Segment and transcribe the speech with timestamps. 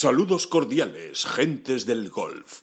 [0.00, 2.60] Saludos cordiales, gentes del golf.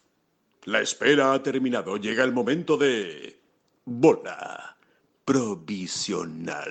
[0.64, 1.98] La espera ha terminado.
[1.98, 3.42] Llega el momento de...
[3.84, 4.78] Bola
[5.26, 6.64] provisional.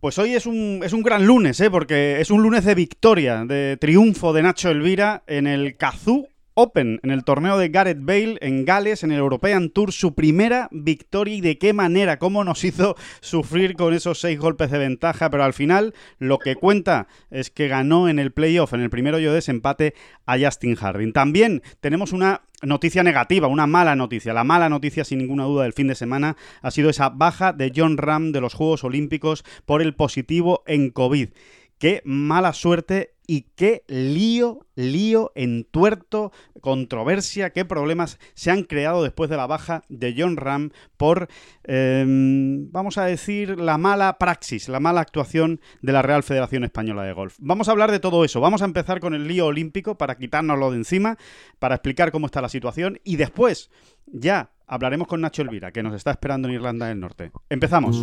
[0.00, 1.70] Pues hoy es un, es un gran lunes, ¿eh?
[1.70, 6.30] porque es un lunes de victoria, de triunfo de Nacho Elvira en el Kazoo
[6.60, 10.68] Open, en el torneo de Gareth Bale en Gales, en el European Tour, su primera
[10.72, 15.30] victoria y de qué manera, cómo nos hizo sufrir con esos seis golpes de ventaja,
[15.30, 19.20] pero al final lo que cuenta es que ganó en el playoff, en el primero
[19.20, 19.94] yo desempate
[20.26, 21.12] a Justin Harding.
[21.12, 24.34] También tenemos una noticia negativa, una mala noticia.
[24.34, 27.72] La mala noticia, sin ninguna duda, del fin de semana ha sido esa baja de
[27.74, 31.28] John Ram de los Juegos Olímpicos por el positivo en COVID.
[31.78, 36.32] Qué mala suerte y qué lío, lío, entuerto,
[36.62, 41.28] controversia, qué problemas se han creado después de la baja de John Ram por,
[41.64, 47.02] em, vamos a decir, la mala praxis, la mala actuación de la Real Federación Española
[47.02, 47.36] de Golf.
[47.38, 48.40] Vamos a hablar de todo eso.
[48.40, 51.18] Vamos a empezar con el lío olímpico para quitárnoslo de encima,
[51.58, 53.70] para explicar cómo está la situación y después
[54.06, 57.30] ya hablaremos con Nacho Elvira, que nos está esperando en Irlanda del Norte.
[57.50, 58.02] Empezamos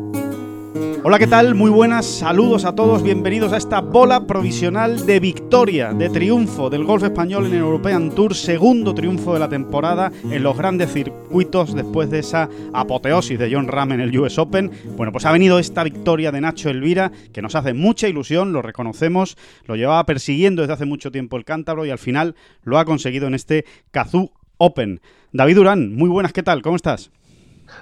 [1.03, 1.55] Hola, ¿qué tal?
[1.55, 6.83] Muy buenas, saludos a todos, bienvenidos a esta bola provisional de victoria, de triunfo del
[6.83, 11.73] golf español en el European Tour, segundo triunfo de la temporada en los grandes circuitos
[11.73, 14.71] después de esa apoteosis de John Ram en el US Open.
[14.95, 18.61] Bueno, pues ha venido esta victoria de Nacho Elvira, que nos hace mucha ilusión, lo
[18.61, 22.85] reconocemos, lo llevaba persiguiendo desde hace mucho tiempo el cántabro y al final lo ha
[22.85, 25.01] conseguido en este Kazoo Open.
[25.33, 26.61] David Durán, muy buenas, ¿qué tal?
[26.61, 27.09] ¿Cómo estás?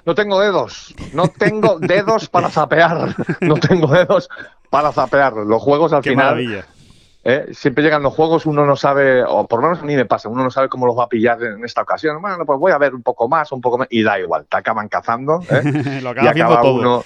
[0.04, 4.28] No tengo dedos, no tengo dedos para zapear, no tengo dedos
[4.70, 5.34] para zapear.
[5.34, 6.26] Los juegos al Qué final...
[6.26, 6.66] maravilla.
[7.24, 7.48] ¿eh?
[7.52, 10.28] Siempre llegan los juegos, uno no sabe, o por lo menos a mí me pasa,
[10.28, 12.20] uno no sabe cómo los va a pillar en esta ocasión.
[12.20, 14.56] Bueno, pues voy a ver un poco más, un poco más, y da igual, te
[14.56, 15.40] acaban cazando.
[15.50, 15.62] ¿eh?
[16.02, 17.04] lo y acaba haciendo acaba todo.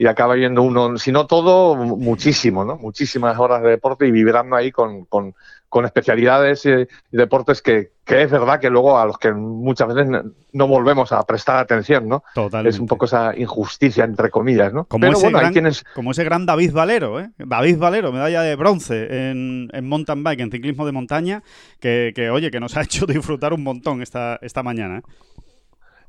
[0.00, 2.78] Y acaba yendo uno, si no todo, muchísimo, ¿no?
[2.78, 5.34] Muchísimas horas de deporte y vibrando ahí con, con,
[5.68, 10.10] con especialidades y, deportes que, que, es verdad que luego a los que muchas veces
[10.52, 12.24] no, volvemos a prestar atención, ¿no?
[12.34, 12.74] Totalmente.
[12.74, 14.86] Es un poco esa injusticia, entre comillas, ¿no?
[14.86, 15.84] Como, Pero ese bueno, gran, hay quienes...
[15.94, 17.32] como ese gran David Valero, ¿eh?
[17.36, 21.42] David Valero, medalla de bronce en, en mountain bike, en ciclismo de montaña,
[21.78, 25.00] que, que, oye, que nos ha hecho disfrutar un montón esta, esta mañana.
[25.00, 25.02] ¿eh?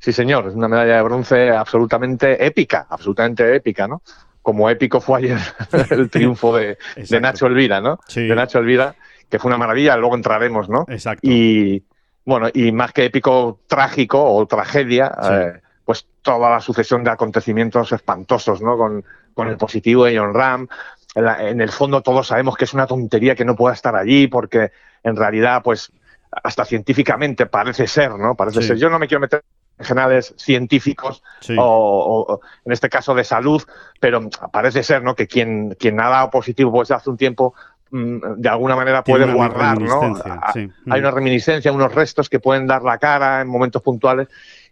[0.01, 4.01] Sí, señor, es una medalla de bronce absolutamente épica, absolutamente épica, ¿no?
[4.41, 5.37] Como épico fue ayer
[5.91, 7.99] el triunfo de, de, Nacho Elvira, ¿no?
[8.07, 8.27] Sí.
[8.27, 8.95] De Nacho Elvira,
[9.29, 10.85] que fue una maravilla, luego entraremos, ¿no?
[10.89, 11.21] Exacto.
[11.23, 11.83] Y
[12.25, 15.29] bueno, y más que épico, trágico o tragedia, Sí.
[15.33, 18.77] eh, pues toda la sucesión de acontecimientos espantosos, ¿no?
[18.77, 19.03] Con,
[19.35, 20.67] con el positivo de John Ram.
[21.13, 23.95] En, la- en el fondo todos sabemos que es una tontería que no pueda estar
[23.95, 24.71] allí porque
[25.03, 25.91] en realidad, pues,
[26.31, 28.33] hasta científicamente parece ser, ¿no?
[28.35, 28.69] Parece Sí.
[28.69, 28.77] ser.
[28.77, 29.43] Yo no me quiero meter
[29.83, 31.55] generales científicos Sí.
[31.57, 33.61] o, en este caso de salud,
[33.99, 35.15] pero parece ser, ¿no?
[35.15, 37.53] Que quien, quien ha dado positivo pues hace un tiempo
[37.91, 40.15] mm, de alguna manera puede guardar, ¿no?
[40.53, 40.59] sí.
[40.89, 41.03] Hay Mm.
[41.03, 44.27] una reminiscencia, unos restos que pueden dar la cara en momentos puntuales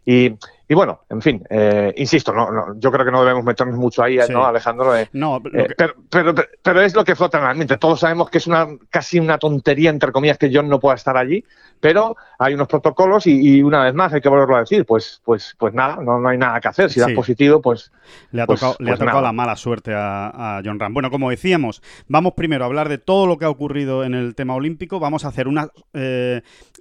[0.06, 0.36] y,
[0.72, 4.03] y bueno, en fin, eh, insisto, no, no, yo creo que no debemos meternos mucho
[4.03, 4.31] ahí, Sí.
[4.31, 4.96] ¿no, Alejandro?
[4.96, 7.78] Eh, No, eh, pero, pero, pero es lo que flota en la mente.
[7.78, 11.18] Todos sabemos que es una casi una tontería, entre comillas, que John no pueda estar
[11.18, 11.44] allí,
[11.80, 15.22] pero hay unos protocolos y, y una vez más hay que volverlo a decir, pues,
[15.25, 16.91] pues, pues nada, no, no hay nada que hacer.
[16.91, 17.16] Si das Sí.
[17.16, 17.91] positivo, pues
[18.31, 20.94] Le ha Pues- tocado, le ha pues tocado la mala suerte a, a John Ram.
[20.94, 24.34] Bueno, como decíamos, vamos primero a hablar de todo lo que ha ocurrido en el
[24.36, 25.00] tema olímpico.
[25.00, 25.69] Vamos a hacer una,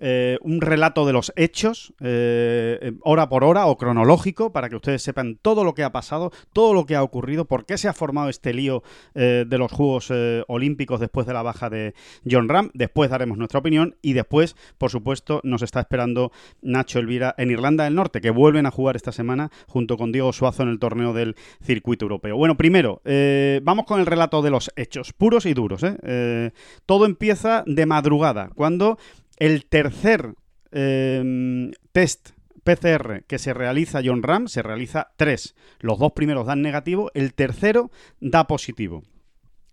[0.01, 4.77] eh, eh, un relato de los hechos, eh, hora por hora o cronológico, para que
[4.77, 7.89] ustedes sepan todo lo que ha pasado, todo lo que ha ocurrido, por qué se
[7.89, 8.83] ha formado este lío
[9.15, 11.95] eh, de los Juegos eh, Olímpicos después de la baja de
[12.29, 12.71] John Ram.
[12.75, 16.33] Después daremos nuestra opinión y después, por supuesto, nos está esperando
[16.63, 20.33] Nacho Elvira en Irlanda del Norte, que vuelven a jugar esta semana junto con Diego
[20.33, 22.37] Suazo en el torneo del circuito europeo.
[22.37, 25.83] Bueno, primero, eh, vamos con el relato de los hechos, puros y duros.
[25.83, 25.97] ¿eh?
[26.03, 26.51] Eh,
[26.87, 28.99] todo empieza de madrugada, cuando
[29.39, 30.35] el tercer
[30.73, 32.31] eh, test
[32.65, 35.55] PCR que se realiza John Ram, se realiza tres.
[35.81, 37.91] Los dos primeros dan negativo, el tercero
[38.21, 39.05] da positivo.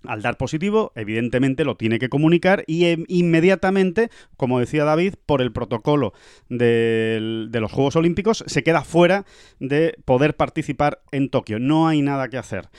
[0.03, 5.41] Al dar positivo, evidentemente lo tiene que comunicar y em, inmediatamente, como decía David, por
[5.41, 6.13] el protocolo
[6.47, 9.25] de los Juegos Olímpicos, se queda fuera
[9.59, 11.57] de poder participar en Tokio.
[11.57, 12.69] No hay nada que hacer.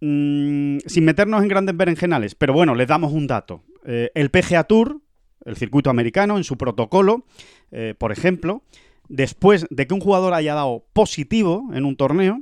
[0.00, 3.62] Mm, sin meternos en grandes berenjenales, pero bueno, les damos un dato.
[3.84, 5.01] eh, el PGA Tour,
[5.44, 7.24] el circuito americano, en su protocolo,
[7.70, 8.62] eh, por ejemplo,
[9.08, 12.40] después de que un jugador haya dado positivo en un torneo,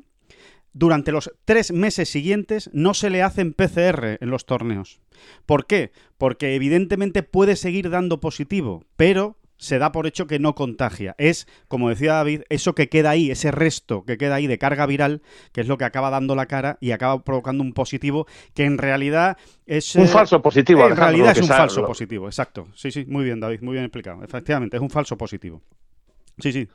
[0.73, 5.01] durante los tres meses siguientes no se le hacen PCR en los torneos.
[5.47, 5.91] ¿Por qué?
[6.17, 11.15] Porque evidentemente puede seguir dando positivo, pero se da por hecho que no contagia.
[11.19, 14.87] Es, como decía David, eso que queda ahí, ese resto que queda ahí de carga
[14.87, 15.21] viral,
[15.53, 18.79] que es lo que acaba dando la cara y acaba provocando un positivo que en
[18.79, 19.37] realidad
[19.67, 19.95] es...
[19.95, 20.89] Un falso positivo.
[20.89, 22.69] En realidad es un falso positivo, exacto.
[22.75, 24.25] Sí, sí, muy bien, David, muy bien explicado.
[24.25, 25.61] Efectivamente, es un falso positivo.
[26.39, 26.67] Sí, sí.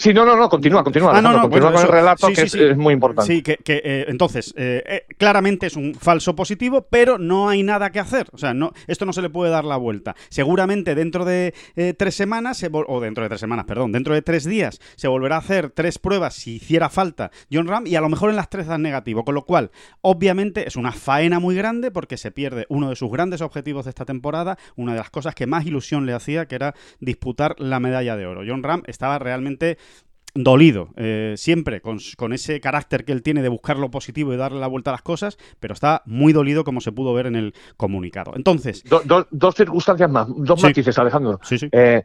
[0.00, 1.18] Sí, no, no, no, continúa, continúa.
[1.18, 3.34] Ah, no, no, continúa bueno, con eso- el relato sí, que sí, es, muy importante.
[3.34, 7.64] Sí, que, que, eh, entonces, eh, eh, claramente es un falso positivo, pero no hay
[7.64, 8.28] nada que hacer.
[8.32, 10.14] O sea, no, esto no se le puede dar la vuelta.
[10.28, 14.22] Seguramente dentro de eh, tres semanas, se o dentro de tres semanas, perdón, dentro de
[14.22, 18.00] tres días, se volverá a hacer tres pruebas si hiciera falta John Ram y a
[18.00, 19.24] lo mejor en las tres dan negativo.
[19.24, 23.10] Con lo cual, obviamente, es una faena muy grande porque se pierde uno de sus
[23.10, 26.54] grandes objetivos de esta temporada, una de las cosas que más ilusión le hacía, que
[26.54, 28.42] era disputar la medalla de oro.
[28.46, 29.76] John Ram estaba realmente
[30.42, 31.98] dolido, eh, siempre con,
[32.32, 35.02] ese carácter que él tiene de buscar lo positivo y darle la vuelta a las
[35.02, 38.32] cosas, pero está muy dolido como se pudo ver en el comunicado.
[38.36, 40.66] Entonces, Do- do- dos circunstancias más, dos Sí.
[40.66, 41.40] matices, Alejandro.
[41.42, 42.04] sí, sí, Eh,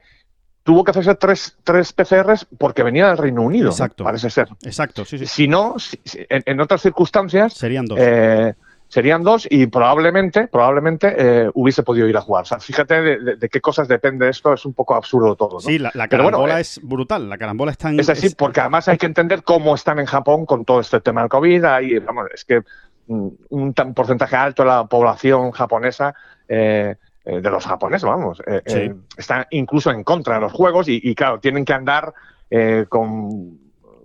[0.63, 3.69] tuvo que hacerse tres, tres PCRs porque venía del Reino Unido.
[3.69, 4.03] Exacto.
[4.03, 4.47] parece ser.
[4.63, 7.99] exacto, sí, sí, Si no, si- en, en otras circunstancias, serían dos.
[8.01, 8.53] eh,
[8.93, 12.43] serían dos y probablemente, probablemente eh, hubiese podido ir a jugar.
[12.43, 15.53] O sea, fíjate de, de- de qué cosas depende esto, es un poco absurdo todo.
[15.53, 15.59] ¿no?
[15.61, 17.99] sí, la, la pero bueno, carambola eh, es brutal, la carambola está en...
[17.99, 21.01] Es así, es- porque además hay que entender cómo están en Japón con todo este
[21.01, 21.63] tema del COVID.
[21.65, 22.61] Ahí, vamos, es que
[23.07, 26.13] mm, un tan porcentaje alto de la población japonesa,
[26.47, 28.77] eh, eh, de los japoneses, vamos, eh, Sí.
[28.77, 32.13] eh, está incluso en contra de los juegos y, y, claro, tienen que andar
[32.51, 33.57] eh, con,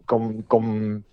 [0.06, 1.04] con, con,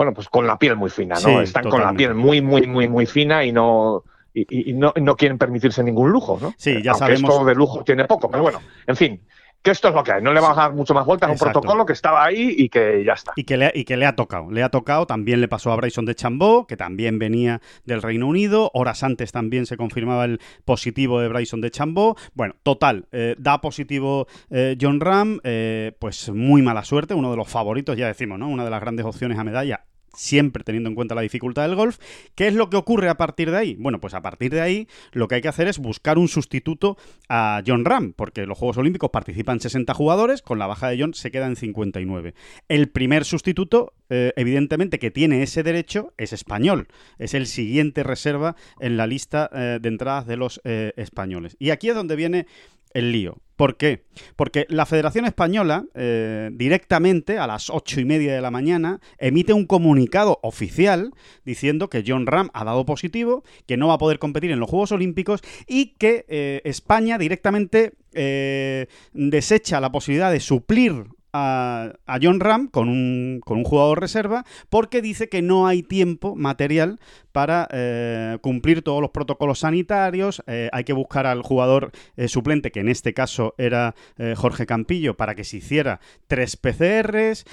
[0.00, 1.20] bueno, pues con la piel muy fina, ¿no?
[1.20, 4.02] Sí, Están con la piel muy, muy, muy, muy fina y no.
[4.32, 6.54] Y, y- no, no quieren permitirse ningún lujo, ¿no?
[6.56, 9.20] Sí, ya Aunque sabemos- esto de lujo tiene poco, pero bueno, en fin,
[9.60, 10.22] que esto es lo que hay.
[10.22, 12.70] No le vamos a dar mucho más vueltas a un protocolo que estaba ahí y
[12.70, 13.32] que ya está.
[13.36, 14.50] Y que, le, y que le ha tocado.
[14.50, 18.26] Le ha tocado, también le pasó a Bryson de Chambó, que también venía del Reino
[18.26, 18.70] Unido.
[18.72, 22.16] Horas antes también se confirmaba el positivo de Bryson de Chambó.
[22.32, 27.36] Bueno, total, eh, da positivo eh, John Ram, eh, pues muy mala suerte, uno de
[27.36, 28.48] los favoritos, ya decimos, ¿no?
[28.48, 29.84] Una de las grandes opciones a medalla.
[30.14, 31.98] Siempre teniendo en cuenta la dificultad del golf.
[32.34, 33.76] ¿Qué es lo que ocurre a partir de ahí?
[33.78, 36.96] Bueno, pues a partir de ahí lo que hay que hacer es buscar un sustituto
[37.28, 41.14] a John Ram, porque los Juegos Olímpicos participan 60 jugadores, con la baja de John
[41.14, 42.34] se queda en 59.
[42.68, 46.88] El primer sustituto, eh, evidentemente, que tiene ese derecho es español.
[47.18, 51.56] Es el siguiente reserva en la lista eh, de entradas de los eh, españoles.
[51.58, 52.46] Y aquí es donde viene
[52.94, 53.38] el lío.
[53.60, 54.04] ¿Por qué?
[54.36, 59.52] Porque la Federación Española, eh, directamente a las ocho y media de la mañana, emite
[59.52, 61.12] un comunicado oficial
[61.44, 64.70] diciendo que John Ram ha dado positivo, que no va a poder competir en los
[64.70, 71.04] Juegos Olímpicos y que eh, España directamente eh, desecha la posibilidad de suplir
[71.34, 75.82] a, a John Ram con un, con un jugador reserva porque dice que no hay
[75.82, 76.98] tiempo material
[77.32, 80.42] para eh, cumplir todos los protocolos sanitarios.
[80.46, 83.94] eh, hay que buscar al jugador eh, suplente, que en este caso era
[84.36, 87.44] Jorge Campillo, para que se hiciera tres PCRs.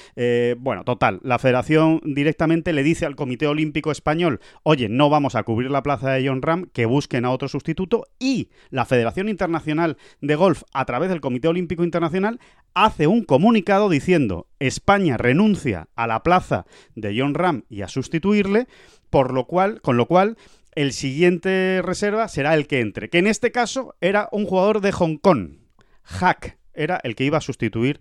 [0.59, 5.43] bueno, total, la federación directamente le dice al Comité Olímpico Español, oye, no vamos a
[5.43, 8.05] cubrir la plaza de John Ram, que busquen a otro sustituto.
[8.19, 12.39] Y la Federación Internacional de Golf, a través del Comité Olímpico Internacional,
[12.73, 16.65] hace un comunicado diciendo España renuncia a la plaza
[16.95, 18.67] de John Ram y a sustituirle,
[19.09, 20.37] por lo cual, con lo cual
[20.75, 24.91] el siguiente reserva será el que entre, que en este caso era un jugador de
[24.91, 25.57] Hong Kong.
[26.03, 27.99] Hack era el que iba a sustituir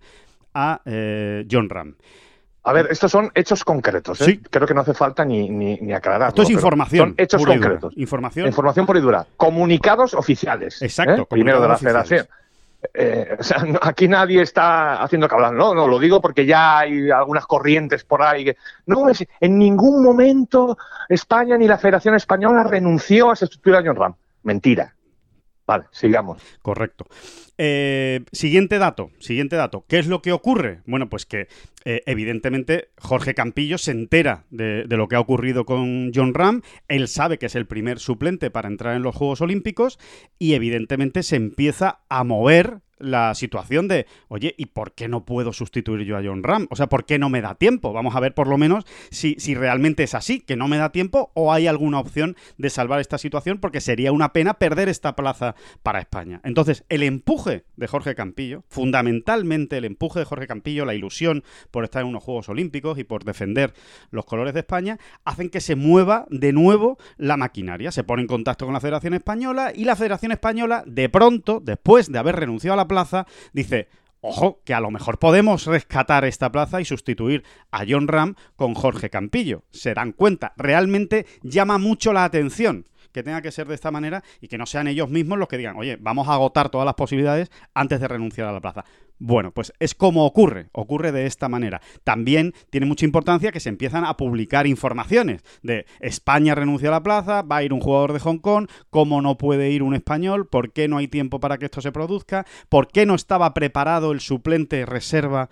[0.53, 1.95] a eh, John Ram.
[2.63, 4.19] A ver, estos son hechos concretos.
[4.21, 4.25] ¿eh?
[4.25, 4.37] Sí.
[4.37, 6.27] Creo que no hace falta ni, ni, ni aclararlo.
[6.27, 7.09] Esto es información.
[7.09, 7.93] Son hechos concretos.
[7.95, 8.47] Información.
[8.47, 9.27] Información pura y dura.
[9.37, 10.81] Comunicados oficiales.
[10.81, 11.27] Exacto, ¿eh?
[11.29, 12.07] Primero de la oficiales.
[12.07, 12.37] federación.
[12.93, 15.53] Eh, o sea, aquí nadie está haciendo que hablar.
[15.53, 18.45] No, no, lo digo porque ya hay algunas corrientes por ahí.
[18.45, 20.77] Que, no, es- en ningún momento
[21.09, 24.13] España ni la Federación Española renunció a sustituir a John Ram.
[24.43, 24.93] Mentira.
[25.67, 26.41] Vale, sigamos.
[26.61, 27.07] Correcto.
[27.57, 29.83] Eh, siguiente dato, siguiente dato.
[29.89, 30.79] ¿Qué es lo que ocurre?
[30.85, 31.49] Bueno, pues que
[31.83, 36.61] eh, evidentemente Jorge Campillo se entera de, de lo que ha ocurrido con John Ram.
[36.87, 39.99] Él sabe que es el primer suplente para entrar en los Juegos Olímpicos
[40.39, 45.53] y evidentemente se empieza a mover la situación de, oye, ¿y por qué no puedo
[45.53, 46.67] sustituir yo a John Ram?
[46.69, 47.93] O sea, ¿por qué no me da tiempo?
[47.93, 50.91] Vamos a ver por lo menos si, si realmente es así, que no me da
[50.91, 55.15] tiempo o hay alguna opción de salvar esta situación porque sería una pena perder esta
[55.15, 56.41] plaza para España.
[56.43, 61.83] Entonces, el empuje de Jorge Campillo, fundamentalmente el empuje de Jorge Campillo, la ilusión por
[61.83, 63.73] estar en unos Juegos Olímpicos y por defender
[64.11, 67.91] los colores de España, hacen que se mueva de nuevo la maquinaria.
[67.91, 72.11] Se pone en contacto con la Federación Española y la Federación Española, de pronto, después
[72.11, 73.89] de haber renunciado a la plaza, dice,
[74.19, 78.73] Ojo, que a lo mejor podemos rescatar esta plaza y sustituir a John Ram con
[78.73, 79.63] Jorge Campillo.
[79.71, 84.23] Se dan cuenta, realmente llama mucho la atención que tenga que ser de esta manera
[84.41, 86.95] y que no sean ellos mismos los que digan, oye, vamos a agotar todas las
[86.95, 88.85] posibilidades antes de renunciar a la plaza.
[89.19, 91.81] Bueno, pues es como ocurre, ocurre de esta manera.
[92.03, 97.03] También tiene mucha importancia que se empiezan a publicar informaciones de España renuncia a la
[97.03, 100.47] plaza, va a ir un jugador de Hong Kong, cómo no puede ir un español,
[100.47, 104.11] por qué no hay tiempo para que esto se produzca, por qué no estaba preparado
[104.11, 105.49] el suplente reserva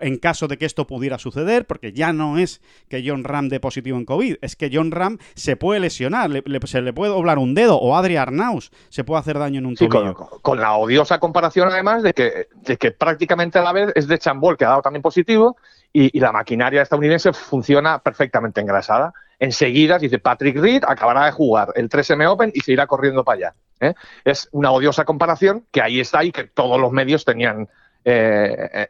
[0.00, 3.60] en caso de que esto pudiera suceder, porque ya no es que John Ram dé
[3.60, 6.30] positivo en COVID, es que John Ram se puede lesionar,
[6.64, 9.74] se le puede doblar un dedo, o Adri Arnaus se puede hacer daño en un
[9.76, 10.14] tobillo.
[10.42, 14.18] Con, la odiosa comparación además de que, de que prácticamente a la vez es de
[14.18, 15.56] Chambol, que ha dado también positivo,
[15.92, 19.12] y, la maquinaria estadounidense funciona perfectamente engrasada.
[19.38, 23.36] Enseguida, dice Patrick Reed, acabará de jugar el 3M Open y se irá corriendo para
[23.36, 23.54] allá.
[23.80, 23.94] ¿eh?
[24.24, 27.68] Es una odiosa comparación que ahí está y que todos los medios tenían
[28.06, 28.86] eh,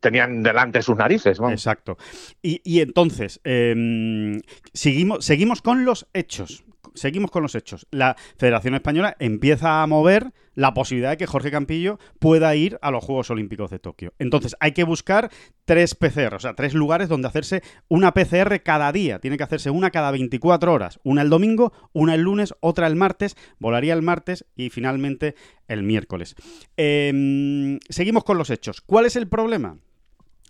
[0.00, 1.40] tenían delante sus narices.
[1.50, 1.96] Exacto.
[2.42, 4.40] Y, entonces, em,
[4.72, 6.64] seguimos, seguimos con los hechos
[6.98, 7.86] seguimos con los hechos.
[7.90, 12.90] La Federación Española empieza a mover la posibilidad de que Jorge Campillo pueda ir a
[12.90, 14.12] los Juegos Olímpicos de Tokio.
[14.18, 15.30] Entonces, hay que buscar
[15.64, 19.20] tres PCR, o sea, tres lugares donde hacerse una PCR cada día.
[19.20, 20.98] Tiene que hacerse una cada 24 horas.
[21.04, 25.36] Una el domingo, una el lunes, otra el martes, volaría el martes y finalmente
[25.68, 26.34] el miércoles.
[26.76, 28.80] Em, seguimos con los hechos.
[28.80, 29.78] ¿Cuál es el problema?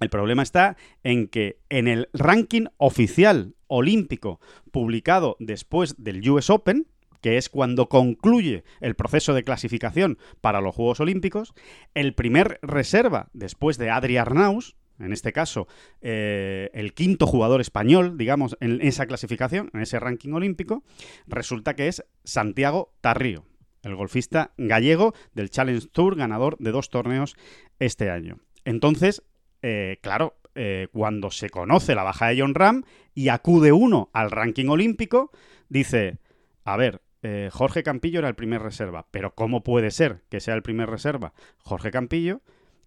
[0.01, 4.41] El problema está en que en el ranking oficial olímpico
[4.71, 6.87] publicado después del US Open,
[7.21, 11.53] que es cuando concluye el proceso de clasificación para los Juegos Olímpicos,
[11.95, 15.69] el primer reserva después de Adri Arnaus, en este caso
[16.01, 20.83] eh, el quinto jugador español, digamos, en esa clasificación, en ese ranking olímpico,
[21.27, 23.45] resulta que es Santiago Tarrío,
[23.83, 27.37] el golfista gallego del Challenge Tour, ganador de dos torneos
[27.79, 28.39] este año.
[28.65, 29.23] Entonces,
[29.63, 32.85] eh, claro, eh, cuando se conoce la baja de John Ram
[33.15, 35.31] y acude uno al ranking olímpico,
[35.69, 36.19] dice,
[36.65, 40.55] a ver, eh, Jorge Campillo era el primer reserva, pero ¿cómo puede ser que sea
[40.55, 42.43] el primer reserva Jorge Campillo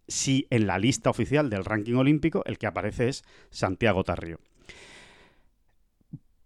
[0.07, 4.39] si en la lista oficial del ranking olímpico el que aparece es Santiago Tarrío?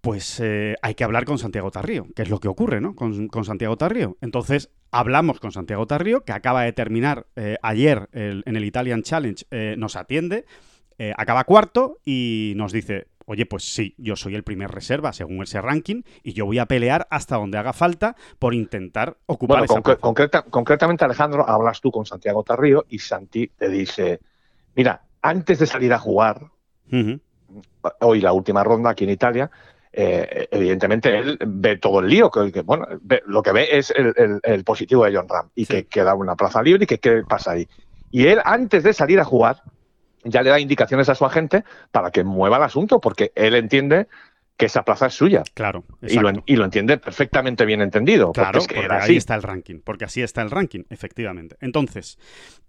[0.02, 2.94] Pues hay que hablar con Santiago Tarrío, que es lo que ocurre, ¿no?
[2.94, 4.18] Con, Santiago Tarrío.
[4.22, 7.28] Entonces, hablamos con Santiago Tarrío, que acaba de terminar
[7.62, 9.46] ayer en el Italian Challenge,
[9.78, 10.46] nos atiende,
[10.98, 15.44] eh, acaba cuarto y nos dice, oye, pues sí, yo soy el primer reserva según
[15.44, 19.82] ese ranking y yo voy a pelear hasta donde haga falta por intentar ocupar esa
[19.82, 24.22] concretamente, Alejandro, hablas tú con Santiago Tarrío y Santi te dice,
[24.74, 26.52] mira, antes de salir a jugar,
[28.00, 29.52] hoy la última ronda aquí en Italia,
[29.98, 32.86] eh, evidentemente él ve todo el lío, que, bueno,
[33.28, 36.84] lo que ve es el, positivo de John Ram y que queda una plaza libre
[36.84, 37.66] y que qué pasa ahí.
[38.12, 39.62] Y él, antes de salir a jugar,
[40.26, 44.08] ya le da indicaciones a su agente para que mueva el asunto, porque él entiende
[44.58, 45.44] que esa plaza es suya.
[45.54, 45.86] Claro.
[46.02, 48.34] Y lo, y lo, entiende perfectamente bien entendido.
[48.34, 49.80] Claro, porque, ahí está el ranking.
[49.82, 51.56] Porque así está el ranking, efectivamente.
[51.62, 52.20] Entonces,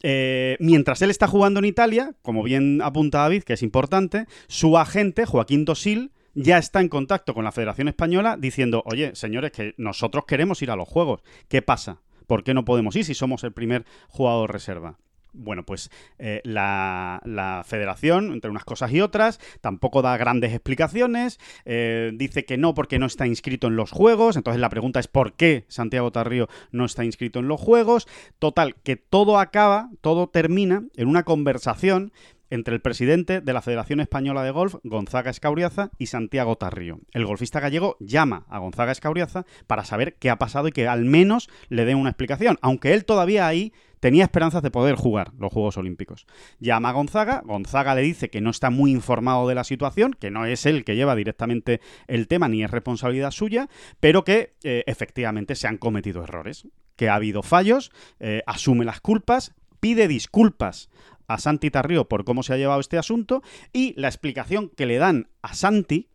[0.00, 4.78] eh, mientras él está jugando en Italia, como bien apunta David, que es importante, su
[4.78, 9.74] agente, Joaquín Tosil, ya está en contacto con la Federación Española diciendo, oye, señores, que
[9.78, 11.22] nosotros queremos ir a los Juegos.
[11.48, 12.02] ¿Qué pasa?
[12.26, 14.98] ¿Por qué no podemos ir si somos el primer jugador reserva?
[15.32, 22.10] Bueno, pues eh, la, federación, entre unas cosas y otras, tampoco da grandes explicaciones, eh,
[22.14, 25.34] dice que no porque no está inscrito en los juegos, entonces la pregunta es ¿por
[25.34, 28.08] qué Santiago Tarrío no está inscrito en los juegos?
[28.38, 32.12] Total, que todo acaba, todo termina en una conversación
[32.50, 37.00] entre el presidente de la Federación Española de Golf, Gonzaga Escauriaza, y Santiago Tarrío.
[37.12, 41.04] El golfista gallego llama a Gonzaga Escauriaza para saber qué ha pasado y que al
[41.04, 45.52] menos le dé una explicación, aunque él todavía ahí tenía esperanzas de poder jugar los
[45.52, 46.26] Juegos Olímpicos.
[46.60, 50.30] Llama a Gonzaga, Gonzaga le dice que no está muy informado de la situación, que
[50.30, 53.68] no es él que lleva directamente el tema ni es responsabilidad suya,
[54.00, 59.00] pero que eh, efectivamente se han cometido errores, que ha habido fallos, eh, asume las
[59.00, 60.88] culpas, pide disculpas
[61.28, 63.42] a Santi Tarrío por cómo se ha llevado este asunto
[63.72, 66.08] y la explicación que le dan a Santi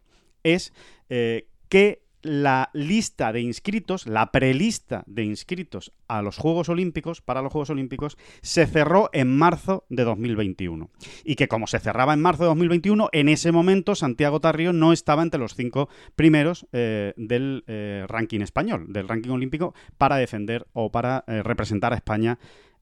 [0.44, 0.74] es
[1.10, 7.41] eh, que la lista de inscritos, la prelista de inscritos a los Juegos Olímpicos, para
[7.41, 10.91] los Juegos Olímpicos, se cerró en marzo de 2021.
[11.24, 14.94] Y que como se cerraba en marzo de 2021, en ese momento Santiago Tarrio no
[14.94, 20.68] estaba entre los cinco primeros eh, del eh, ranking español, del ranking olímpico, para defender
[20.74, 22.38] o para representar a España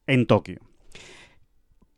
[0.06, 0.69] en Tokio.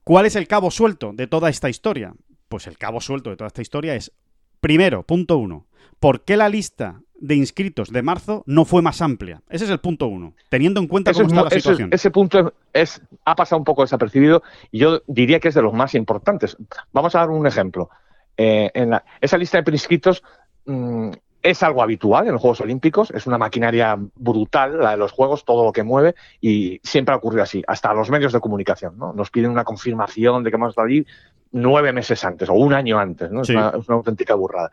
[0.03, 2.13] ¿Cuál es el cabo suelto de toda esta historia?
[2.50, 4.12] Pues el cabo suelto de toda esta historia es,
[4.60, 5.67] primero, punto uno,
[6.00, 9.41] ¿por qué la lista de inscritos de marzo no fue más amplia?
[9.50, 11.89] Ese es el punto uno, teniendo en cuenta cómo está la situación.
[11.93, 14.41] ese punto es, ha pasado un poco desapercibido
[14.72, 16.58] y yo diría que es de los más importantes.
[16.91, 17.89] Vamos a dar un ejemplo.
[18.38, 20.24] Eh, en esa lista de preinscritos
[20.65, 21.12] mm,
[21.43, 25.43] es algo habitual en los Juegos Olímpicos, es una maquinaria brutal la de los Juegos,
[25.45, 29.13] todo lo que mueve, y siempre ha ocurrido así, hasta los medios de comunicación, ¿no?
[29.13, 31.05] Nos piden una confirmación de que hemos estado allí
[31.51, 33.41] nueve meses antes o un año antes, ¿no?
[33.41, 34.71] Es, una, auténtica burrada.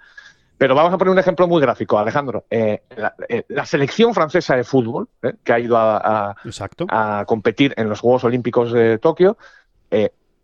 [0.57, 2.45] Pero vamos a poner un ejemplo muy gráfico, Alejandro.
[2.51, 2.83] Eh,
[3.29, 6.35] eh, la, selección francesa de fútbol, eh, que ha ido a,
[6.89, 9.39] a, competir en los Juegos Olímpicos de Tokio,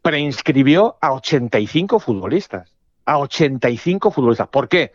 [0.02, 2.72] preinscribió a 85 futbolistas.
[3.06, 4.48] A 85 futbolistas.
[4.48, 4.92] ¿Por qué?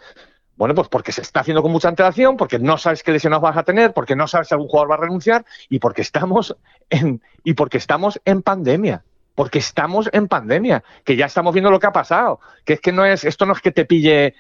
[0.60, 3.56] Bueno, pues porque se está haciendo con mucha antelación, porque no sabes qué lesiones vas
[3.56, 6.54] a tener, porque no sabes si algún jugador va a renunciar y porque estamos
[6.90, 9.06] en, y porque estamos en pandemia.
[9.36, 12.42] Porque estamos en pandemia, que ya estamos viendo lo que ha pasado.
[12.66, 14.36] Que es que no es, esto no es que te pille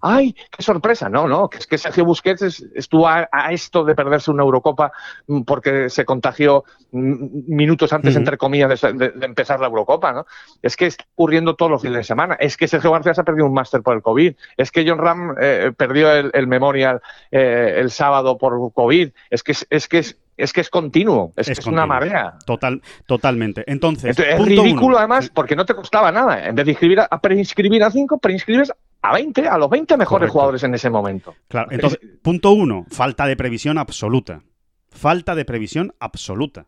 [0.00, 1.08] ¡ay, qué sorpresa!
[1.08, 4.92] No, no, que es que Sergio Busquets estuvo a, esto de perderse una Eurocopa
[5.26, 10.26] mm, porque se contagió mm, minutos antes, entre comillas, de, empezar la Eurocopa, ¿no?
[10.62, 12.36] Es que está ocurriendo todos los fines de semana.
[12.38, 14.34] Es que Sergio García se ha perdido un máster por el COVID.
[14.56, 19.10] Es que John Ram eh, perdió el, Memorial eh, el sábado por COVID.
[19.30, 22.34] Es que es, que es es que es continuo, es, que es una marea.
[22.44, 23.64] Total, totalmente.
[23.66, 26.46] Entonces, es ridículo además porque no te costaba nada.
[26.46, 28.72] En vez de inscribir a, preinscribir a 5, preinscribes
[29.08, 31.34] a 20, a los 20 mejores jugadores en ese momento.
[31.48, 34.42] Claro, entonces, punto uno, falta de previsión absoluta.
[34.90, 36.66] Falta de previsión absoluta.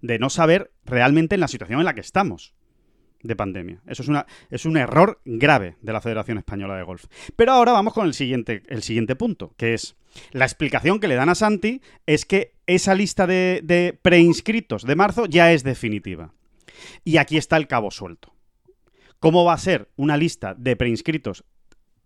[0.00, 2.54] De no saber realmente en la situación en la que estamos
[3.22, 3.80] de pandemia.
[3.86, 7.06] Eso es, una, es un error grave de la Federación Española de Golf.
[7.34, 9.96] Pero ahora vamos con el siguiente, el siguiente punto, que es
[10.32, 14.96] la explicación que le dan a Santi es que esa lista de, de preinscritos de
[14.96, 16.32] marzo ya es definitiva.
[17.04, 18.32] Y aquí está el cabo suelto.
[19.18, 21.44] ¿Cómo va a ser una lista de preinscritos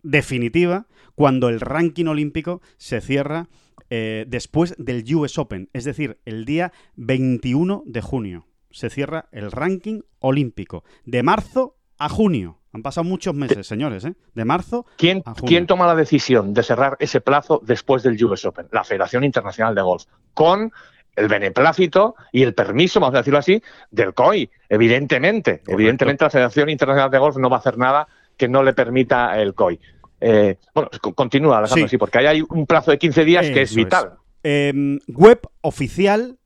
[0.03, 3.49] definitiva cuando el ranking olímpico se cierra
[3.91, 8.47] eh, después del US Open, es decir, el día 21 de junio.
[8.71, 12.61] Se cierra el ranking olímpico de marzo a junio.
[12.73, 14.15] Han pasado muchos meses, señores, ¿eh?
[14.35, 15.49] De marzo ¿Quién, a junio.
[15.49, 18.69] ¿Quién toma la decisión de cerrar ese plazo después del US Open?
[18.71, 20.73] La Federación Internacional de Golf, con
[21.17, 24.51] el beneplácito y el permiso, vamos a decirlo así, del COI.
[24.69, 28.07] Evidentemente, evidentemente la Federación Internacional de Golf no va a hacer nada
[28.41, 29.79] que no le permita el COI.
[30.19, 31.99] Eh, bueno, continúa, Alejandro, sí.
[31.99, 34.15] porque ahí hay un plazo de 15 días que es vital.
[34.43, 36.39] Em, web oficial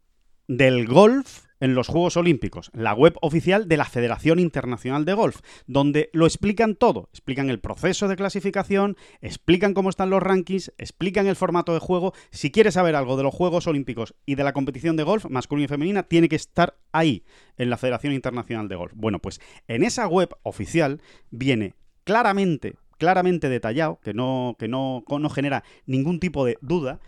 [0.48, 5.40] del golf en los Juegos Olímpicos, la web oficial de la Federación Internacional de Golf,
[5.68, 11.28] donde lo explican todo, explican el proceso de clasificación, explican cómo están los rankings, explican
[11.28, 12.12] el formato de juego.
[12.32, 15.66] Si quieres saber algo de los Juegos Olímpicos y de la competición de golf masculina
[15.66, 17.24] y femenina, tiene que estar ahí,
[17.56, 18.92] en la Federación Internacional de Golf.
[18.96, 25.30] Bueno, pues en esa web oficial viene claramente, claramente detallado, que no, que no, no
[25.30, 27.00] genera ningún tipo de duda,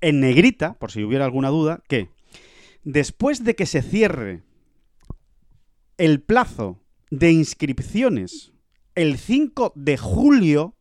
[0.00, 2.08] en negrita, por si hubiera alguna duda, que
[2.84, 4.42] después de que se cierre
[5.98, 8.52] el plazo de inscripciones
[8.94, 10.74] el 5 de julio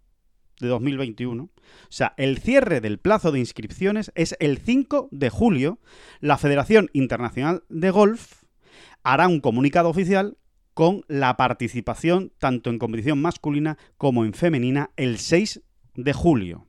[0.60, 1.52] de 2021, o
[1.90, 5.80] sea, el cierre del plazo de inscripciones es el 5 de julio,
[6.20, 8.44] la Federación Internacional de Golf
[9.04, 10.38] hará un comunicado oficial
[10.80, 15.62] con la participación tanto en competición masculina como en femenina el 6
[15.96, 16.68] de julio.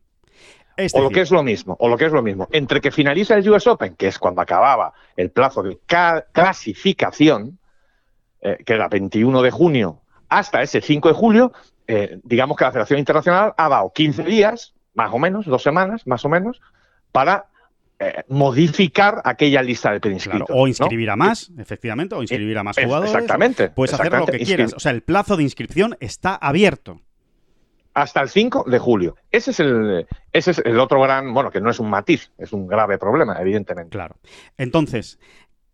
[0.94, 3.36] o lo que es lo mismo, o lo que es lo mismo, entre que finaliza
[3.36, 5.78] el US Open, que es cuando acababa el plazo de
[6.32, 7.60] clasificación,
[8.40, 11.52] eh, que era 21 de junio, hasta ese 5 de julio,
[11.86, 16.04] eh, digamos que la Federación Internacional ha dado 15 días, más o menos, dos semanas,
[16.08, 16.60] más o menos,
[17.12, 17.46] para
[18.02, 20.48] eh, modificar aquella lista de preinscritos.
[20.50, 23.12] o inscribir a más, efectivamente, o inscribir a más jugadores.
[23.12, 23.68] Exactamente.
[23.68, 24.72] Puedes hacer lo que quieras.
[24.72, 27.02] O sea, el plazo de inscripción está abierto.
[27.92, 29.16] Hasta el 5 de julio.
[29.30, 32.54] Ese es el, ese es el otro gran, bueno, que no es un matiz, es
[32.54, 33.90] un grave problema, evidentemente.
[33.90, 34.16] Claro.
[34.56, 35.18] Entonces,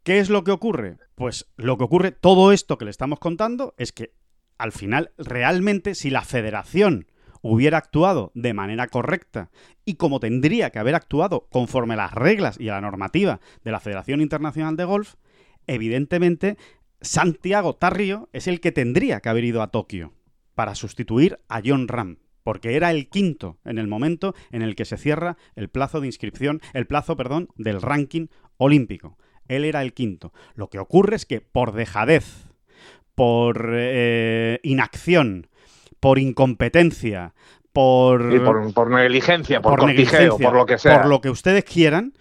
[0.03, 0.97] ¿qué es lo que ocurre?
[1.15, 4.15] Pues lo que ocurre, todo esto que le estamos contando, es que
[4.59, 7.07] al final, realmente, si la federación
[7.43, 9.51] hubiera actuado de manera correcta
[9.85, 13.71] y como tendría que haber actuado conforme a las reglas y a la normativa de
[13.73, 15.15] la Federación Internacional de Golf,
[15.67, 16.57] evidentemente
[17.01, 20.13] Santiago Tarrio es el que tendría que haber ido a Tokio
[20.55, 22.19] para sustituir a John Ram.
[22.43, 26.07] porque era el quinto en el momento en el que se cierra el plazo de
[26.07, 29.19] inscripción, el plazo, perdón, del ranking olímpico.
[29.49, 30.33] Él era el quinto.
[30.55, 32.47] Lo que ocurre es que por dejadez,
[33.17, 35.49] por eh, inacción,
[36.07, 37.35] por incompetencia,
[37.73, 41.01] por, por, por negligencia, por, por negligencia, por lo que sea.
[41.01, 42.13] por lo que ustedes quieran,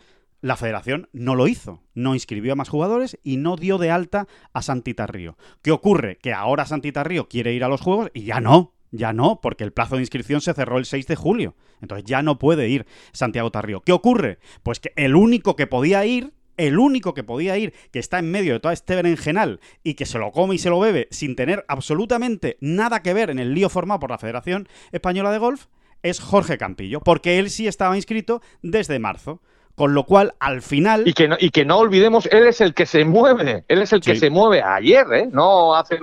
[0.41, 1.83] la federación no lo hizo.
[1.93, 5.37] No inscribió a más jugadores y no dio de alta a Santita Río.
[5.61, 6.17] ¿Qué ocurre?
[6.17, 8.73] Que ahora Santita Río quiere ir a los Juegos y ya no.
[8.89, 11.55] Ya no, porque el plazo de inscripción se cerró el 6 de julio.
[11.79, 13.81] Entonces ya no puede ir Santiago Tarrío.
[13.81, 14.39] ¿Qué ocurre?
[14.63, 18.31] Pues que el único que podía ir, el único que podía ir, que está en
[18.31, 21.35] medio de toda este berenjenal y que se lo come y se lo bebe sin
[21.35, 25.65] tener absolutamente nada que ver en el lío formado por la Federación Española de Golf,
[26.03, 29.41] es Jorge Campillo, porque él sí estaba inscrito desde marzo.
[29.75, 31.05] Con lo cual, al final.
[31.05, 33.91] Y que, no, y que no olvidemos, él es el que se mueve, él es
[33.91, 35.27] el que se mueve ayer, ¿eh?
[35.29, 35.99] no hace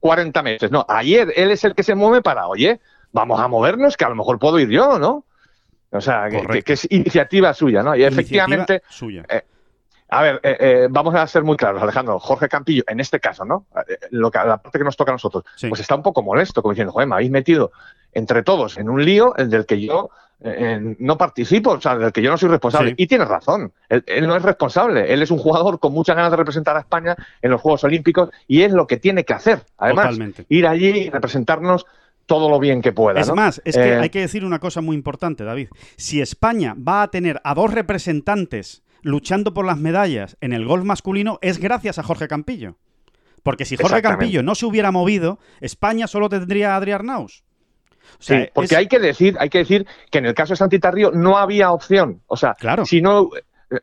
[0.00, 2.80] 40 meses, no, ayer él es el que se mueve para, oye,
[3.12, 5.24] vamos a movernos, que a lo mejor puedo ir yo, ¿no?
[5.92, 7.94] O sea, que, es iniciativa suya, ¿no?
[7.94, 9.24] Y iniciativa efectivamente, Suya.
[10.14, 12.18] A ver, eh, eh, vamos a ser muy claros, Alejandro.
[12.18, 13.66] Jorge Campillo, en este caso, ¿no?
[13.88, 15.68] Eh, Lo que, la parte que nos toca a nosotros, Sí.
[15.68, 17.72] pues está un poco molesto, como diciendo, joder, me habéis metido
[18.12, 20.10] entre todos en un lío el del que yo
[20.44, 22.90] eh, eh, no participo, o sea, del que yo no soy responsable.
[22.90, 22.94] Sí.
[22.98, 26.30] Y tienes razón, él, él no es responsable, él es un jugador con muchas ganas
[26.32, 29.62] de representar a España en los Juegos Olímpicos y es lo que tiene que hacer.
[29.78, 30.44] Además, Totalmente.
[30.48, 31.86] ir allí y representarnos
[32.26, 33.20] todo lo bien que pueda.
[33.20, 33.34] Es ¿no?
[33.36, 35.68] más, es que Eh, hay que decir una cosa muy importante, David.
[35.96, 40.84] Si España va a tener a dos representantes luchando por las medallas en el golf
[40.84, 42.76] masculino, es gracias a Jorge Campillo.
[43.42, 44.02] Porque si Jorge.
[44.02, 47.42] Campillo no se hubiera movido, España solo tendría a Adrián Naus.
[48.18, 50.52] O sea, Sí, porque es- hay que decir, hay que decir que en el caso
[50.52, 52.20] de Santita Río no había opción.
[52.26, 52.84] O sea, Claro.
[52.86, 53.30] si no,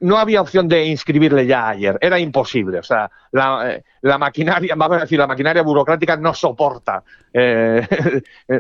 [0.02, 1.98] no había opción de inscribirle ya ayer.
[2.00, 2.80] Era imposible.
[2.80, 7.88] O sea, la, eh, la maquinaria, vamos a decir, la maquinaria burocrática no soporta, eh,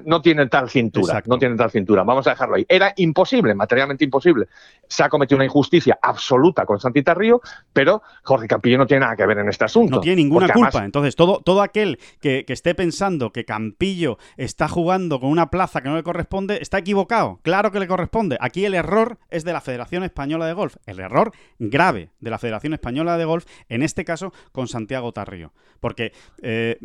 [0.05, 1.13] no tiene tal cintura.
[1.13, 1.29] Exacto.
[1.31, 2.03] No tiene tal cintura.
[2.03, 2.65] Vamos a dejarlo ahí.
[2.69, 4.47] Era imposible, materialmente imposible.
[4.87, 7.41] Se ha cometido una injusticia absoluta con Santita Río,
[7.73, 9.95] pero Jorge Campillo no tiene nada que ver en este asunto.
[9.95, 10.69] No tiene ninguna culpa.
[10.69, 15.49] además- Entonces, todo, todo aquel que, que esté pensando que Campillo está jugando con una
[15.49, 17.39] plaza que no le corresponde, está equivocado.
[17.43, 18.37] Claro que le corresponde.
[18.39, 20.75] Aquí el error es de la Federación Española de Golf.
[20.85, 25.53] El error grave de la Federación Española de Golf, en este caso con Santiago Tarrío.
[25.79, 26.77] Porque eh,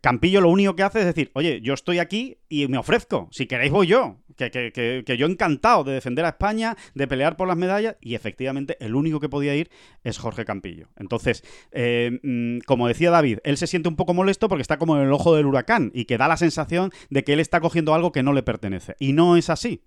[0.00, 3.28] Campillo lo único que hace es decir, oye, yo estoy aquí y me ofrezco.
[3.30, 4.18] Si queréis voy yo.
[4.36, 7.96] Que, que- que- que yo encantado de defender a España, de pelear por las medallas.
[8.00, 9.70] Y efectivamente, el único que podía ir
[10.02, 10.88] es Jorge Campillo.
[10.96, 14.96] Entonces, eh, mm, como decía David, él se siente un poco molesto porque está como
[14.96, 17.94] en el ojo del huracán y que da la sensación de que él está cogiendo
[17.94, 18.96] algo que no le pertenece.
[18.98, 19.82] Y no es así.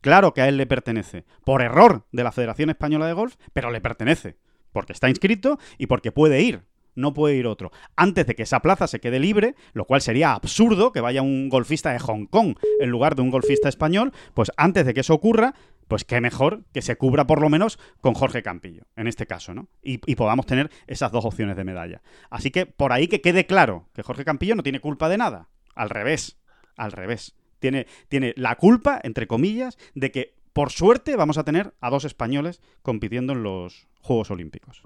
[0.00, 3.70] Claro que a él le pertenece, por error de la Federación Española de Golf, pero
[3.72, 4.36] le pertenece,
[4.72, 6.62] porque está inscrito y porque puede ir,
[6.98, 7.70] no puede ir otro.
[7.96, 11.48] Antes de que esa plaza se quede libre, lo cual sería absurdo que vaya un
[11.48, 15.14] golfista de Hong Kong en lugar de un golfista español, pues antes de que eso
[15.14, 15.54] ocurra,
[15.86, 19.54] pues qué mejor que se cubra por lo menos con Jorge Campillo, en este caso,
[19.54, 19.68] ¿no?
[19.82, 22.02] Y, podamos tener esas dos opciones de medalla.
[22.30, 25.48] Así que por ahí que quede claro que Jorge Campillo no tiene culpa de nada.
[25.74, 26.38] Al revés,
[26.76, 27.36] al revés.
[27.60, 32.04] Tiene, tiene la culpa, entre comillas, de que por suerte vamos a tener a dos
[32.04, 34.82] españoles compitiendo en los Juegos Olímpicos.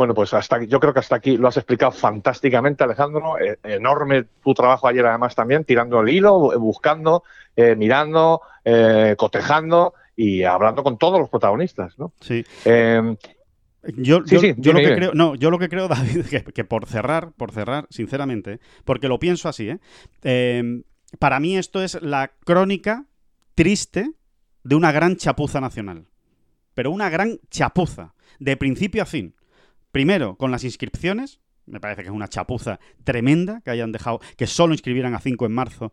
[0.00, 3.38] Bueno, pues hasta aquí- yo creo que hasta aquí lo has explicado fantásticamente, Alejandro.
[3.38, 7.22] Eh, enorme tu trabajo ayer, además, también, tirando el hilo, bu- buscando,
[7.54, 12.14] eh, mirando, eh, cotejando y hablando con todos los protagonistas, ¿no?
[12.18, 12.42] Sí.
[12.64, 13.14] Eh,
[13.94, 15.86] Yo, Sí, yo- sí, yo lo que creo, no, yo lo que creo,
[16.22, 19.80] David, que, que por cerrar, por cerrar, sinceramente, porque lo pienso así, ¿eh?
[20.22, 20.82] Eh,
[21.18, 23.04] para mí esto es la crónica
[23.54, 24.12] triste
[24.64, 26.06] de una gran chapuza nacional.
[26.72, 29.34] Pero una gran chapuza, de principio a fin.
[29.92, 34.46] Primero, con las inscripciones, me parece que es una chapuza tremenda que hayan dejado, que
[34.46, 35.92] solo inscribieran a 5 en marzo,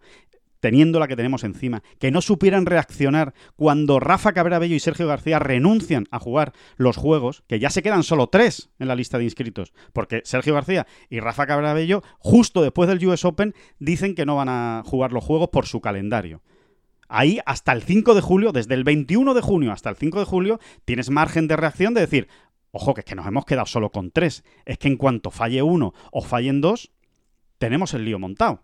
[0.60, 5.08] teniendo la que tenemos encima, que no supieran reaccionar cuando Rafa Cabrera Bello y Sergio
[5.08, 9.18] García renuncian a jugar los juegos, que ya se quedan solo tres en la lista
[9.18, 14.16] de inscritos, porque Sergio García y Rafa Cabrera Bello, justo después del US Open, dicen
[14.16, 16.42] que no van a jugar los juegos por su calendario.
[17.10, 20.26] Ahí hasta el 5 de julio, desde el 21 de junio hasta el 5 de
[20.26, 22.28] julio, tienes margen de reacción de decir,
[22.78, 24.44] ojo, que es que nos hemos quedado solo con tres.
[24.66, 26.92] Es que en cuanto falle uno o fallen dos,
[27.58, 28.64] tenemos el lío montado.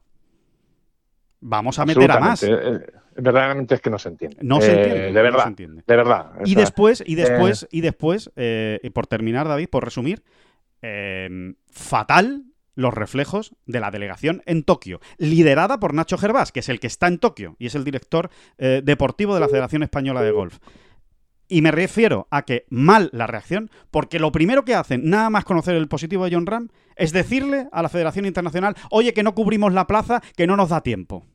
[1.41, 2.41] Vamos a meter a más.
[2.43, 4.37] absolutamente, eh, verdaderamente es que no se entiende.
[4.41, 5.01] No se Eh, entiende.
[5.05, 5.83] De no verdad, se entiende.
[5.85, 6.31] de verdad.
[6.39, 10.23] O Y sea, después, y después, y después, eh, y por terminar, David, por resumir,
[10.81, 12.45] eh, fatal
[12.75, 16.87] los reflejos de la delegación en Tokio, liderada por Nacho Gervás, que es el que
[16.87, 20.57] está en Tokio y es el director eh, deportivo de la Federación Española de Golf.
[21.47, 25.45] Y me refiero a que mal la reacción, porque lo primero que hacen, nada más
[25.45, 29.35] conocer el positivo de John Ram, es decirle a la Federación Internacional, oye, que no
[29.35, 31.25] cubrimos la plaza, que no nos da tiempo.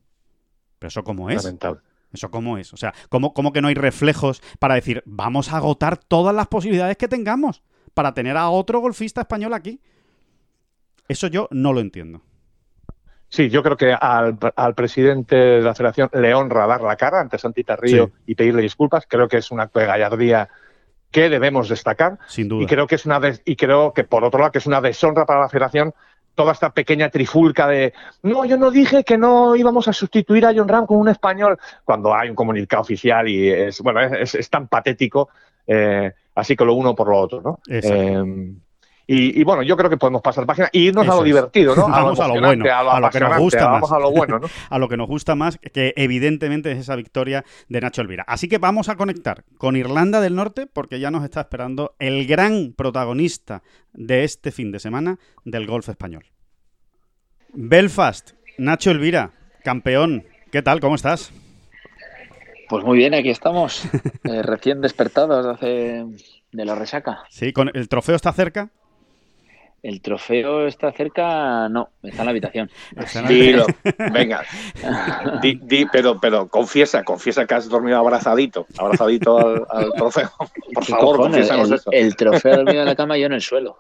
[0.79, 1.45] Pero eso cómo es.
[1.45, 1.81] lamentable.
[2.13, 2.73] ¿Eso cómo es?
[2.73, 6.47] O sea, ¿cómo, ¿cómo que no hay reflejos para decir, vamos a agotar todas las
[6.47, 9.81] posibilidades que tengamos para tener a otro golfista español aquí?
[11.07, 12.23] Eso yo no lo entiendo.
[13.29, 14.39] Sí, yo creo que al,
[14.75, 19.05] presidente de la federación le honra dar la cara ante Santita Río y pedirle disculpas.
[19.07, 20.49] Creo que es un acto de gallardía
[21.11, 22.19] que debemos destacar.
[22.27, 22.65] Sin duda.
[22.65, 25.27] Y creo que es una y creo que por otro lado que es una deshonra
[25.27, 25.93] para la federación
[26.35, 30.55] toda esta pequeña trifulca de no, yo no dije que no íbamos a sustituir a
[30.55, 34.69] John Ram con un español, cuando hay un comunicado oficial y es bueno, es, tan
[34.69, 35.31] patético,
[35.67, 37.59] eh, así que lo uno por lo otro, ¿no?
[37.69, 38.23] Eh,
[39.11, 41.89] y, bueno, yo creo que podemos pasar página y irnos a lo divertido, ¿no?
[41.89, 43.91] Vamos a lo, bueno, a lo, que nos gusta más.
[43.91, 44.49] A lo bueno, ¿no?
[44.69, 48.25] a lo que nos gusta más, que evidentemente es esa victoria de Nacho Elvira.
[48.29, 52.27] Así que vamos a conectar con Irlanda del Norte porque ya nos está esperando el
[52.27, 53.63] gran protagonista
[53.95, 56.27] de este fin de semana del golf español.
[57.55, 59.31] Belfast, Nacho Elvira,
[59.65, 60.27] campeón.
[60.53, 60.81] ¿Qué tal?
[60.81, 61.33] ¿Cómo estás?
[62.69, 63.89] Pues muy bien, aquí estamos,
[64.25, 66.05] eh, recién despertados de,
[66.53, 67.21] de la resaca.
[67.31, 68.71] Sí, ¿con ¿el trofeo está cerca?
[69.83, 72.71] El trofeo está cerca, no, está en la habitación.
[73.29, 73.65] Dilo,
[74.13, 74.43] venga.
[75.41, 79.39] Di, pero, pero confiesa, confiesa que has dormido abrazadito, abrazadito
[79.71, 80.31] al, trofeo.
[80.75, 81.91] Por favor, confiésanos el, eso.
[81.93, 83.79] El trofeo dormido en la cama y yo en el suelo.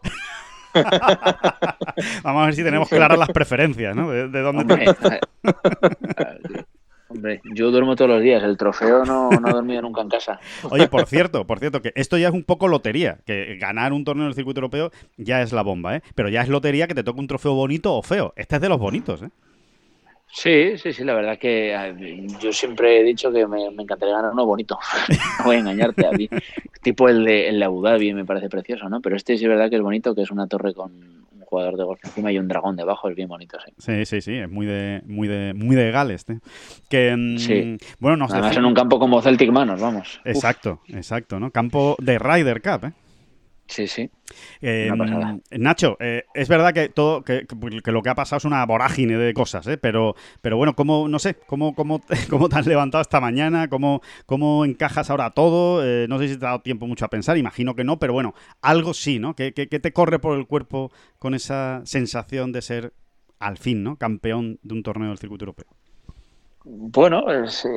[2.23, 4.11] Vamos a ver si tenemos claras las preferencias, ¿no?
[4.11, 4.87] De, dónde Hombre,
[7.55, 10.39] yo duermo todos los días, el trofeo no, no he dormido nunca en casa.
[10.71, 14.05] Oye, por cierto, por cierto, que esto ya es un poco lotería, que ganar un
[14.05, 16.03] torneo del circuito europeo ya es la bomba, ¿eh?
[16.15, 18.33] Pero ya es lotería que te toque un trofeo bonito o feo.
[18.37, 19.31] Este es de los bonitos, ¿eh?
[20.31, 24.47] Sí, sí, sí, la verdad que yo siempre he dicho que me, encantaría ganar uno
[24.47, 24.79] bonito.
[25.39, 26.29] no voy a engañarte a mí.
[26.83, 29.01] Tipo el de, el de Abu Dhabi me parece precioso, ¿no?
[29.01, 31.85] Pero este sí es verdad que es bonito, que es una torre con jugador de
[31.85, 33.73] golf encima y un dragón debajo, es bien bonito, sí.
[33.79, 36.27] Sí, sí, sí, es muy de, muy de, muy de Gales.
[36.91, 37.79] Que, mm, sí.
[37.99, 40.21] Bueno, nos Además en un campo como Celtic Manos, vamos.
[40.25, 41.51] Exacto, exacto, ¿no?
[41.51, 42.93] Campo de Ryder Cup, ¿eh?
[43.69, 44.11] Sí, sí.
[44.63, 44.91] Eh,
[45.51, 47.47] Nacho, eh, es verdad que todo que,
[47.85, 49.77] lo que ha pasado es una vorágine de cosas, ¿eh?
[49.77, 52.01] pero, pero bueno, ¿cómo, no sé, cómo, cómo,
[52.31, 53.69] cómo te has levantado esta mañana?
[53.69, 55.85] ¿Cómo, cómo encajas ahora todo?
[55.85, 58.15] Eh, no sé si te ha dado tiempo mucho a pensar, imagino que no, pero
[58.15, 59.37] bueno, algo sí, ¿no?
[59.37, 62.95] ¿Qué, te corre por el cuerpo con esa sensación de ser,
[63.39, 63.97] al fin, ¿no?
[63.97, 65.69] Campeón de un torneo del circuito europeo.
[66.65, 67.69] Bueno, es,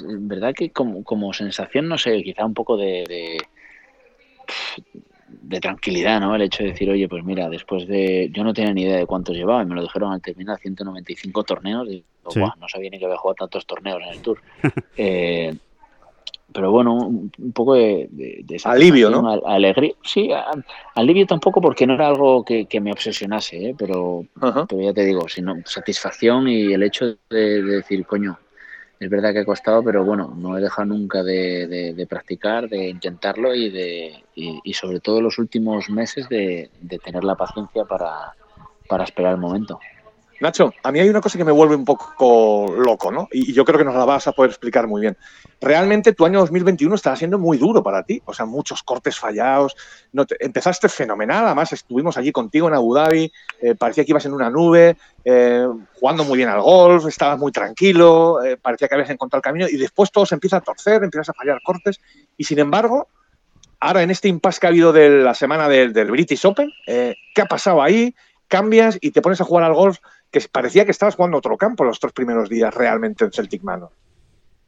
[0.00, 3.38] verdad que como, como, sensación, no sé, quizá un poco de de
[5.60, 6.34] tranquilidad, ¿no?
[6.34, 8.30] El hecho de decir, oye, pues mira, después de.
[8.32, 11.44] Yo no tenía ni idea de cuántos llevaba y me lo dijeron al terminar 195
[11.44, 11.88] torneos.
[11.88, 12.04] Y
[12.34, 14.40] no sabía ni que había jugado tantos torneos en el Tour.
[14.96, 15.54] eh,
[16.54, 18.08] pero bueno, un, poco de,
[18.62, 19.28] alivio, ¿no?
[19.44, 19.92] alegría.
[20.04, 20.30] Sí,
[20.94, 23.74] alivio tampoco porque no era algo que, me obsesionase, ¿eh?
[23.76, 28.38] pero, pero, ya te digo, sino satisfacción y el hecho de, decir, coño,
[29.04, 33.54] es verdad que ha costado, pero bueno, no he dejado nunca de, practicar, de intentarlo
[33.54, 36.70] y, de, y, sobre todo los últimos meses de,
[37.04, 38.34] tener la paciencia para,
[38.88, 39.78] para esperar el momento.
[40.40, 43.28] Nacho, a mí hay una cosa que me vuelve un poco loco, ¿no?
[43.30, 45.16] Y yo creo que nos la vas a poder explicar muy bien.
[45.60, 49.76] Realmente tu año 2021 estaba siendo muy duro para ti, o sea, muchos cortes fallados.
[50.40, 54.50] Empezaste fenomenal, además estuvimos allí contigo en Abu Dhabi, eh, parecía que ibas en una
[54.50, 55.66] nube, eh,
[55.98, 59.66] jugando muy bien al golf, estabas muy tranquilo, eh, parecía que habías encontrado el camino
[59.68, 62.00] y después todo se empieza a torcer, empiezas a fallar cortes
[62.36, 63.08] y sin embargo,
[63.80, 67.46] ahora en este impasse que ha habido de la semana del British Open, ¿qué ha
[67.46, 68.14] pasado ahí?
[68.48, 69.98] Cambias y te pones a jugar al golf
[70.34, 73.90] que parecía que estabas jugando otro campo los tres primeros días realmente en Celtic Manor.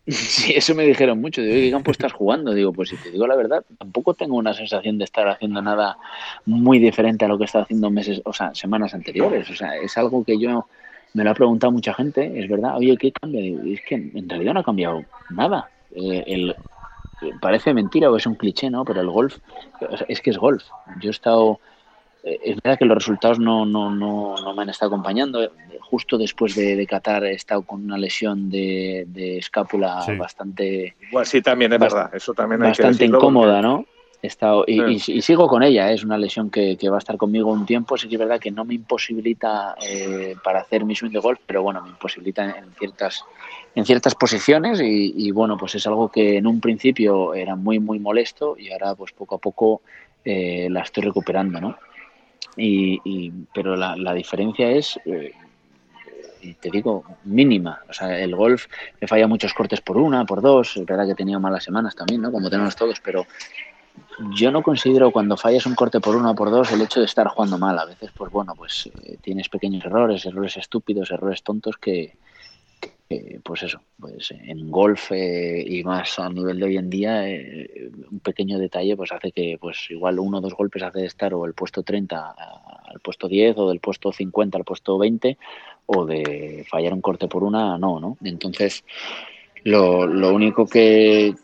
[0.06, 1.42] Sí, eso me dijeron mucho.
[1.42, 2.54] Digo, ¿qué campo estás jugando?
[2.54, 5.98] Digo, pues si te digo la verdad, tampoco tengo una sensación de estar haciendo nada
[6.44, 9.50] muy diferente a lo que he estado haciendo meses, o sea, semanas anteriores.
[9.50, 10.68] O sea, es algo que yo
[11.12, 12.76] me lo ha preguntado mucha gente, es verdad.
[12.76, 13.40] Oye, ¿qué cambia?
[13.74, 15.68] Es que en realidad no ha cambiado nada.
[15.90, 16.54] Eh, el,
[17.40, 18.84] parece mentira o es un cliché, ¿no?
[18.84, 19.38] Pero el golf,
[20.06, 20.62] es que es golf.
[21.00, 21.58] Yo he estado
[22.26, 25.48] es verdad que los resultados no, no, no, no, me han estado acompañando.
[25.80, 30.96] Justo después de, Qatar he estado con una lesión de, escápula bastante.
[31.12, 32.10] Bueno, sí, también es verdad.
[32.12, 33.86] Eso también Bastante incómoda, ¿no?
[34.22, 35.94] He estado, y, sigo con ella, ¿eh?
[35.94, 37.96] es una lesión que, va a estar conmigo un tiempo.
[37.96, 41.38] Sí que es verdad que no me imposibilita eh, para hacer mi swing de golf,
[41.46, 43.24] pero bueno, me imposibilita en ciertas,
[43.76, 44.80] en ciertas posiciones.
[44.80, 48.72] Y, y, bueno, pues es algo que en un principio era muy, muy molesto y
[48.72, 49.82] ahora, pues poco a poco
[50.24, 51.76] la estoy recuperando, ¿no?
[52.56, 55.32] Y, pero la, la, diferencia es, eh,
[56.60, 57.80] te digo, mínima.
[57.88, 58.66] O sea, el golf
[59.00, 60.76] me falla muchos cortes por una, por dos.
[60.76, 62.32] Es verdad que he tenido malas semanas también, ¿no?
[62.32, 63.26] Como tenemos todos, pero
[64.32, 67.06] yo no considero cuando fallas un corte por una o por dos el hecho de
[67.06, 67.78] estar jugando mal.
[67.78, 72.14] A veces, pues bueno, pues eh, tienes pequeños errores, errores estúpidos, errores tontos que,
[73.42, 77.90] pues eso, pues en golf eh, y más a nivel de hoy en día, eh,
[78.10, 81.32] un pequeño detalle pues hace que pues igual uno o dos golpes hace de estar
[81.32, 82.34] o el puesto 30
[82.86, 85.38] al puesto 10 o del puesto 50 al puesto 20
[85.86, 88.18] o de fallar un corte por una, no, ¿no?
[88.24, 88.84] Entonces,
[89.64, 91.34] lo, lo único que,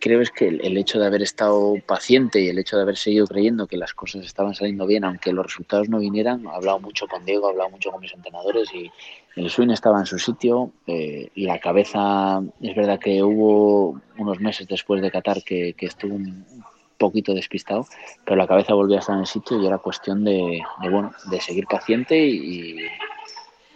[0.00, 3.26] creo es que el, hecho de haber estado paciente y el hecho de haber seguido
[3.26, 7.06] creyendo que las cosas estaban saliendo bien, aunque los resultados no vinieran, he hablado mucho
[7.06, 8.90] con Diego, he hablado mucho con mis entrenadores y
[9.36, 10.72] el swing estaba en su sitio.
[10.86, 16.14] Eh, la cabeza, es verdad que hubo unos meses después de Qatar que, que estuvo
[16.14, 16.46] un
[16.98, 17.86] poquito despistado,
[18.24, 21.40] pero la cabeza volvió a estar en el sitio y era cuestión de, bueno, de
[21.40, 22.78] seguir paciente y,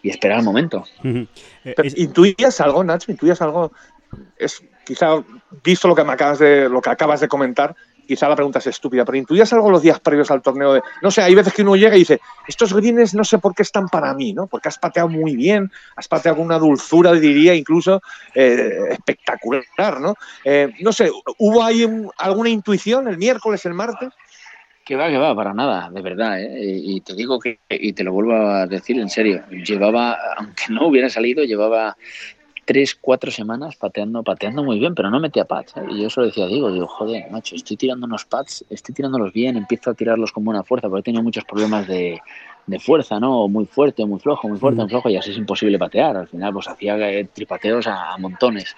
[0.03, 0.85] y esperar el momento.
[1.03, 3.11] Eh, ¿Intuías algo, Nacho?
[3.11, 3.73] ¿Intuías algo?
[4.37, 5.23] Es quizá,
[5.63, 7.75] visto lo que me acabas de, lo que acabas de comentar,
[8.11, 11.13] quizá la pregunta es estúpida, pero ¿intuías algo los días previos al torneo de, no
[11.13, 13.89] sé, hay veces que uno llega y dice, estos greens no sé por qué están
[13.89, 14.49] para mí, ¿no?
[14.49, 18.03] Porque has pateado muy bien, has pateado con una dulzura, diría, incluso
[18.35, 20.17] eh, espectacular, ¿no?
[20.45, 21.09] Eh, no sé,
[21.39, 24.09] ¿hubo ahí alguna intuición el miércoles, el martes?
[24.91, 26.43] Que va, que va, para nada, de verdad.
[26.43, 26.81] ¿eh?
[26.83, 30.89] Y te digo que, y te lo vuelvo a decir en serio, llevaba, aunque no
[30.89, 31.97] hubiera salido, llevaba
[32.65, 35.77] tres, cuatro semanas pateando, pateando muy bien, pero no metía pads.
[35.77, 35.83] ¿eh?
[35.91, 39.57] Y yo solo decía, digo, digo, joder, macho, estoy tirando unos pads, estoy tirándolos bien,
[39.57, 42.19] empiezo a tirarlos con buena fuerza, porque he tenido muchos problemas de,
[42.67, 43.47] de fuerza, ¿no?
[43.47, 46.17] Muy fuerte, muy flojo, muy fuerte, muy flojo, y así es imposible patear.
[46.17, 48.75] Al final, pues hacía eh, tripateos a, montones.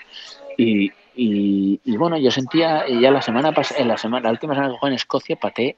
[0.58, 4.52] Y, y, y, bueno, yo sentía ya la semana pasada, en la semana, la última
[4.52, 5.74] semana que jugué en Escocia, pateé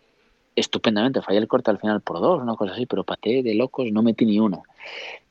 [0.57, 1.23] estupendamente.
[1.23, 4.03] Fallé el corte al final por dos, una cosa así, pero pateé de locos, no
[4.03, 4.63] metí ni uno.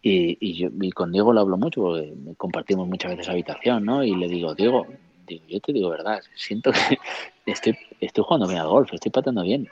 [0.01, 4.03] Y, y, yo, y con Diego lo hablo mucho, porque compartimos muchas veces habitación, ¿no?
[4.03, 4.85] Y le digo, Diego,
[5.25, 6.97] digo, yo te digo verdad, siento que
[7.51, 9.69] estoy, estoy jugando bien al golf, estoy pateando bien.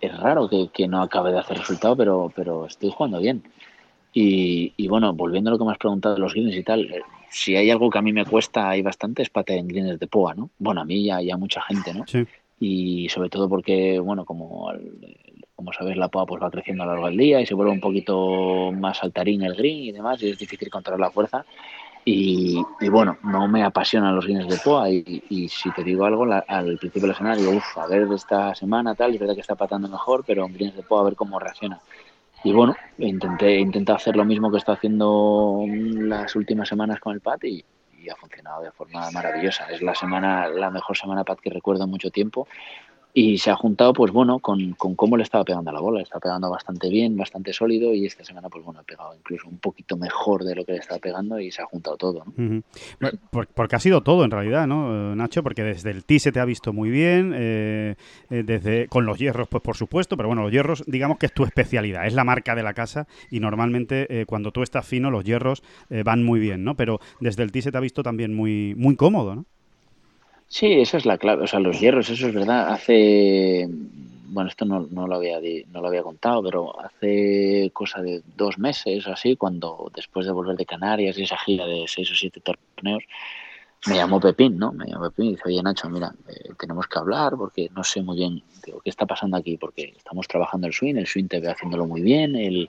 [0.00, 3.42] Es raro que, que no acabe de hacer resultado, pero, pero estoy jugando bien.
[4.12, 6.84] Y, y, bueno, volviendo a lo que me has preguntado de los greens y tal,
[6.86, 9.98] eh, si hay algo que a mí me cuesta, hay bastante, es patear en greens
[9.98, 10.50] de poa, ¿no?
[10.58, 12.04] Bueno, a mí y a, mucha gente, ¿no?
[12.06, 12.26] Sí
[12.58, 14.70] y sobre todo porque, bueno, como,
[15.54, 17.72] como sabes, la poa pues va creciendo a lo largo del día y se vuelve
[17.72, 21.44] un poquito más saltarín el green y demás, y es difícil controlar la fuerza.
[22.08, 26.24] Y, bueno, no me apasionan los greens de poa y, y si te digo algo,
[26.24, 29.40] al principio de la semana digo, uff, a ver esta semana tal, es verdad que
[29.40, 31.80] está patando mejor, pero en greens de poa a ver cómo reacciona.
[32.44, 37.20] Y bueno, intenté, intenté hacer lo mismo que está haciendo las últimas semanas con el
[37.20, 37.64] pat y,
[38.10, 39.70] ha funcionado de forma maravillosa.
[39.70, 42.48] Es la semana, la mejor semana Pat que recuerdo mucho tiempo
[43.18, 46.00] y se ha juntado, pues bueno, con, con cómo le estaba pegando a la bola.
[46.00, 49.48] Le estaba pegando bastante bien, bastante sólido y esta semana, pues bueno, ha pegado incluso
[49.48, 52.24] un poquito mejor de lo que le estaba pegando y se ha juntado todo.
[53.54, 55.42] Porque ha sido todo en realidad, ¿no, Nacho?
[55.42, 57.94] Porque desde el tee se te ha visto muy bien, eh,
[58.28, 61.32] eh, desde con los hierros, pues por supuesto, pero bueno, los hierros, digamos que es
[61.32, 65.10] tu especialidad, es la marca de la casa y normalmente eh, cuando tú estás fino,
[65.10, 65.62] los hierros
[66.04, 66.76] van muy bien, ¿no?
[66.76, 69.46] Pero desde el tee se te ha visto también muy, muy cómodo, ¿no?
[70.48, 71.44] Sí, esa es la clave.
[71.44, 72.70] O sea, los hierros, eso es verdad.
[72.70, 73.68] Hace,
[74.28, 75.38] bueno, esto no, no, lo había,
[75.72, 80.32] no lo había contado, pero hace cosa de dos meses o así, cuando después de
[80.32, 83.04] volver de Canarias y esa gira de seis o siete torneos,
[83.86, 84.72] me llamó Pepín, ¿no?
[84.72, 88.02] Me llamó Pepín y dice, oye Nacho, mira, eh, tenemos que hablar porque no sé
[88.02, 91.50] muy bien qué está pasando aquí, porque estamos trabajando el swing, el swing te ve
[91.50, 92.68] haciéndolo muy bien, el,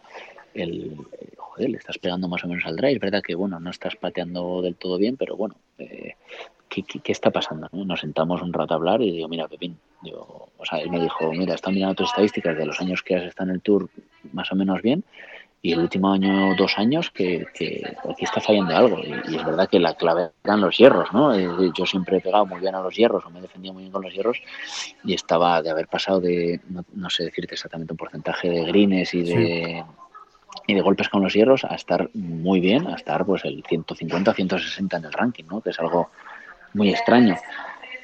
[0.53, 0.95] el,
[1.37, 4.61] joder, le estás pegando más o menos al drive, verdad que, bueno, no estás pateando
[4.61, 6.15] del todo bien, pero bueno, eh,
[6.83, 7.67] ¿qué, qué, está pasando?
[7.71, 10.99] Nos sentamos un rato a hablar y digo, mira, Pepín, digo, o sea, él me
[10.99, 13.89] dijo, mira, están mirando tus estadísticas de los años que has estado en el Tour
[14.33, 15.03] más o menos bien
[15.61, 17.45] y el último año, dos años, que,
[18.09, 18.99] aquí está fallando algo.
[18.99, 21.35] Y, es verdad que la clave eran los hierros, ¿no?
[21.73, 23.91] Yo siempre he pegado muy bien a los hierros o me he defendido muy bien
[23.91, 24.41] con los hierros
[25.03, 29.23] y estaba de haber pasado de, no, sé decirte exactamente un porcentaje de greens y
[29.23, 29.83] de...
[30.67, 34.33] y de golpes con los hierros a estar muy bien, a estar pues el 150,
[34.33, 35.61] 160 en el ranking, ¿no?
[35.61, 36.11] Que es algo
[36.73, 37.35] muy extraño.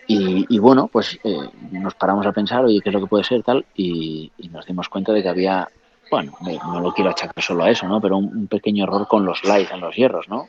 [0.08, 3.42] Y, bueno, pues eh, nos paramos a pensar, oye, ¿qué es lo que puede ser
[3.42, 3.66] tal?
[3.76, 5.68] Y, nos dimos cuenta de que había,
[6.12, 8.02] bueno, no lo quiero achacar solo a eso, ¿no?
[8.02, 10.48] Pero un, pequeño error con los slides en los hierros, ¿no?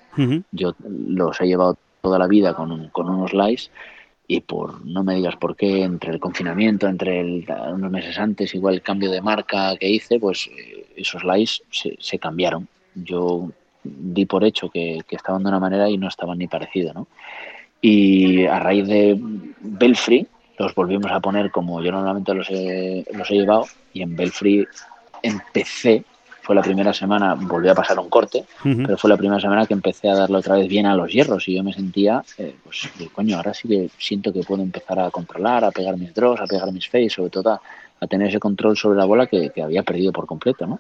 [0.51, 3.71] Yo los he llevado toda la vida con, con unos slides
[4.27, 8.55] y por, no me digas por qué, entre el confinamiento, entre el, unos meses antes,
[8.55, 12.67] igual el cambio de marca que hice, pues eh, esos slides se, se, cambiaron.
[12.95, 13.51] Yo
[13.83, 17.07] di por hecho que, que estaban de una manera y no estaban ni parecido, ¿no?
[17.87, 19.15] Y a raíz de
[19.61, 20.27] Belfry
[20.59, 24.67] los volvimos a poner como yo normalmente los he, los he llevado y en Belfry
[25.23, 26.03] empecé,
[26.41, 29.75] fue la primera semana, volví a pasar un corte, pero fue la primera semana que
[29.75, 32.89] empecé a darle otra vez bien a los hierros y yo me sentía, eh, pues,
[33.13, 36.47] coño, ahora sí que siento que puedo empezar a controlar, a pegar mis draws, a
[36.47, 37.51] pegar mis face, sobre todo
[38.01, 40.79] a, tener ese control sobre la bola que, que había perdido por completo, ¿no?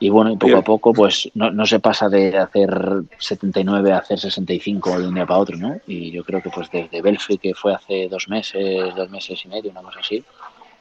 [0.00, 2.70] Y bueno, y poco a poco, pues no, no, se pasa de hacer
[3.18, 5.76] 79 a hacer 65 de un día para otro, ¿no?
[5.88, 9.48] Y yo creo que pues desde Belfry, que fue hace dos meses, dos meses y
[9.48, 10.24] medio, una cosa así,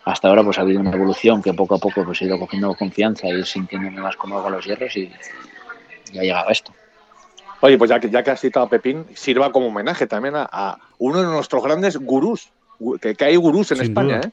[0.05, 2.73] hasta ahora pues ha habido una evolución que poco a poco pues he ido cogiendo
[2.75, 5.11] confianza y sintiéndome más cómodo con los hierros y,
[6.13, 6.73] ya ha llegado esto.
[7.59, 10.77] Oye, pues ya que, ya que has citado a Pepín, sirva como homenaje también a,
[10.99, 12.49] uno de nuestros grandes gurús,
[13.01, 14.31] que, hay gurús en España, ¿eh?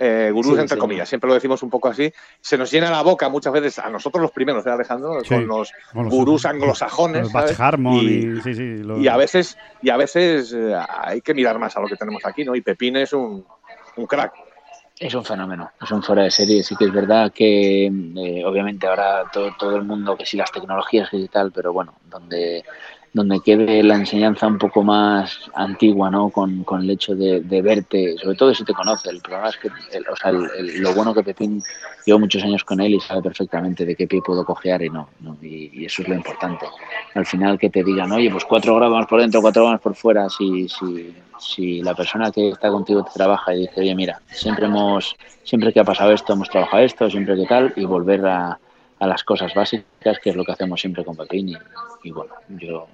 [0.00, 3.28] Eh, gurús entre comillas, siempre lo decimos un poco así, se nos llena la boca
[3.28, 5.18] muchas veces, a nosotros los primeros, ¿eh, Alejandro?
[5.28, 7.28] Con los gurús anglosajones.
[9.00, 12.24] y, a veces, y a veces eh, hay que mirar más a lo que tenemos
[12.24, 12.54] aquí, ¿no?
[12.54, 13.44] Y Pepín es un,
[13.96, 14.32] un crack.
[15.00, 16.64] Es un fenómeno, es un fuera de serie.
[16.64, 20.50] Sí que es verdad que, eh, obviamente, ahora todo, todo el mundo, que sí, las
[20.50, 22.64] tecnologías y tal, pero bueno, donde
[23.12, 26.30] donde quede la enseñanza un poco más antigua, ¿no?
[26.30, 29.10] Con, con el hecho de, verte, sobre todo si te conoce.
[29.10, 31.62] El problema es que, o sea, lo bueno que Pepín,
[32.04, 35.08] llevo muchos años con él y sabe perfectamente de qué pie puedo cojear y no,
[35.20, 35.36] ¿no?
[35.42, 36.66] Y, eso es lo importante.
[37.14, 39.94] Al final que te digan, oye, pues cuatro grados más por dentro, cuatro grados por
[39.94, 44.20] fuera, si, si, si la persona que está contigo te trabaja y dice, oye, mira,
[44.30, 48.26] siempre hemos, siempre que ha pasado esto, hemos trabajado esto, siempre que tal, y volver
[48.26, 48.58] a,
[48.98, 51.56] a las cosas básicas, que es lo que hacemos siempre con Pepín.
[52.02, 52.88] Y, bueno, yo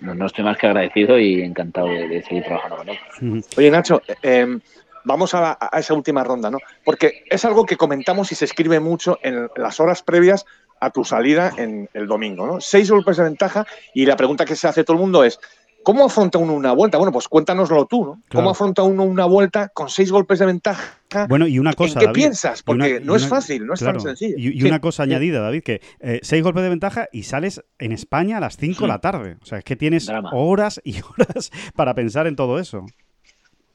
[0.00, 3.44] no, estoy más que agradecido y encantado de, seguir trabajando con él.
[3.56, 4.60] Oye, Nacho, em,
[5.04, 6.58] vamos a, esa última ronda, ¿no?
[6.84, 10.46] Porque es algo que comentamos y se escribe mucho en las horas previas
[10.80, 12.60] a tu salida en el domingo, ¿no?
[12.60, 15.40] Seis golpes de ventaja y la pregunta que se hace todo el mundo es,
[15.82, 16.98] ¿Cómo afronta uno una vuelta?
[16.98, 18.22] Bueno, pues cuéntanoslo tú, ¿no?
[18.30, 20.98] ¿Cómo afronta uno una vuelta con seis golpes de ventaja?
[21.28, 21.98] Bueno, y una cosa.
[22.00, 22.62] ¿En qué piensas?
[22.62, 24.36] Porque no es fácil, no es tan sencillo.
[24.36, 28.36] Y, una cosa añadida, David, que eh, seis golpes de ventaja y sales en España
[28.36, 29.36] a las cinco de la tarde.
[29.40, 32.84] O sea, es que tienes horas y horas para pensar en todo eso.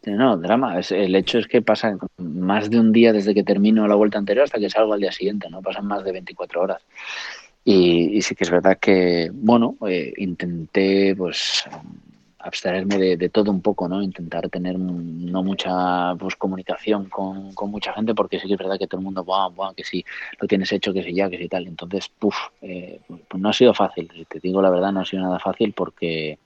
[0.05, 0.79] No, drama.
[0.79, 4.43] el hecho es que pasa más de un día desde que termino la vuelta anterior
[4.43, 5.61] hasta que salgo al día siguiente, ¿no?
[5.61, 6.81] Pasan más de 24 horas.
[7.65, 11.63] Y, sí que es verdad que, bueno, eh, intenté pues
[12.39, 14.01] abstraerme de, todo un poco, ¿no?
[14.01, 18.77] Intentar tener no mucha pues, comunicación con, con, mucha gente porque sí que es verdad
[18.77, 20.03] que todo el mundo, buah, buah, que si
[20.39, 21.67] lo tienes hecho, que si ya, que si tal.
[21.67, 24.11] Entonces, puf, eh, pues no ha sido fácil.
[24.27, 26.37] Te digo la verdad, no ha sido nada fácil porque,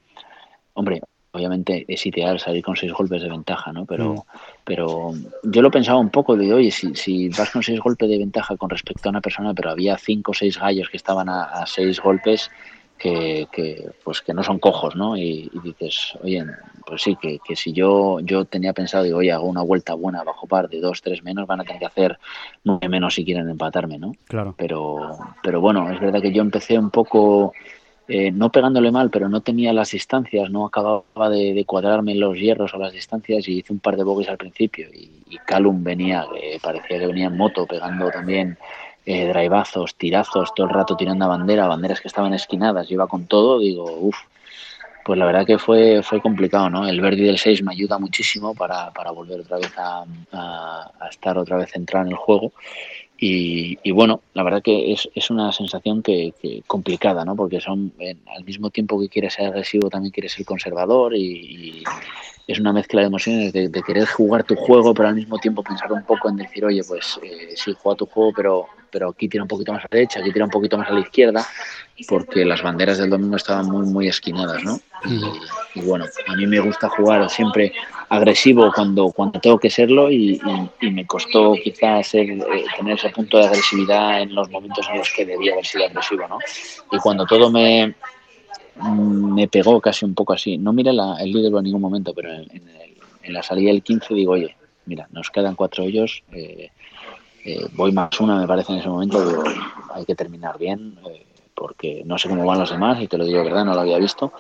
[0.74, 1.02] hombre,
[1.38, 3.86] obviamente es ideal salir con seis golpes de ventaja, ¿no?
[3.86, 4.22] Pero, mm.
[4.64, 5.14] pero
[5.44, 8.58] yo lo pensaba un poco de, oye, si, si vas con seis golpes de ventaja
[8.58, 12.02] con respecto a una persona, pero había cinco o seis gallos que estaban a, seis
[12.02, 12.50] golpes,
[12.98, 15.16] que, que, pues que no son cojos, ¿no?
[15.16, 16.44] Y, dices, oye,
[16.86, 20.24] pues sí, que, que, si yo yo tenía pensado, digo, oye, hago una vuelta buena
[20.24, 22.18] bajo par de dos, tres menos, van a tener que hacer
[22.64, 24.14] nueve menos si quieren empatarme, ¿no?
[24.28, 24.56] Claro.
[24.58, 27.54] Pero, pero bueno, es verdad que yo empecé un poco
[28.08, 32.74] eh, no pegándole mal, pero no tenía las distancias, no acababa de, cuadrarme los hierros
[32.74, 34.88] o las distancias y hice un par de bogies al principio.
[34.94, 35.12] Y,
[35.46, 36.26] Calum venía,
[36.62, 38.58] parecía que venía en moto, pegando también
[39.06, 39.34] eh,
[39.98, 43.86] tirazos, todo el rato tirando a bandera, banderas que estaban esquinadas, iba con todo, digo,
[44.00, 44.18] uff,
[45.06, 46.86] pues la verdad que fue, fue complicado, ¿no?
[46.86, 50.04] El Verdi del 6 me ayuda muchísimo para, para volver otra vez a,
[50.34, 52.52] a, estar otra vez centrado en el juego
[53.20, 56.34] y, bueno, la verdad que es, es una sensación que,
[56.68, 57.36] complicada, ¿no?
[57.36, 57.94] Porque son,
[58.36, 61.84] al mismo tiempo que quieres ser agresivo, también quieres ser conservador y,
[62.48, 65.92] es una mezcla de emociones de, querer jugar tu juego, pero al mismo tiempo pensar
[65.92, 69.44] un poco en decir, oye, pues eh, sí, juega tu juego, pero, pero aquí tira
[69.44, 71.46] un poquito más a la derecha, aquí tira un poquito más a la izquierda,
[72.08, 74.80] porque las banderas del domingo estaban muy, muy esquinadas, ¿no?
[75.76, 77.74] Y, bueno, a mí me gusta jugar siempre
[78.10, 80.40] agresivo cuando, cuando tengo que serlo y,
[80.82, 85.12] me costó quizás ser, eh, tener ese punto de agresividad en los momentos en los
[85.12, 86.38] que debía haber sido agresivo, ¿no?
[86.92, 87.96] Y cuando todo me,
[88.94, 92.78] me pegó casi un poco así, no mira el líder en ningún momento, pero en,
[93.34, 94.56] la salida del 15 digo, oye,
[94.86, 96.72] mira, nos quedan cuatro hoyos, eh,
[97.44, 99.44] eh, voy más una, me parece en ese momento, digo,
[99.94, 100.98] hay que terminar bien,
[101.54, 103.98] porque no sé cómo van los demás, y te lo digo verdad, no lo había
[103.98, 104.32] visto,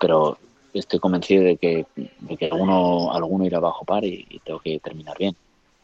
[0.00, 0.38] pero
[0.78, 5.16] estoy convencido de que, de que alguno, alguno irá bajo par y, tengo que terminar
[5.18, 5.34] bien.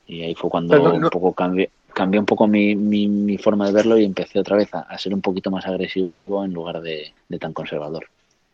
[0.07, 3.99] Y ahí fue cuando un poco cambié, cambié un poco mi, mi, forma de verlo
[3.99, 8.07] y empecé otra vez a, ser un poquito más agresivo en lugar de, tan conservador.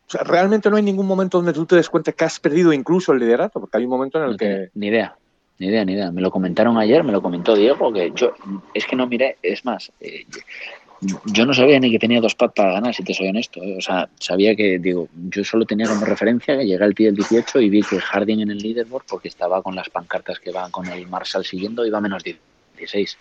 [0.07, 2.73] O sea, realmente no hay ningún momento donde tú te des cuenta que has perdido
[2.73, 4.69] incluso el liderato, porque hay un momento en el que...
[4.75, 5.17] Ni idea,
[5.59, 6.13] ni idea, ni idea.
[6.13, 8.33] Me lo comentaron ayer, me lo comentó Diego, que yo
[8.73, 10.25] es que no miré, es más, eh,
[11.27, 13.63] yo no sabía ni que tenía dos pads para ganar, si te soy honesto.
[13.63, 13.77] ¿eh?
[13.79, 17.17] O sea, sabía que, digo, yo solo tenía como referencia que llegué al tío del
[17.17, 20.71] 18 y vi que Harding en el leaderboard, porque estaba con las pancartas que van
[20.71, 23.19] con el Marshall siguiendo, iba a menos 16.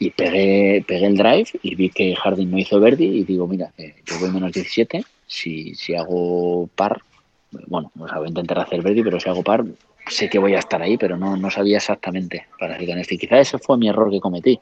[0.00, 3.72] Y pegué, pegué el drive y vi que Harding no hizo Verdi y digo, mira,
[3.76, 7.02] yo voy menos 17, si, si hago par,
[7.66, 9.64] bueno, voy a intentar hacer Verdi, pero si hago par,
[10.08, 13.14] sé que voy a estar ahí, pero no, no sabía exactamente, para ser honesto.
[13.14, 14.58] Y quizá ese fue mi error que cometí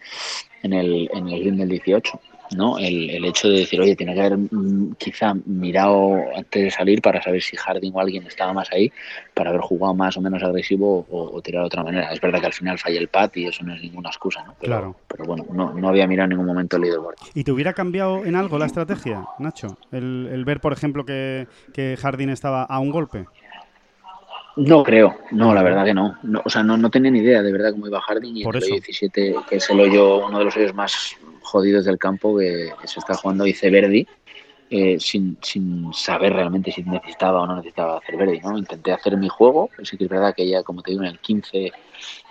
[0.62, 2.20] en el, en el Green del 18.
[2.56, 2.78] ¿no?
[2.78, 7.02] El, el, hecho de decir, oye, tiene que haber mm, quizá mirado antes de salir
[7.02, 8.92] para saber si Harding o alguien estaba más ahí,
[9.34, 12.12] para haber jugado más o menos agresivo o, o tirar de otra manera.
[12.12, 14.54] Es verdad que al final falla el pat y eso no es ninguna excusa, ¿no?
[14.60, 14.96] Pero, Claro.
[15.08, 17.16] pero bueno, no, no había mirado en ningún momento el leaderboard.
[17.34, 19.76] ¿Y te hubiera cambiado en algo la estrategia, Nacho?
[19.90, 23.26] El, el ver, por ejemplo, que, que Jardín estaba a un golpe.
[24.56, 26.16] No creo, no, la verdad que no.
[26.22, 28.56] No, o sea, no, no tenía ni idea de verdad cómo iba Harding y Por
[28.56, 28.72] el eso.
[28.72, 32.70] hoyo 17, que es el hoyo, uno de los hoyos más jodidos del campo que,
[32.80, 34.06] que se está jugando Iceverdi,
[34.70, 38.56] eh, sin, sin saber realmente si necesitaba o no necesitaba hacer Verdi, ¿no?
[38.58, 41.18] Intenté hacer mi juego, sí que es verdad que ya, como te digo, en el
[41.20, 41.70] 15,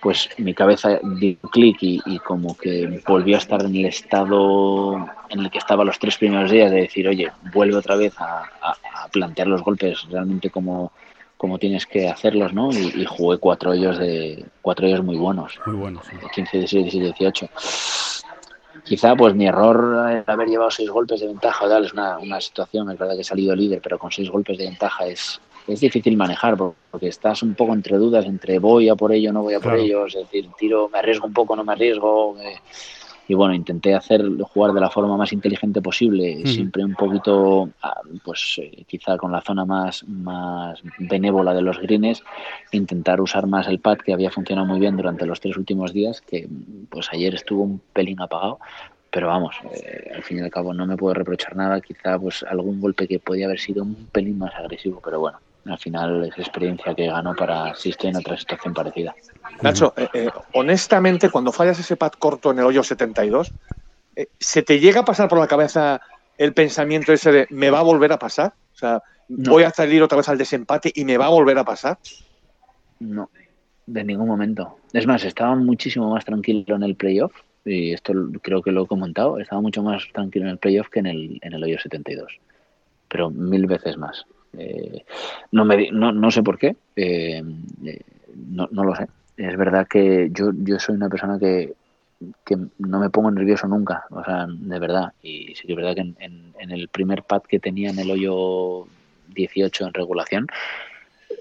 [0.02, 3.86] pues mi cabeza dio un clic y, y como que volvió a estar en el
[3.86, 4.96] estado
[5.30, 8.42] en el que estaba los tres primeros días de decir, oye, vuelve otra vez a,
[8.62, 10.92] a- a plantear los golpes realmente como,
[11.46, 12.72] como tienes que hacerlos, ¿no?
[12.72, 15.60] Y, y jugué cuatro hoyos de cuatro hoyos muy buenos.
[15.64, 16.18] Muy bueno, sí.
[16.34, 17.48] 15, 16, 17, 18.
[18.84, 22.90] Quizá pues mi error haber llevado seis golpes de ventaja tal es una, una situación,
[22.90, 26.18] es verdad que he salido líder, pero con seis golpes de ventaja es, es difícil
[26.18, 29.54] manejar por- porque estás un poco entre dudas entre voy a por ello, no voy
[29.54, 29.84] a por Claro.
[29.84, 32.40] ello, es decir, tiro, me arriesgo un poco, no me arriesgo.
[32.40, 32.56] eh,
[33.28, 34.24] y bueno, intenté hacer
[34.54, 39.32] jugar de la forma más inteligente posible, siempre un poquito, ah, pues eh, quizá con
[39.32, 42.24] la zona más, más benévola de los greens,
[42.72, 46.22] intentar usar más el pad que había funcionado muy bien durante los tres últimos días,
[46.22, 46.48] que
[46.90, 48.60] pues ayer estuvo un pelín apagado,
[49.10, 52.44] pero vamos, eh, al fin y al cabo no me puedo reprochar nada, quizá pues
[52.44, 56.38] algún golpe que podía haber sido un pelín más agresivo, pero bueno, al final es
[56.38, 59.16] experiencia que ganó para si estoy en otra situación parecida.
[59.62, 63.52] Nacho, eh, eh, honestamente, cuando fallas ese pad corto en el hoyo 72,
[64.16, 66.02] eh, ¿se te llega a pasar por la cabeza
[66.38, 68.54] el pensamiento ese de me va a volver a pasar?
[68.74, 69.52] O sea, No.
[69.52, 71.98] voy a salir otra vez al desempate y me va a volver a pasar.
[73.00, 73.30] No,
[73.88, 74.78] de ningún momento.
[74.94, 77.34] Es más, estaba muchísimo más tranquilo en el playoff,
[77.66, 81.00] y esto creo que lo he comentado, estaba mucho más tranquilo en el playoff que
[81.00, 82.40] en el, en el hoyo 72,
[83.08, 84.26] pero mil veces más.
[84.58, 85.04] Eh,
[85.52, 87.44] no, me, no, no sé por qué, eh,
[87.86, 88.02] eh,
[88.36, 89.08] no, no lo sé.
[89.38, 91.74] Es verdad que yo, yo soy una persona que,
[92.46, 95.14] que no me pongo nervioso nunca, o sea, de verdad.
[95.22, 98.00] Y sí que es verdad que en, en- en el primer pad que tenía en
[98.00, 98.88] el hoyo
[99.34, 100.48] 18 en regulación,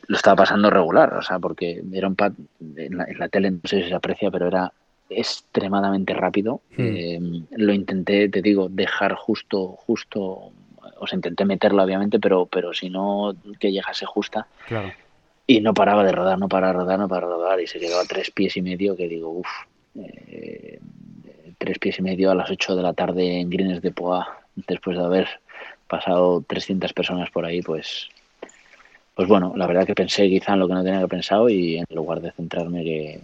[0.09, 2.33] lo estaba pasando regular, o sea, porque era un pad,
[2.77, 4.73] en la, en la tele no sé si se aprecia, pero era
[5.09, 6.61] extremadamente rápido.
[6.77, 6.83] Hmm.
[6.83, 7.21] Eh,
[7.53, 10.51] lo intenté, te digo, dejar justo, justo,
[11.07, 14.93] sea, intenté meterlo obviamente, pero, pero si no que llegase justa Claro.
[15.47, 17.79] y no paraba de rodar, no paraba de rodar, no paraba de rodar y se
[17.81, 19.49] quedó a tres pies y medio que digo, uff,
[21.59, 24.97] tres pies y medio a las 8 de la tarde en Greens de Poa, después
[24.97, 25.29] de haber
[25.89, 28.09] pasado 300 personas por ahí, pues
[29.15, 31.77] pues bueno, la verdad que pensé quizá en lo que no tenía que pensado y
[31.77, 33.21] en lugar de centrarme que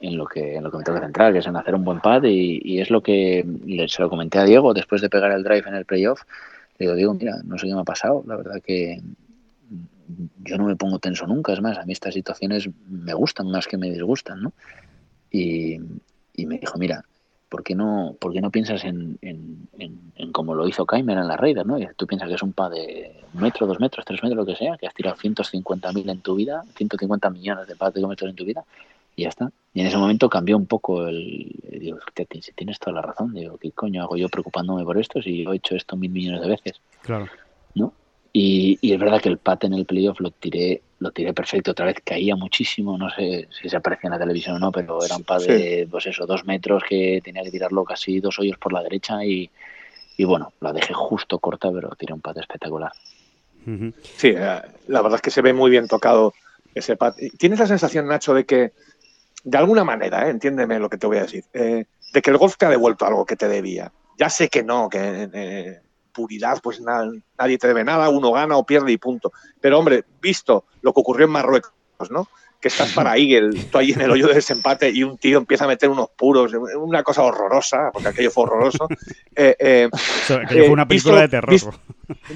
[0.00, 1.84] en lo que en lo que me tengo que centrar, que es en hacer un
[1.84, 5.10] buen pad y, y es lo que le, se lo comenté a Diego después de
[5.10, 6.22] pegar el drive en el playoff.
[6.82, 9.00] Digo, Diego, mira, no sé qué me ha pasado, la verdad que
[10.44, 13.68] yo no me pongo tenso nunca, es más, a mí estas situaciones me gustan más
[13.68, 14.52] que me disgustan, ¿no?
[15.30, 15.78] Y,
[16.34, 17.04] y me dijo, mira,
[17.48, 21.28] ¿por qué no, por qué no piensas en, en, en, como lo hizo Kaimer en
[21.28, 21.78] la Raider, ¿no?
[21.78, 24.46] Y tú piensas que es un pad de un metro, dos metros, tres metros, lo
[24.46, 28.30] que sea, que has tirado 150.000 en tu vida, 150 millones de pads de metros
[28.30, 28.64] en tu vida,
[29.14, 29.52] y ya está.
[29.74, 31.50] Y en ese momento cambió un poco el...
[31.80, 34.98] Digo, "Hostia, ti- si tienes toda la razón, digo, ¿qué coño hago yo preocupándome por
[34.98, 36.80] esto si yo he hecho esto mil millones de veces?
[37.02, 37.26] Claro.
[37.74, 37.94] ¿no?
[38.34, 41.70] Y, y es verdad que el pat en el playoff lo tiré, lo tiré perfecto,
[41.72, 45.04] otra vez caía muchísimo, no sé si se aprecia en la televisión o no, pero
[45.04, 48.58] era un pad de, pues eso, dos metros que tenía que tirarlo casi dos hoyos
[48.58, 49.50] por la derecha y,
[50.16, 52.92] y bueno, la dejé justo corta, pero tiré un pad espectacular.
[54.02, 56.34] Sí, eh, la verdad es que se ve muy bien tocado
[56.74, 57.14] ese pad.
[57.38, 58.72] ¿Tienes la sensación, Nacho, de que,
[59.44, 62.38] de alguna manera, eh, entiéndeme lo que te voy a decir, eh, de que el
[62.38, 63.92] golf te ha devuelto algo que te debía?
[64.18, 65.80] Ya sé que no, que eh,
[66.12, 69.32] puridad, pues na- nadie te debe nada, uno gana o pierde y punto.
[69.60, 71.72] Pero, hombre, visto lo que ocurrió en Marruecos,
[72.10, 72.28] ¿no?
[72.62, 75.64] Que estás para Eagle, tú ahí en el hoyo de desempate y un tío empieza
[75.64, 78.88] a meter unos puros, una cosa horrorosa, porque aquello fue horroroso.
[79.34, 79.88] Eh, eh,
[80.44, 81.50] aquello Eh, fue una película visto- de terror.
[81.50, 81.72] visto-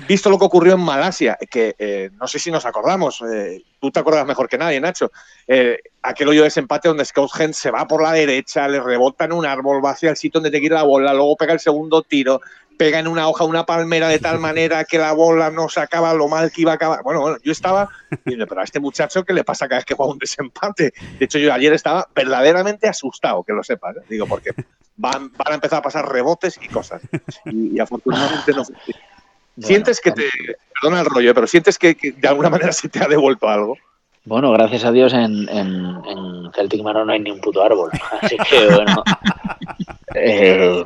[0.08, 3.90] visto lo que ocurrió en Malasia, que eh, no sé si nos acordamos, eh, tú
[3.90, 5.12] te acuerdas mejor que nadie, Nacho,
[5.46, 9.32] eh, aquel hoyo de desempate donde Scout se va por la derecha, le rebota en
[9.34, 12.00] un árbol, va hacia el sitio donde te quiere la bola, luego pega el segundo
[12.02, 12.40] tiro,
[12.76, 16.14] pega en una hoja una palmera de tal manera que la bola no se acaba
[16.14, 17.02] lo mal que iba a acabar.
[17.02, 19.94] Bueno, bueno, yo estaba diciendo, pero a este muchacho, ¿qué le pasa cada vez que
[19.94, 20.92] juega un desempate?
[21.18, 24.00] De hecho, yo ayer estaba verdaderamente asustado, que lo sepas, ¿eh?
[24.08, 24.50] digo, porque
[24.96, 27.02] van, van a empezar a pasar rebotes y cosas.
[27.46, 28.64] Y, y afortunadamente no.
[28.64, 30.28] Bueno, ¿Sientes que te,
[30.74, 33.78] perdona el rollo, pero sientes que, que de alguna manera se te ha devuelto algo?
[34.26, 37.90] Bueno, gracias a Dios en, en, Celtic Manor no hay ni un puto árbol.
[38.20, 39.02] Así que bueno.
[40.18, 40.84] Eh,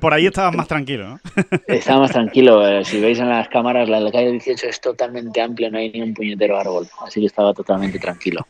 [0.00, 1.20] Por ahí estabas más tranquilo, ¿no?
[1.66, 2.66] estaba más tranquilo.
[2.66, 6.02] Eh, si veis en las cámaras, la, calle 18 es totalmente amplia, no hay ni
[6.02, 6.88] un puñetero árbol.
[7.06, 8.46] Así que estaba totalmente tranquilo.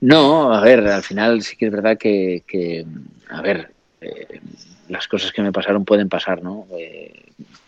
[0.00, 2.84] No, a ver, al final sí que es verdad que, que
[3.30, 4.40] a ver, eh,
[4.88, 6.66] las cosas que me pasaron pueden pasar, ¿no?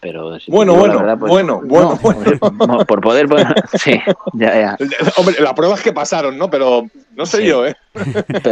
[0.01, 1.99] pero bueno, bueno, pues, bueno, bueno,
[2.53, 3.27] bueno, por poder,
[3.75, 4.01] sí,
[4.35, 4.79] ya, ya.
[5.17, 6.49] Hombre, la prueba es que pasaron, ¿no?
[6.49, 7.75] Pero no sé yo, ¿eh?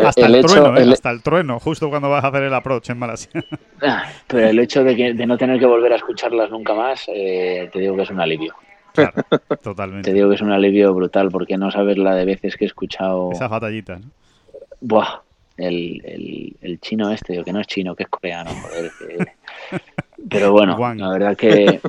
[0.05, 0.93] hasta el, trueno, ¿eh?
[0.93, 3.31] hasta el trueno, justo cuando vas a hacer el approach en Malasia.
[3.81, 7.05] Ah, pero el hecho de, que, de no tener que volver a escucharlas nunca más,
[7.09, 8.55] eh, te digo que es un alivio.
[8.93, 9.23] Claro,
[9.63, 10.11] totalmente.
[10.11, 12.69] Te digo que es un alivio brutal, porque no sabes la de veces que he
[12.69, 13.31] escuchado.
[13.31, 14.11] Esas batallitas, ¿no?
[14.81, 15.21] Buah,
[15.57, 18.91] el, el, el chino este, digo que no es chino, que es coreano, joder.
[20.29, 21.81] Pero bueno, la verdad que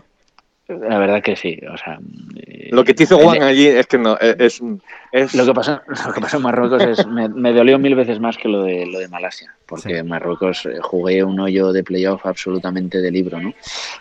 [0.67, 1.97] la verdad que sí, o sea,
[2.35, 6.13] eh, lo que te hizo Juan allí es que no es, lo que pasó lo
[6.13, 9.07] que pasó en Marruecos es me, dolió mil veces más que lo de lo de
[9.07, 13.53] Malasia, porque en Marruecos eh, jugué un hoyo de playoff absolutamente de libro, ¿no?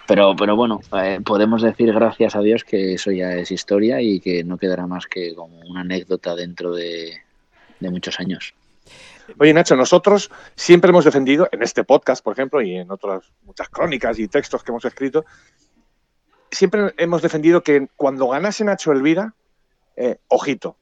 [0.09, 4.19] Pero pero bueno, eh, podemos decir gracias a Dios que eso ya es historia y
[4.19, 7.13] que no quedará más que como una anécdota dentro de,
[7.79, 8.55] de muchos años.
[9.39, 13.69] Oye, Nacho, nosotros siempre hemos defendido, en este podcast, por ejemplo, y en otras muchas
[13.69, 15.25] crónicas y textos que hemos escrito,
[16.51, 19.35] siempre hemos defendido que cuando ganase Nacho Elvira,
[19.97, 20.77] eh, ojito.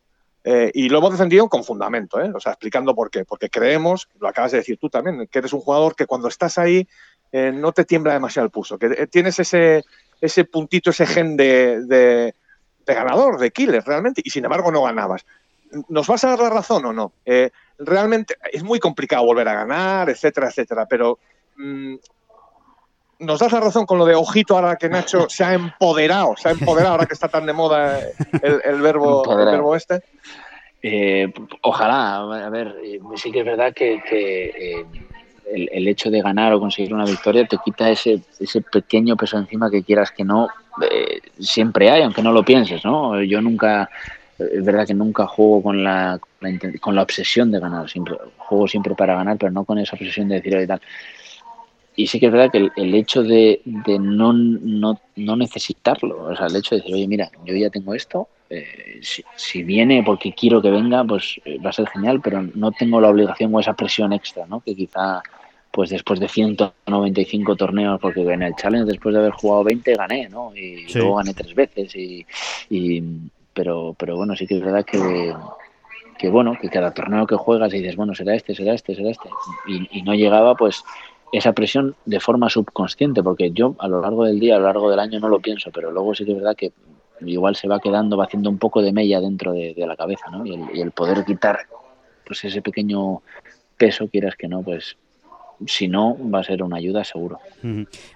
[0.47, 2.31] Eh, y lo hemos defendido con fundamento, ¿eh?
[2.35, 3.25] o sea, explicando por qué.
[3.25, 6.59] Porque creemos, lo acabas de decir tú también, que eres un jugador que cuando estás
[6.59, 6.87] ahí
[7.33, 9.83] no te tiembla demasiado el pulso, que tienes ese,
[10.21, 12.33] ese puntito, ese gen de, de,
[12.87, 15.27] de ganador, de killer, realmente, y sin embargo no ganabas.
[15.89, 17.13] ¿Nos vas a dar la razón o no?
[17.79, 21.19] Realmente es muy complicado volver a ganar, etcétera, etcétera, pero
[21.57, 21.95] mm,
[23.21, 26.49] nos das la razón con lo de ojito ahora que Nacho se ha empoderado, se
[26.49, 28.01] ha empoderado ahora que está tan de moda
[28.43, 30.03] el, verbo, verbo este.
[30.83, 34.85] Eh, ojalá, a ver, eh, sí que es verdad que, eh,
[35.51, 39.71] el, hecho de ganar o conseguir una victoria te quita ese, ese pequeño peso encima
[39.71, 40.49] que quieras que no,
[41.39, 43.23] siempre hay, aunque no lo pienses, ¿no?
[43.23, 43.89] Yo nunca,
[44.39, 46.19] es verdad que nunca juego con la,
[46.81, 50.29] con la obsesión de ganar, siempre juego siempre para ganar, pero no con esa obsesión
[50.29, 50.81] de decir, y tal.
[51.97, 56.37] Y sí que es verdad que el, hecho de, de no, no, no, necesitarlo, o
[56.37, 60.03] sea, el hecho de decir, oye, mira, yo ya tengo esto, eh, si, si, viene
[60.03, 63.55] porque quiero que venga, pues eh, va a ser genial, pero no tengo la obligación
[63.55, 64.61] o esa presión extra, ¿no?
[64.61, 65.23] Que quizá,
[65.71, 70.29] pues después de 195 torneos, porque en el Challenge, después de haber jugado 20, gané,
[70.29, 70.55] ¿no?
[70.55, 72.27] Y luego gané tres veces y,
[72.71, 73.03] y
[73.53, 75.33] pero, pero bueno, sí que es verdad que,
[76.19, 79.11] que bueno, que cada torneo que juegas y dices, bueno, será este, será este, será
[79.11, 79.29] este,
[79.67, 80.85] y, no llegaba, pues
[81.33, 84.91] esa presión de forma subconsciente, porque yo a lo largo del día, a lo largo
[84.91, 86.73] del año no lo pienso, pero luego sí que es verdad que
[87.21, 90.45] igual se va quedando, va haciendo un poco de mella dentro de, la cabeza, ¿no?
[90.47, 91.61] Y el, y el, poder quitar
[92.27, 93.23] pues ese pequeño
[93.77, 94.97] peso, quieras que no, pues
[95.67, 97.39] si no, va a ser una ayuda seguro.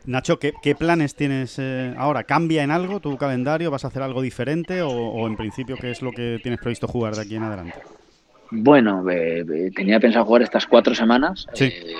[0.05, 2.24] Nacho, ¿qué, planes tienes eh, ahora?
[2.24, 3.70] ¿Cambia en algo tu calendario?
[3.70, 7.14] ¿Vas a hacer algo diferente o, en principio qué es lo que tienes previsto jugar
[7.14, 7.78] de aquí en adelante?
[8.51, 9.05] Bueno,
[9.74, 11.46] tenía pensado jugar estas cuatro semanas.
[11.61, 11.94] Eh,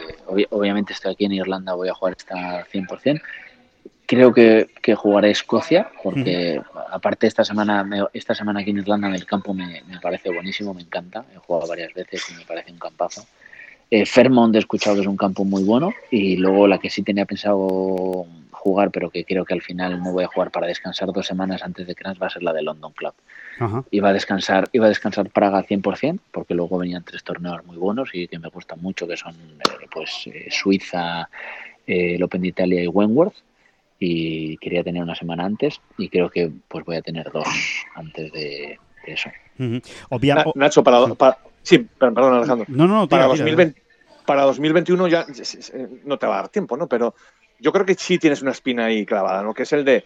[0.51, 3.21] obviamente estoy aquí en Irlanda, voy a jugar esta 100%.
[4.07, 9.15] Creo que, que jugaré Escocia, porque aparte esta semana esta semana aquí en Irlanda en
[9.15, 11.27] el campo me, me parece buenísimo, me encanta.
[11.35, 13.27] He jugado varias veces y me parece un campazo.
[13.91, 17.03] Eh, Fairmont he escuchado que es un campo muy bueno y luego la que sí
[17.03, 18.27] tenía pensado
[18.59, 21.63] jugar, pero que creo que al final no voy a jugar para descansar dos semanas
[21.63, 23.15] antes de Crans va a ser la de London Club.
[23.91, 28.11] Iba a descansar, iba a descansar Praga 100%, porque luego venían tres torneos muy buenos
[28.13, 31.29] y que me gustan mucho, que son eh, pues eh, Suiza,
[31.87, 33.35] eh, el Open de Italia y Wentworth.
[34.01, 37.49] Y quería tener una semana antes y creo que pues voy a tener dos
[37.97, 39.29] antes de, eso.
[40.55, 42.67] Nacho, para, para, Sí, perdón, Alejandro.
[42.69, 43.83] No, no, para, 2020,
[44.27, 45.27] para 2021 ya
[46.05, 46.87] no te va a dar tiempo, ¿no?
[46.89, 47.15] Pero
[47.59, 49.55] yo creo que sí tienes una espina ahí clavada, ¿no?
[49.55, 50.05] Que es el de,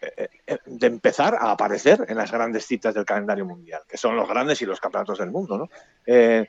[0.00, 4.14] eh, eh, de empezar a aparecer en las grandes citas del calendario mundial, que son
[4.14, 5.68] los grandes y los campeonatos del mundo, ¿no?
[6.06, 6.48] Eh,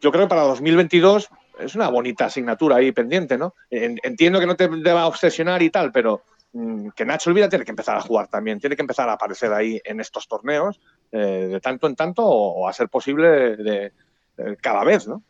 [0.00, 3.54] yo creo que para 2022 es una bonita asignatura ahí pendiente, ¿no?
[3.70, 6.22] Entiendo que no te deba obsesionar y tal, pero
[6.52, 9.52] mm, que Nacho Olvida tiene que empezar a jugar también, tiene que empezar a aparecer
[9.52, 10.80] ahí en estos torneos
[11.12, 13.92] eh, de tanto en tanto o, a ser posible de,
[14.60, 15.22] cada vez, ¿no?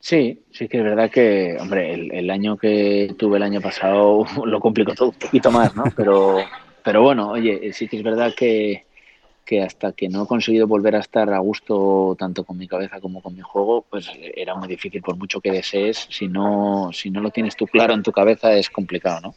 [0.00, 4.60] Sí, sí que es verdad que, hombre, el, año que tuve el año pasado lo
[4.60, 5.84] complicó todo un poquito más, ¿no?
[5.96, 6.38] Pero,
[6.82, 8.86] pero bueno, oye, sí que es verdad que,
[9.48, 13.00] que hasta que no he conseguido volver a estar a gusto tanto con mi cabeza
[13.00, 17.10] como con mi juego, pues era muy difícil, por mucho que desees, si no, si
[17.10, 19.34] no lo tienes tú claro en tu cabeza es complicado, ¿no?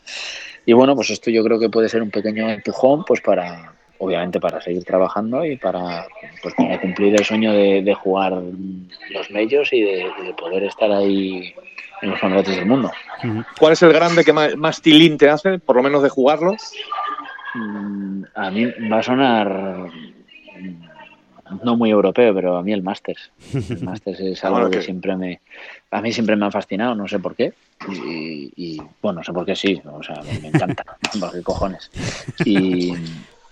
[0.66, 4.40] Y bueno, pues esto yo creo que puede ser un pequeño empujón pues para, obviamente
[4.40, 6.08] para seguir trabajando y para,
[6.42, 11.54] pues, para cumplir el sueño de, jugar los medios y de, poder estar ahí
[12.02, 12.92] en los campeonatos del mundo.
[13.60, 16.56] ¿Cuál es el grande que más, más tilín te hace, por lo menos de jugarlo?
[17.54, 19.92] Mm, a mí va a sonar
[21.64, 23.32] no muy europeo, pero a mí el Masters.
[23.54, 25.42] El Masters es algo que siempre me.
[25.92, 27.54] A mí siempre me ha fascinado, no sé por qué.
[27.90, 30.86] Y, bueno, no sé por qué sí, o sea, me, encanta.
[31.32, 31.92] ¿Qué cojones?
[32.46, 32.94] Y.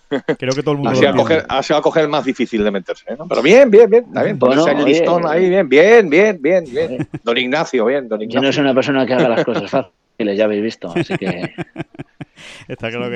[0.09, 0.91] Creo que todo el mundo.
[0.91, 3.27] Así, va a coger, así va a coger el más difícil de meterse, ¿no?
[3.27, 4.05] Pero bien, bien, bien.
[4.05, 4.39] Está bien.
[4.39, 7.07] Bueno, el listón ahí, bien, bien, bien, bien, bien.
[7.23, 8.41] Don Ignacio, bien, don Ignacio.
[8.41, 11.53] Yo no soy una persona que haga las cosas fáciles, ya habéis visto, así que.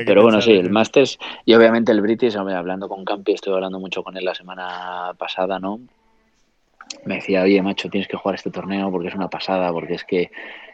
[0.05, 4.03] Pero bueno, sí, el Masters y obviamente el British, hablando con Campi, estoy hablando mucho
[4.03, 5.79] con él la semana pasada, ¿no?
[7.05, 10.03] Me decía, oye, macho, tienes que jugar este torneo porque es una pasada, porque es
[10.03, 10.31] que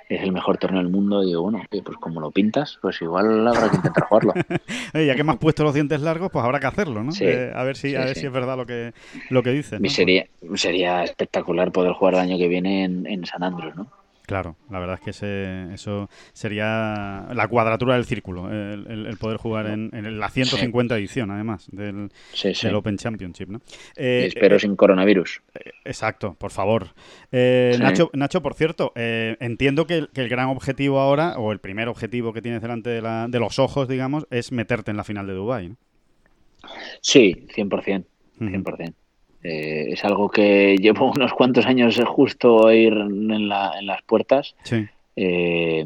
[0.10, 1.24] es el mejor torneo del mundo.
[1.24, 4.34] Y digo, bueno, pues como lo pintas, pues igual habrá que intentar jugarlo.
[4.94, 7.12] ya que me has puesto los dientes largos, pues habrá que hacerlo, ¿no?
[7.20, 8.94] Eh, a ver si, a ver si es verdad lo que,
[9.30, 9.80] lo que dices.
[9.94, 13.99] Sería, sería espectacular poder jugar el año que viene en, en San Andrews, ¿no?
[14.30, 19.66] Claro, la verdad es que ese, eso sería la cuadratura del círculo, el, poder jugar
[19.66, 22.12] en, la 150 edición, además, del,
[22.76, 23.50] Open Championship.
[23.50, 23.60] ¿no?
[23.96, 25.42] Eh, espero eh, sin coronavirus.
[25.56, 26.90] Eh, exacto, por favor.
[27.32, 32.44] Nacho, Nacho, por cierto, entiendo que el, gran objetivo ahora, o el primer objetivo que
[32.44, 35.70] tienes delante de, la, de los ojos, digamos, es meterte en la final de Dubái.
[35.70, 35.78] ¿no?
[37.02, 38.06] Sí, 100%.
[38.40, 38.94] 100%.
[39.44, 44.56] Eh, es algo que llevo unos cuantos años justo ir en, las puertas.
[45.16, 45.86] Eh,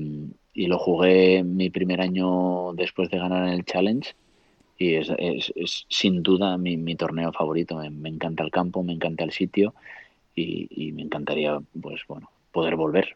[0.55, 4.13] y lo jugué mi primer año después de ganar el Challenge.
[4.77, 5.13] Y es,
[5.87, 7.75] sin duda mi, torneo favorito.
[7.89, 9.73] Me, encanta el campo, me encanta el sitio
[10.35, 13.15] y, y me encantaría, pues bueno, poder volver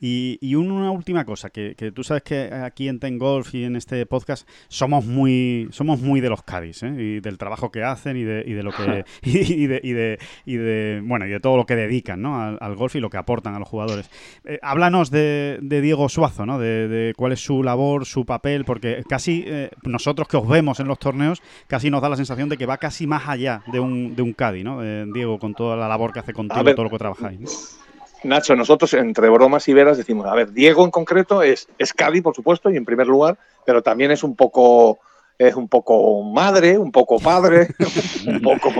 [0.00, 4.04] y, una última cosa, que, tú sabes que aquí en Ten Golf y en este
[4.06, 6.94] podcast somos muy, somos muy de los Cádiz, ¿eh?
[6.98, 10.18] y del trabajo que hacen y de, y de lo que y, de, y, de,
[10.44, 12.40] y de bueno y de todo lo que dedican ¿no?
[12.40, 14.10] al, golf y lo que aportan a los jugadores.
[14.44, 16.58] Eh, háblanos de, Diego Suazo, ¿no?
[16.58, 20.88] De, cuál es su labor, su papel, porque casi eh, nosotros que os vemos en
[20.88, 24.14] los torneos, casi nos da la sensación de que va casi más allá de un,
[24.14, 24.80] de un Cádiz, ¿no?
[25.12, 27.80] Diego, con toda la labor que hace contigo, todo lo que trabajáis.
[28.24, 32.22] Nacho, nosotros entre bromas y veras decimos, a ver, Diego en concreto es, es Cádiz,
[32.22, 34.98] por supuesto, y en primer lugar, pero también es un poco
[35.40, 37.68] es un poco madre, un poco padre,
[38.26, 38.74] un poco,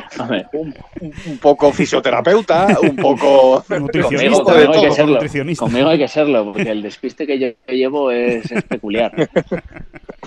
[0.53, 5.19] un, poco fisioterapeuta, un poco nutricionista, conmigo, hay que serlo,
[5.57, 9.31] conmigo hay que serlo, porque el despiste que yo llevo es, peculiar.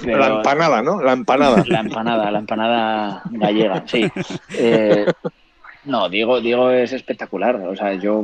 [0.04, 1.04] la empanada, ¿no?
[1.04, 1.64] La empanada.
[1.68, 4.10] La empanada, la empanada gallega, sí.
[4.58, 5.06] Eh,
[5.86, 7.58] no, Diego, Diego es espectacular.
[7.58, 8.24] O sea, yo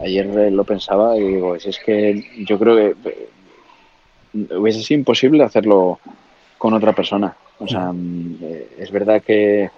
[0.00, 3.28] ayer lo pensaba y digo, es que yo creo que eh,
[4.56, 5.98] hubiese sido imposible hacerlo
[6.58, 7.36] con otra persona.
[7.58, 9.70] O sea, mm, eh, es verdad que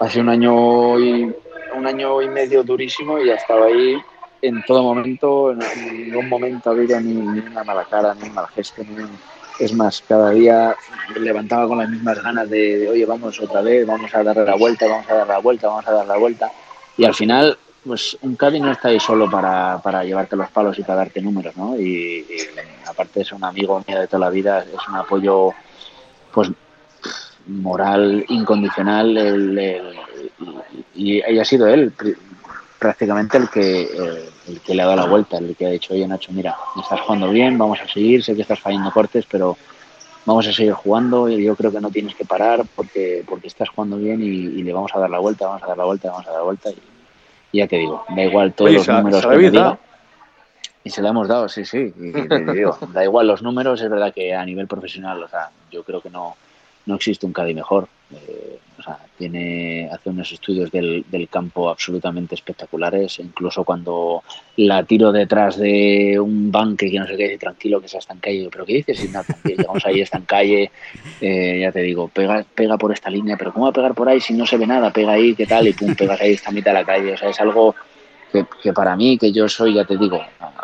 [0.00, 1.32] hace un año y
[1.76, 3.96] un año y medio durísimo y ha estado ahí
[4.40, 5.58] en todo momento, en
[6.04, 8.82] ningún momento ha habido ni, una mala cara, ni un mal gesto,
[9.58, 10.76] es más, cada día
[11.18, 14.54] levantaba con las mismas ganas de, de, oye, vamos otra vez, vamos a darle la
[14.54, 16.52] vuelta, vamos a dar la vuelta, vamos a dar la vuelta.
[16.96, 20.78] Y al final pues un Cádiz no está ahí solo para, para, llevarte los palos
[20.78, 21.78] y para darte números, ¿no?
[21.78, 22.26] Y,
[22.86, 25.52] aparte es un amigo mío de toda la vida, es un apoyo
[26.32, 26.50] pues
[27.46, 29.16] moral incondicional
[30.94, 31.92] y, ha sido él
[32.78, 33.82] prácticamente el que,
[34.46, 37.00] el que le ha dado la vuelta, el que ha dicho, oye Nacho, mira, estás
[37.00, 39.56] jugando bien, vamos a seguir, sé que estás fallando cortes, pero
[40.26, 43.68] vamos a seguir jugando y yo creo que no tienes que parar porque, porque estás
[43.70, 46.10] jugando bien y, y le vamos a dar la vuelta, vamos a dar la vuelta,
[46.10, 46.70] vamos a dar la vuelta.
[46.70, 46.97] Y,
[47.52, 49.78] ya te digo, da igual todos los números que me diga.
[50.84, 51.92] Y se lo hemos dado, sí, sí.
[52.92, 56.10] da igual los números, es verdad que a nivel profesional, o sea, yo creo que
[56.10, 56.36] no,
[56.88, 57.86] no existe un Cádiz mejor.
[58.10, 63.18] Eh, o sea, tiene, hace unos estudios del, campo absolutamente espectaculares.
[63.18, 64.22] Incluso cuando
[64.56, 68.48] la tiro detrás de un banque que no sé qué, tranquilo que está en calle.
[68.50, 69.04] ¿Pero qué dices?
[69.04, 70.70] Y nada, llegamos ahí, está en calle.
[71.20, 73.36] Eh, ya te digo, pega, pega por esta línea.
[73.36, 74.90] ¿Pero cómo va a pegar por ahí si no se ve nada?
[74.90, 75.68] Pega ahí, ¿qué tal?
[75.68, 77.12] Y pum, pegas ahí, esta mitad de la calle.
[77.12, 77.74] O sea, es algo
[78.32, 80.22] que, que, para mí, que yo soy, ya te digo,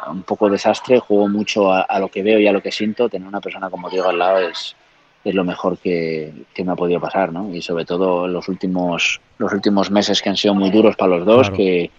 [0.09, 3.11] un poco desastre, juego mucho a, a, lo que veo y a lo que siento.
[3.11, 4.77] Tener una persona como Diego al lado es,
[5.25, 6.33] es lo mejor que,
[6.64, 7.53] me ha podido pasar, ¿no?
[7.55, 11.27] Y sobre todo los últimos, los últimos meses que han sido muy duros para los
[11.27, 11.91] dos, que,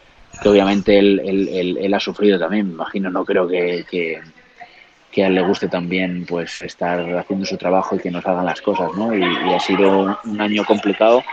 [0.45, 5.41] obviamente él, él, ha sufrido también, me imagino, no creo que, que, a él le
[5.41, 9.15] guste también pues estar haciendo su trabajo y que nos hagan las cosas, ¿no?
[9.15, 9.23] Y,
[9.53, 11.23] ha sido un año complicado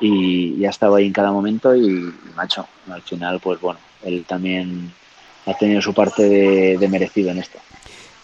[0.00, 4.90] y, ha estado ahí en cada momento y, macho, al final, pues bueno, él también
[5.46, 7.60] ha tenido su parte de, de merecido en esto.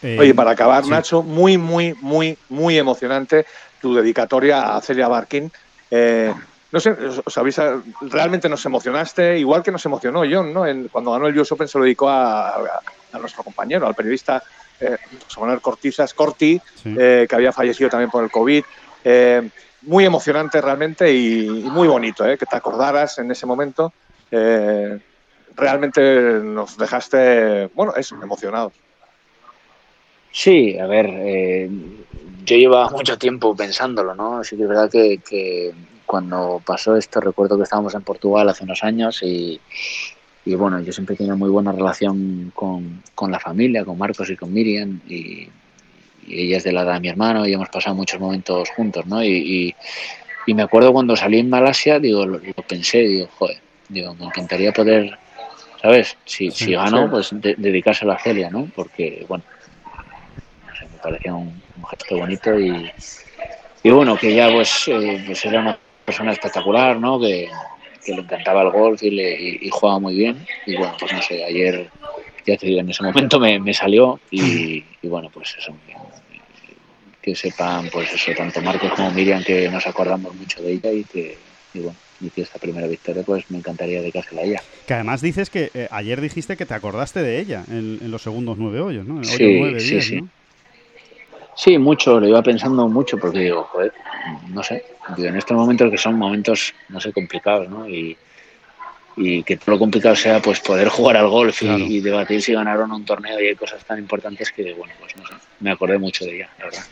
[0.03, 3.47] Oye, para acabar, Nacho, muy, muy, muy, muy emocionante
[3.81, 5.51] tu dedicatoria a Celia Barkin.
[5.91, 6.33] Eh,
[6.73, 6.97] no sé,
[7.27, 7.61] sabéis,
[8.01, 10.65] realmente nos emocionaste, igual que nos emocionó John, ¿no?
[10.91, 12.81] cuando ganó el US Open se lo dedicó a,
[13.21, 14.43] nuestro compañero, al periodista
[14.81, 18.65] eh, José Manuel Cortizas, Corti, eh, que había fallecido también por el COVID.
[19.05, 19.51] Eh,
[19.83, 23.93] muy emocionante realmente y, muy bonito, que te acordaras en ese momento.
[25.55, 28.73] realmente nos dejaste, bueno, eso, emocionados.
[30.33, 31.69] Sí, a ver,
[32.45, 34.39] yo llevaba mucho tiempo pensándolo, ¿no?
[34.39, 35.21] Así que es verdad que
[36.13, 39.59] cuando pasó esto, recuerdo que estábamos en Portugal hace unos años y,
[40.45, 44.53] bueno, yo siempre he tenido muy buena relación con, la familia, con Marcos y con
[44.53, 45.49] Miriam y,
[46.29, 49.25] ella es de la edad de mi hermano y hemos pasado muchos momentos juntos, ¿no?
[49.25, 49.75] Y,
[50.49, 53.57] me acuerdo cuando salí en Malasia, digo, lo, pensé, digo, joder,
[53.89, 55.19] digo, me encantaría poder,
[55.81, 56.19] ¿sabes?
[56.27, 58.69] Si, si gano, pues dedicárselo a Celia, ¿no?
[58.77, 59.45] Porque, bueno,
[61.03, 62.91] parecía un, gesto bonito y,
[63.83, 67.21] y bueno, que ya pues, eh, pues era una persona espectacular, ¿no?
[67.21, 67.49] Que,
[68.05, 70.45] le encantaba el golf y, le, y, jugaba muy bien.
[70.67, 71.89] Y bueno, pues no sé, ayer,
[72.45, 75.73] ya te digo, en ese momento me, salió y, bueno, pues eso.
[77.21, 81.05] Que sepan, pues eso, tanto Marcos como Miriam, que nos acordamos mucho de ella y
[81.05, 81.39] que,
[81.73, 84.63] y bueno, y que esta primera victoria, pues me encantaría dedicársela a ella.
[84.89, 88.59] Que además dices que eh, ayer dijiste que te acordaste de ella en, los segundos
[88.59, 89.23] nueve hoyos, ¿no?
[89.23, 90.25] sí, sí, sí.
[91.55, 93.93] Sí, mucho, lo iba pensando mucho porque digo, joder,
[94.49, 94.85] no sé,
[95.19, 97.89] en estos momentos que son momentos, no sé, complicados, ¿no?
[97.89, 98.17] Y,
[99.45, 103.05] que todo lo complicado sea pues poder jugar al golf y, debatir si ganaron un
[103.05, 106.37] torneo y hay cosas tan importantes que, bueno, pues no sé, me acordé mucho de
[106.37, 106.83] ella, la verdad.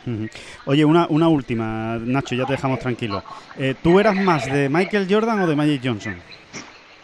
[0.67, 3.25] Oye, una, una última, Nacho, ya te dejamos tranquilo.
[3.59, 6.17] Eh, ¿Tú eras más de Michael Jordan o de Magic Johnson?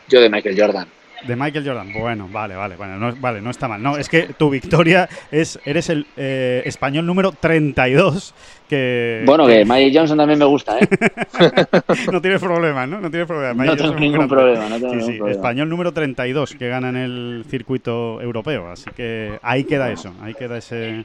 [0.06, 0.86] Yo de Michael Jordan.
[1.26, 1.92] De Michael Jordan.
[1.92, 3.82] Bueno, vale, vale, bueno, no, vale, no está mal.
[3.82, 8.34] No, es que tu victoria es, eres el eh, español número 32
[8.68, 9.22] que...
[9.24, 10.88] Bueno, que, Michael Johnson también me gusta, ¿eh?
[12.12, 13.00] no tienes problema, ¿no?
[13.00, 13.64] No tienes problema.
[13.64, 17.44] no tengo ningún problema, no tengo sí, sí, Español número 32 que gana en el
[17.48, 18.70] circuito europeo.
[18.70, 21.04] Así que ahí queda eso, ahí queda ese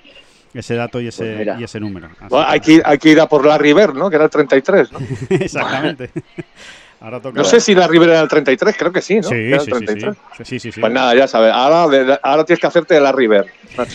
[0.54, 2.10] ese dato y ese, pues y ese número.
[2.30, 4.10] hay, que, hay que ir a por la River, ¿no?
[4.10, 5.00] Que era el 33, ¿no?
[5.30, 6.10] Exactamente.
[7.02, 9.24] No sé si la River era el 33, creo que sí, ¿no?
[9.24, 9.52] Sí,
[10.44, 11.52] sí, sí, Pues nada, ya sabes.
[11.52, 13.48] Ahora, ahora tienes que hacerte de la River.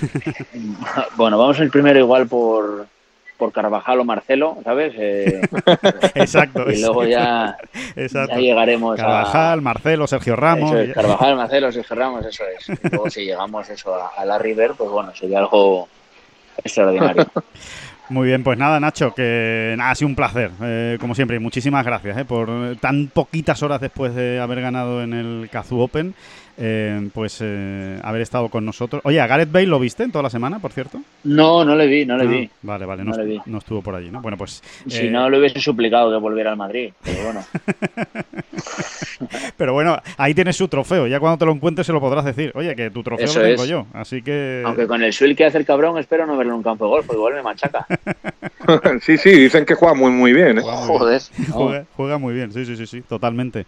[1.16, 2.88] bueno, vamos el primero igual por,
[3.36, 4.92] por Carvajal o Marcelo, ¿sabes?
[4.98, 5.40] Eh,
[6.16, 6.68] exacto.
[6.68, 7.56] Y luego ya,
[7.94, 10.74] ya llegaremos Carvajal, Marcelo, Sergio Ramos.
[10.92, 12.68] Carvajal, Marcelo, Sergio Ramos, eso es.
[12.68, 15.88] Y luego si llegamos eso a, la River, pues bueno, sería algo
[16.64, 17.26] extraordinario.
[18.08, 21.40] Muy bien, pues nada, Nacho, que nada, ha sido un placer, eh, como siempre, y
[21.40, 26.14] muchísimas gracias eh, por tan poquitas horas después de haber ganado en el Kazu Open
[26.58, 29.02] eh, pues eh, haber estado con nosotros.
[29.04, 31.00] Oye, ¿a Gareth Bale lo viste en toda la semana, por cierto?
[31.24, 32.50] No, no le vi, no le ah, vi.
[32.62, 34.22] Vale, vale, no, estuvo por allí, ¿no?
[34.22, 34.62] Bueno, pues...
[34.86, 37.44] Si eh, no, le hubiese suplicado que volviera al Madrid, pero bueno.
[39.56, 42.52] pero bueno, ahí tienes su trofeo, ya cuando te lo encuentres se lo podrás decir.
[42.54, 44.62] Oye, que tu trofeo lo tengo yo, así que...
[44.64, 46.90] Aunque con el swing que hace el cabrón espero no verlo en un campo de
[46.90, 47.86] golf, porque igual me machaca.
[49.02, 50.60] sí, sí, dicen que juega muy, muy bien.
[50.60, 51.20] Joder.
[51.50, 53.66] Juega, juega muy bien, sí, sí, sí, sí, totalmente.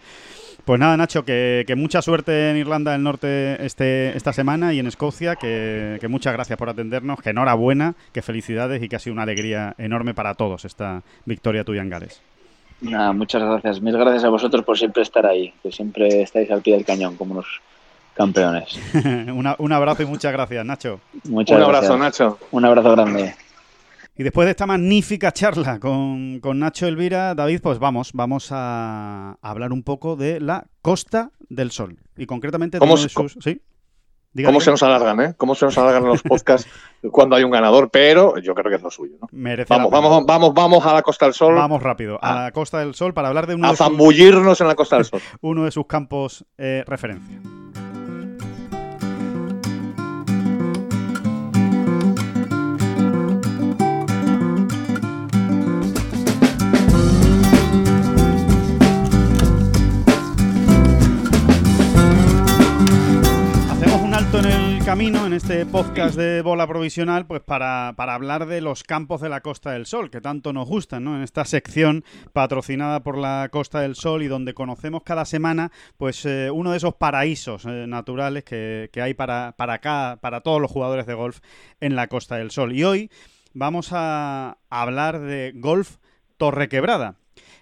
[0.69, 4.87] Pues nada, Nacho, que, mucha suerte en Irlanda del Norte este, esta semana y en
[4.87, 9.23] Escocia, que, muchas gracias por atendernos, que enhorabuena, que felicidades y que ha sido una
[9.23, 12.21] alegría enorme para todos esta victoria tuya en Gales.
[12.83, 13.81] Nada, muchas gracias.
[13.81, 17.17] Mil gracias a vosotros por siempre estar ahí, que siempre estáis al pie del cañón
[17.17, 17.47] como unos
[18.13, 18.79] campeones.
[19.59, 21.01] un abrazo y muchas gracias, Nacho.
[21.31, 22.39] Muchas un abrazo, Nacho.
[22.51, 23.35] Un abrazo grande.
[24.19, 29.73] Y después de esta magnífica charla con, Nacho Elvira, David, pues vamos, vamos a hablar
[29.73, 32.01] un poco de la Costa del Sol.
[32.17, 33.63] Y concretamente de ¿Cómo, ¿sí?
[34.45, 35.35] ¿Cómo se nos alargan, eh?
[35.37, 36.69] ¿Cómo se nos alargan los podcasts
[37.13, 37.91] cuando hay un ganador?
[37.93, 39.29] Pero yo creo que es lo suyo, ¿no?
[39.69, 41.55] vamos, vamos, vamos, vamos a la Costa del Sol.
[41.55, 42.45] Vamos rápido, a, ah.
[42.47, 45.21] la Costa del Sol para hablar de uno a zambullirnos en la Costa del Sol.
[45.43, 47.41] uno de sus campos eh, referencia.
[64.89, 69.43] Camino, en este podcast de bola provisional, pues para, hablar de los campos de la
[69.43, 71.15] Costa del Sol, que tanto nos gustan, ¿no?
[71.15, 76.25] En esta sección patrocinada por la Costa del Sol y donde conocemos cada semana, pues
[76.25, 80.71] eh, uno de esos paraísos eh, naturales que, hay para, para acá, para todos los
[80.71, 81.41] jugadores de golf
[81.83, 82.73] en la Costa del Sol.
[82.73, 83.11] Y hoy
[83.53, 85.99] vamos a hablar de golf
[86.39, 87.17] Torrequebrada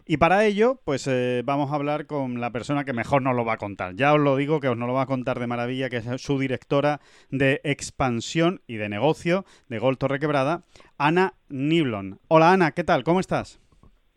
[0.09, 3.45] Y para ello, pues eh, vamos a hablar con la persona que mejor nos lo
[3.45, 3.97] va a contar.
[3.97, 6.05] Ya os lo digo que os nos lo va a contar de maravilla, que es
[6.23, 7.01] su directora
[7.31, 10.63] de expansión y de negocio de Gol Torre Quebrada,
[10.97, 12.21] Ana Niblon.
[12.29, 13.03] Hola Ana, ¿qué tal?
[13.03, 13.61] ¿Cómo estás?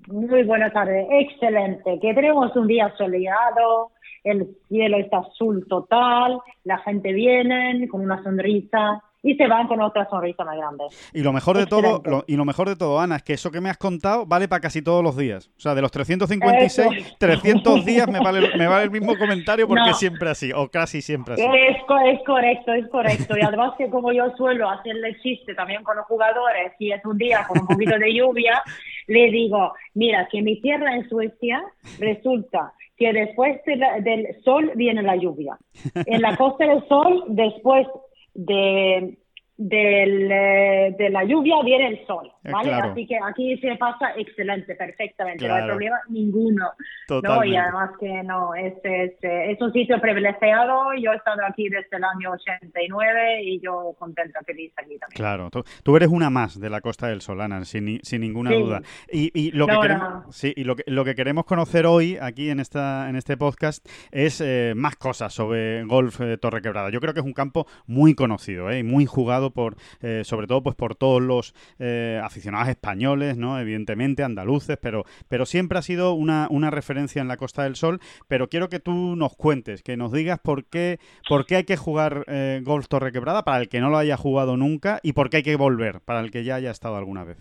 [0.08, 1.98] Muy buenas tardes, excelente.
[2.00, 3.90] Que tenemos un día soleado,
[4.24, 9.82] el cielo está azul total, la gente viene con una sonrisa y se van con
[9.82, 10.86] otra sonrisa más grande.
[11.14, 13.60] Y lo mejor de todo, y lo mejor de todo, Ana, es que eso que
[13.60, 15.52] me has contado vale para casi todos los días.
[15.58, 19.94] O sea, de los 356, 300 días me vale, me vale el mismo comentario porque
[19.94, 21.44] siempre así, o casi siempre así.
[21.44, 23.38] Es, es correcto, es correcto.
[23.38, 27.18] Y además que como yo suelo hacerle chiste también con los jugadores, si es un
[27.18, 28.62] día con un poquito de lluvia,
[29.08, 31.64] le digo, mira, que mi tierra en Suecia
[32.00, 35.58] resulta que después del sol viene la lluvia.
[36.06, 37.88] En la costa del sol, después
[38.34, 39.18] de
[39.60, 42.74] del, eh, de la lluvia viene el sol, eh, ¿vale?
[42.74, 46.72] Así que aquí se pasa excelente, perfectamente, no hay problema ninguno.
[47.10, 47.43] ¿no?
[47.43, 51.97] Y además que no, es, es, es, un sitio privilegiado, yo he estado aquí desde
[51.97, 55.18] el año 89 y yo contenta, feliz aquí también.
[55.18, 55.49] Claro,
[55.84, 58.82] tú, eres una más de la Costa del Solana, sin, sin ninguna duda.
[59.12, 62.49] Y, y, lo, que queremos, Sí, y lo, que, lo que queremos conocer hoy aquí
[62.49, 66.91] en, esta, en este podcast es eh, más cosas sobre golf Torre Quebrada.
[66.91, 70.64] Yo creo que es un campo muy conocido y muy jugado por, eh, sobre todo
[70.64, 73.60] pues por todos los eh, aficionados españoles, ¿no?
[73.60, 78.00] Evidentemente, andaluces, pero, pero siempre ha sido una, una referencia en la Costa del Sol.
[78.28, 81.78] Pero quiero que tú nos cuentes, que nos digas por qué, por qué hay que
[81.78, 85.30] jugar eh, Golf Torre Quebrada para el que no lo haya jugado nunca y por
[85.30, 87.38] qué hay que volver para el que ya haya estado alguna vez.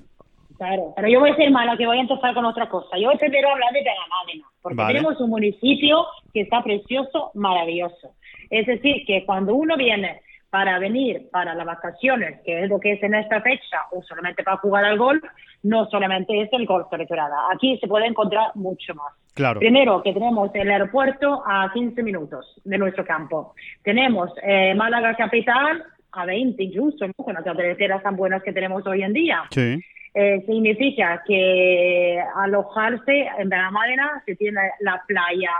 [0.58, 2.98] Claro, pero yo voy a ser mala, que voy a empezar con otra cosa.
[2.98, 6.04] Yo primero hablar de Benalmádena, porque tenemos un municipio
[6.34, 8.10] que está precioso, maravilloso.
[8.50, 10.20] Es decir, que cuando uno viene
[10.50, 14.42] para venir para las vacaciones, que es lo que es en esta fecha, o solamente
[14.42, 15.22] para jugar al golf,
[15.62, 17.30] no solamente es el golf territorial.
[17.52, 19.12] Aquí se puede encontrar mucho más.
[19.34, 19.60] Claro.
[19.60, 23.54] Primero, que tenemos el aeropuerto a 15 minutos de nuestro campo.
[23.82, 29.02] Tenemos eh, Málaga Capital a 20 incluso, con las carreteras tan buenas que tenemos hoy
[29.02, 29.44] en día.
[29.50, 29.78] Sí.
[30.14, 35.52] Eh, significa que alojarse en Benalmádena se tiene la playa,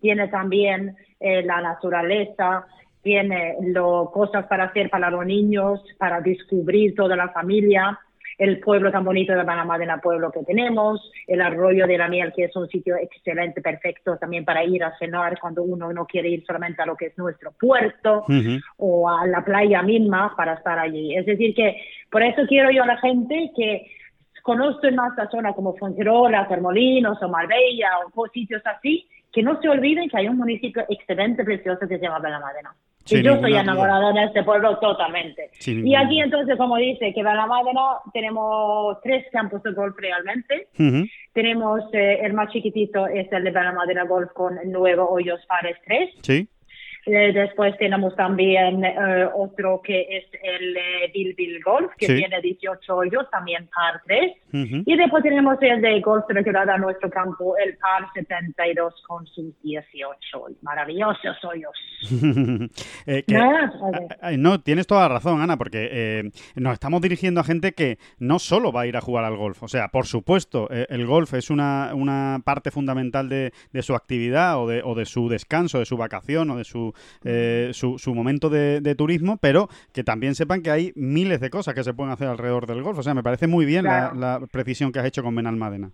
[0.00, 2.66] tiene también eh, la naturaleza,
[3.04, 8.00] tiene lo, cosas para hacer para los niños, para descubrir toda la familia,
[8.38, 12.44] el pueblo tan bonito de el pueblo que tenemos, el arroyo de la miel, que
[12.44, 16.44] es un sitio excelente, perfecto también para ir a cenar cuando uno no quiere ir
[16.44, 18.24] solamente a lo que es nuestro puerto
[18.78, 21.14] o a la playa misma para estar allí.
[21.14, 21.76] Es decir, que
[22.10, 23.86] por eso quiero yo a la gente que
[24.42, 29.68] conozca más la zona como Fonterola, Termolinos o Marbella o sitios así, que no se
[29.68, 32.74] olviden que hay un municipio excelente, precioso que se llama Benalmádena
[33.10, 35.50] y yo soy enamorada de este pueblo totalmente.
[35.66, 40.68] y aquí entonces, como dice, que Benalmádena tenemos tres campos de golf realmente.
[41.32, 46.10] Tenemos eh, el más chiquitito, es el de Benalmádena Golf con nuevo hoyos pares 3.
[46.22, 46.48] Sí.
[47.06, 52.40] Eh, después tenemos también eh, otro que es el eh, Bill Bill Golf, que tiene
[52.40, 54.32] 18 hoyos, también par 3.
[54.86, 59.60] Y después tenemos el de Golf retirada a nuestro campo, el par 72 con sus
[59.62, 60.16] 18
[60.62, 61.72] maravillosos hoyos.
[64.38, 68.70] no, tienes toda la razón, Ana, porque nos estamos dirigiendo a gente que no solo
[68.72, 69.62] va a ir a jugar al golf.
[69.62, 74.62] O sea, por supuesto, el golf es una, una parte fundamental de, de su actividad
[74.62, 76.93] o de, o de su descanso, de su vacación o de su
[77.24, 81.74] eh, su, su, momento de, turismo, pero que también sepan que hay miles de cosas
[81.74, 82.98] que se pueden hacer alrededor del golf.
[82.98, 85.90] O sea, me parece muy bien la, precisión que has hecho con Benalmádena.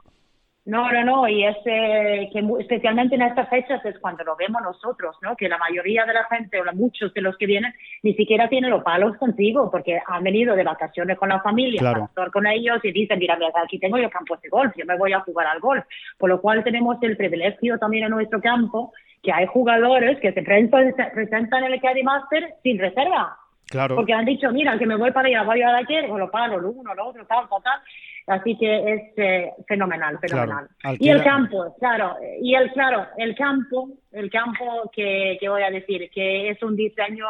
[0.71, 5.17] No, no, no, y es que especialmente en estas fechas es cuando lo vemos nosotros,
[5.21, 5.35] ¿no?
[5.35, 8.71] Que la mayoría de la gente, o muchos de los que vienen, ni siquiera tienen
[8.71, 12.79] los palos contigo, porque han venido de vacaciones con la familia, para estar con ellos
[12.85, 15.59] y dicen, mira, aquí tengo yo campos de golf, yo me voy a jugar al
[15.59, 15.85] golf.
[16.17, 18.93] Por lo cual tenemos el privilegio también en nuestro campo
[19.25, 23.37] que hay jugadores que se presentan en el Caddy Master sin reserva.
[23.69, 23.97] Claro.
[23.97, 26.59] Porque han dicho, mira, que me voy para allá, voy a aquí, o lo paro,
[26.59, 27.81] lo uno, lo otro, tal, tal,
[28.27, 30.69] Así que es eh, fenomenal, fenomenal.
[30.99, 35.71] y el campo, claro, y el, claro, el campo, el campo que, que voy a
[35.71, 37.27] decir, que es un diseño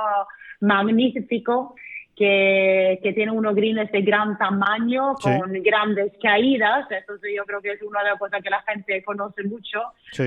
[0.60, 1.74] magnífico,
[2.20, 6.86] que, que tiene unos greens de gran tamaño, con grandes caídas.
[6.90, 9.80] Entonces yo creo que es una de las cosas que la gente conoce mucho.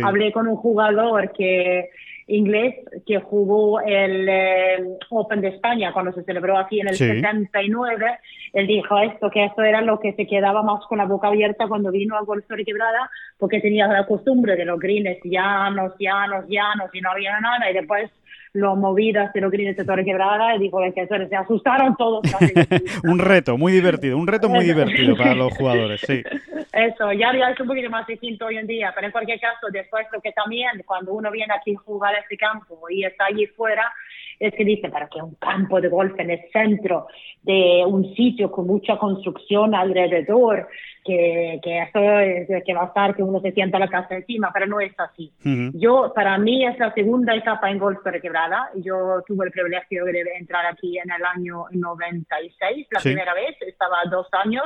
[0.04, 1.92] Hablé con un jugador que,
[2.28, 8.20] inglés que jugó el eh, Open de España cuando se celebró aquí en el 79.
[8.54, 11.68] Él dijo esto, que esto era lo que se quedaba más con la boca abierta
[11.68, 16.90] cuando vino a Golf Quebrada, porque tenía la costumbre de los greens llanos, llanos, llanos
[16.94, 17.70] y no había nada.
[17.70, 18.10] Y después
[18.54, 22.22] lo movidas de los greens de Torre Quebrada y dijo que se asustaron todos.
[23.04, 26.24] un reto muy divertido, un reto muy divertido para los jugadores, sí.
[26.74, 29.68] Eso, ya, ya es un poquito más distinto hoy en día, pero en cualquier caso,
[29.72, 33.26] después lo que también, cuando uno viene aquí a jugar a este campo y está
[33.26, 33.94] allí fuera,
[34.40, 37.08] es que dice, para que un campo de golf en el centro
[37.44, 40.68] de un sitio con mucha construcción alrededor,
[41.04, 44.52] que, que eso es, que va a estar que uno se sienta la casa encima,
[44.54, 45.32] pero no es así.
[45.74, 48.70] Yo, para mí, es la segunda etapa en golf quebrada.
[48.76, 53.98] Yo tuve el privilegio de entrar aquí en el año 96, la primera vez, estaba
[54.10, 54.66] dos años,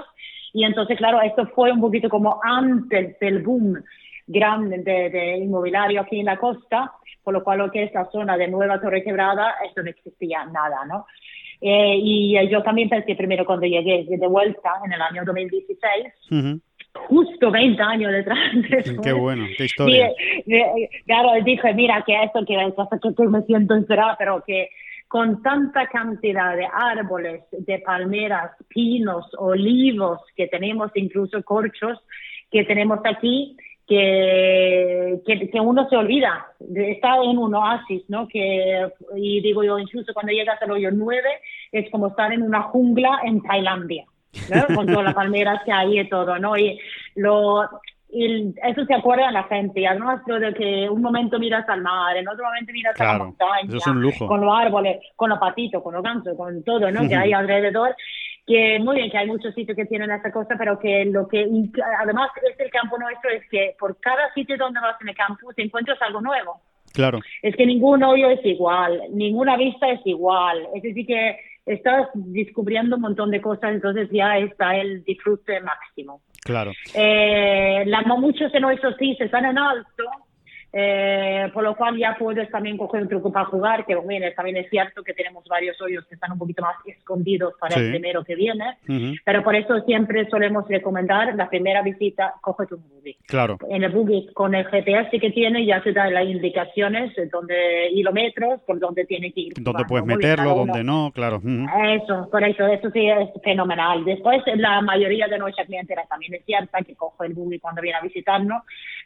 [0.53, 3.83] y entonces, claro, esto fue un poquito como antes del boom
[4.27, 6.91] grande de, inmobiliario aquí en la costa,
[7.23, 10.45] por lo cual lo que es la zona de Nueva Torre Quebrada, esto no existía
[10.45, 11.05] nada, ¿no?
[11.61, 16.61] Eh, y yo también pensé primero cuando llegué de vuelta en el año 2016,
[16.93, 18.99] justo 20 años detrás de.
[19.01, 20.11] Qué bueno, qué historia.
[21.05, 24.69] claro, dije, mira, que esto que, que, que me siento encerrada, pero que
[25.07, 31.99] con tanta cantidad de árboles, de palmeras, pinos, olivos que tenemos, incluso corchos
[32.51, 38.27] que tenemos aquí, que, que, uno se olvida, está en un oasis, ¿no?
[38.27, 38.85] Que,
[39.15, 41.21] y digo yo, incluso cuando llegas al hoyo 9,
[41.71, 44.05] es como estar en una jungla en Tailandia,
[44.53, 44.75] ¿no?
[44.75, 46.57] Con todas las palmeras que hay y todo, ¿no?
[46.57, 46.77] Y
[47.15, 47.63] lo,
[48.09, 52.15] y eso se acuerda a la gente, además de que un momento miras al mar,
[52.15, 53.79] en otro momento miras a la montaña,
[54.27, 57.01] con los árboles, con los patitos, con los gansos, con todo, ¿no?
[57.07, 57.95] que hay alrededor,
[58.47, 61.45] que muy bien que hay muchos sitios que tienen esta cosa, pero que lo que
[61.99, 65.53] además es el campo nuestro es que por cada sitio donde vas en el campo
[65.53, 66.61] te encuentras algo nuevo.
[66.93, 67.19] Claro.
[67.41, 70.65] Es que ningún hoyo es igual, ninguna vista es igual.
[70.73, 76.21] Es decir, que estás descubriendo un montón de cosas, entonces ya está el disfrute máximo.
[76.43, 76.71] Claro.
[76.95, 80.05] Eh, la, muchos de nuestros sí están en alto,
[80.79, 84.57] eh, por lo cual ya puedes también coger un truco para jugar, que bueno, también
[84.57, 88.23] es cierto que tenemos varios hoyos que están un poquito más escondidos para el primero
[88.23, 88.77] que viene,
[89.25, 93.17] pero por eso siempre solemos recomendar la primera visita, coge tu buggy.
[93.25, 93.57] Claro.
[93.69, 98.61] En el buggy con el GPS que tiene ya te da las indicaciones, donde kilómetros,
[98.61, 99.53] por dónde tiene que ir.
[99.59, 101.41] Dónde puedes meterlo, dónde no, claro.
[101.43, 104.05] Eso, por eso, eso sí es fenomenal.
[104.05, 107.97] Después, la mayoría de nuestras clientes también es cierta que coge el buggy cuando viene
[107.97, 108.61] a visitarnos,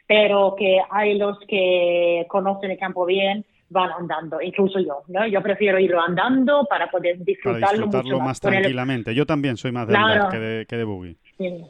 [0.06, 5.26] pero que hay los que conocen el campo bien van andando, incluso yo, ¿no?
[5.26, 9.14] Yo prefiero irlo andando para poder disfrutarlo, mucho más, tranquilamente.
[9.14, 11.16] Yo también soy más de andar que de, que de buggy.
[11.38, 11.64] Sí.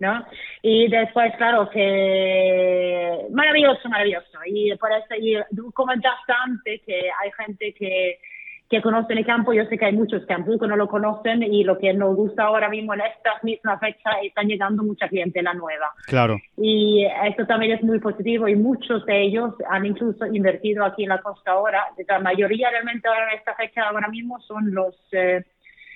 [0.00, 0.24] ¿no?
[0.62, 4.38] Y después, claro, que maravilloso, maravilloso.
[4.46, 5.36] Y por eso, y
[5.72, 8.18] comentaste antes que hay gente que
[8.70, 9.52] que conocen el campo.
[9.52, 12.44] Yo sé que hay muchos campos que no lo conocen y lo que nos gusta
[12.44, 15.92] ahora mismo en estas mismas fechas están llegando mucha la nueva.
[16.06, 16.38] Claro.
[16.56, 21.10] Y esto también es muy positivo y muchos de ellos han incluso invertido aquí en
[21.10, 21.84] la costa ahora.
[22.08, 25.44] La mayoría realmente ahora en esta fecha ahora mismo son los eh,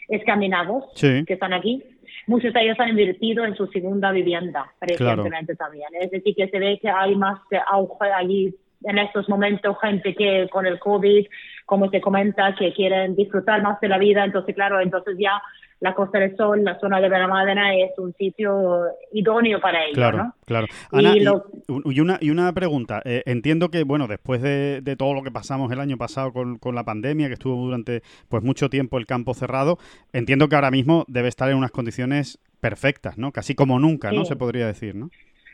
[0.08, 1.82] escandinavos que están aquí.
[2.26, 5.88] Muchos de ellos han invertido en su segunda vivienda, recientemente también.
[6.00, 7.40] Es decir, que se ve que hay más
[7.70, 8.54] auge allí
[8.84, 11.26] en estos momentos gente que con el COVID,
[11.68, 15.42] como se comenta, que quieren disfrutar más de la vida, entonces claro, entonces ya
[15.80, 20.32] la Costa del Sol, la zona de Benalmádena es un sitio idóneo para ellos, claro,
[20.46, 23.02] Claro, Ana, y, una, y una pregunta.
[23.04, 26.74] Eh, entiendo que, bueno, después de, todo lo que pasamos el año pasado con, con,
[26.74, 29.76] la pandemia, que estuvo durante pues mucho tiempo el campo cerrado,
[30.14, 33.30] entiendo que ahora mismo debe estar en unas condiciones perfectas, ¿no?
[33.30, 34.24] Casi como nunca, ¿no?
[34.24, 35.10] Se podría decir, ¿no?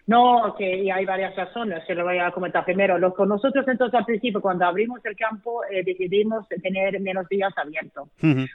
[0.07, 2.99] No, que hay varias razones, se lo voy a comentar primero.
[2.99, 7.53] Lo, con nosotros entonces al principio, cuando abrimos el campo, eh, decidimos tener menos días
[7.57, 8.09] abiertos.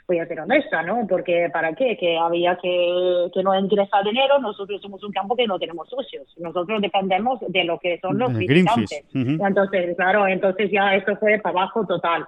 [0.06, 1.06] Voy a ser honesta, ¿no?
[1.08, 1.96] Porque ¿para qué?
[1.98, 6.32] Que había que, que no ingresar dinero, nosotros somos un campo que no tenemos socios.
[6.38, 9.04] Nosotros dependemos de lo que son los visitantes.
[9.12, 12.24] Entonces, claro, entonces ya esto fue para abajo total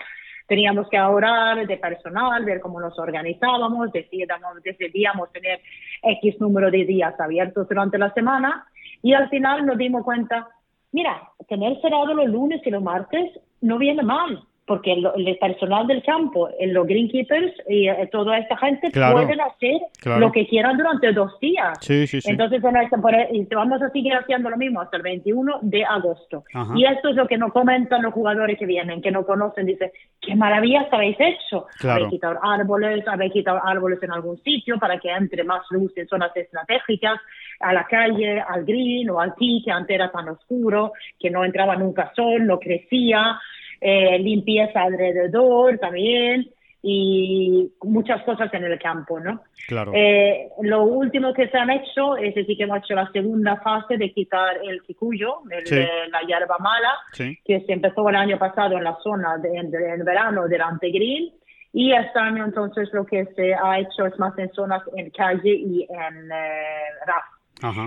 [0.49, 5.61] teníamos que ahorrar de personal, ver cómo nos organizábamos, decidíamos, decidíamos tener
[6.03, 8.67] X número de días abiertos durante la semana
[9.03, 10.49] y al final nos dimos cuenta,
[10.93, 13.31] mira, tener cerrado los lunes y los martes
[13.61, 18.91] no viene mal porque el, personal del campo, los greenkeepers y eh, toda esta gente
[18.93, 19.81] pueden hacer
[20.19, 21.79] lo que quieran durante dos días.
[21.89, 26.45] Entonces, vamos a seguir haciendo lo mismo hasta el 21 de agosto.
[26.77, 29.67] Y esto es lo que nos comentan los jugadores que vienen, que no conocen.
[29.67, 31.67] Dice, qué maravillas habéis hecho.
[31.83, 36.07] Habéis quitado árboles, habéis quitado árboles en algún sitio para que entre más luz en
[36.07, 37.19] zonas estratégicas,
[37.59, 41.45] a la calle, al green o al tee, que antes era tan oscuro, que no
[41.45, 43.39] entraba nunca sol, no crecía
[43.83, 46.49] eh, limpieza alrededor también
[46.85, 49.43] y muchas cosas en el campo, ¿no?
[49.69, 49.93] Claro.
[49.95, 53.97] Eh, lo último que se han hecho es decir que hemos hecho la segunda fase
[53.97, 58.97] de quitar el kicuyo, la hierba mala, que se empezó el año pasado en la
[59.03, 61.33] zona de, en verano del Antegril
[61.73, 65.55] y este año entonces lo que se ha hecho es más en zonas en calle
[65.55, 66.85] y en eh,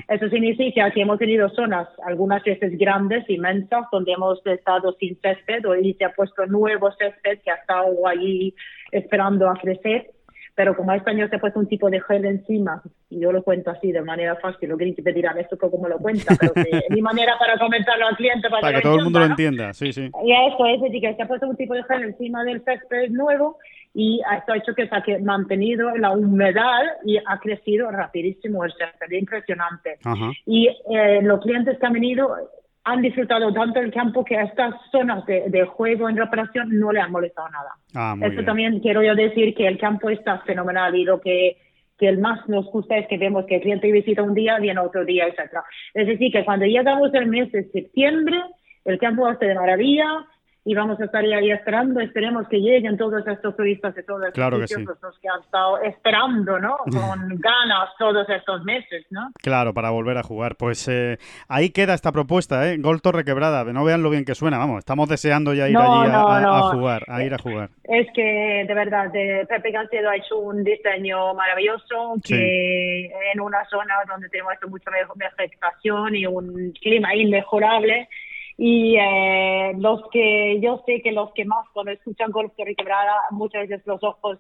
[0.08, 5.64] eso significa que hemos tenido zonas, algunas veces grandes, inmensas, donde hemos estado sin césped
[5.82, 8.54] y se ha puesto nuevo césped que ha estado allí
[8.92, 10.12] esperando a crecer.
[10.56, 13.44] Pero como este año se ha puesto un tipo de gel encima, y yo lo
[13.44, 16.54] cuento así de manera fácil, lo que te dirán esto como lo cuenta, pero
[16.92, 18.50] mi manera para comentarlo al cliente.
[18.50, 20.10] Para, que, todo el mundo lo entienda, sí, sí.
[20.24, 23.10] Y eso es decir, que se ha puesto un tipo de gel encima del césped
[23.10, 23.58] nuevo
[23.98, 28.74] y esto ha hecho que se ha mantenido la humedad y ha crecido rapidísimo el
[28.74, 29.98] césped, impresionante.
[30.46, 32.36] Y eh, los clientes que han venido
[32.84, 37.00] han disfrutado tanto el campo que a estas zonas de, juego en reparación no le
[37.00, 37.72] han molestado nada.
[37.96, 41.56] Ah, Esto también quiero yo decir que el campo está fenomenal y lo que,
[41.98, 44.82] que el más nos gusta es que vemos que el cliente visita un día, viene
[44.82, 45.64] otro día, etcétera.
[45.94, 48.38] Es decir, que cuando llegamos el mes de septiembre,
[48.84, 50.26] el campo estar de maravilla,
[50.68, 54.58] y vamos a estar ahí esperando, esperemos que lleguen todos estos turistas de todos claro
[54.60, 56.78] que, pues, los que han estado esperando, ¿no?
[56.86, 59.30] Con ganas todos estos meses, ¿no?
[59.44, 60.56] Claro, para volver a jugar.
[60.56, 62.78] Pues eh, ahí queda esta propuesta, ¿eh?
[62.80, 66.12] Gol Torre Quebrada, no vean lo bien que suena, vamos, estamos deseando ya ir allí
[66.12, 67.70] a, jugar, a ir a jugar.
[67.84, 73.64] Es que, de verdad, de Pepe Gancedo ha hecho un diseño maravilloso, que en una
[73.70, 74.90] zona donde tenemos mucha
[75.38, 78.10] vegetación y un clima inmejorable,
[78.58, 83.14] y eh, los que yo sé que los que más cuando escuchan Golf de Quebrada
[83.32, 84.40] muchas veces los ojos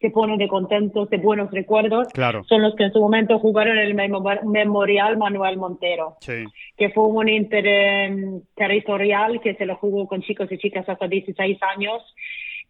[0.00, 2.08] se ponen de contentos de buenos recuerdos.
[2.48, 6.16] Son los que en su momento jugaron el Memorial Manuel Montero
[6.76, 11.58] que fue un inter territorial que se lo jugó con chicos y chicas hasta 16
[11.62, 12.02] años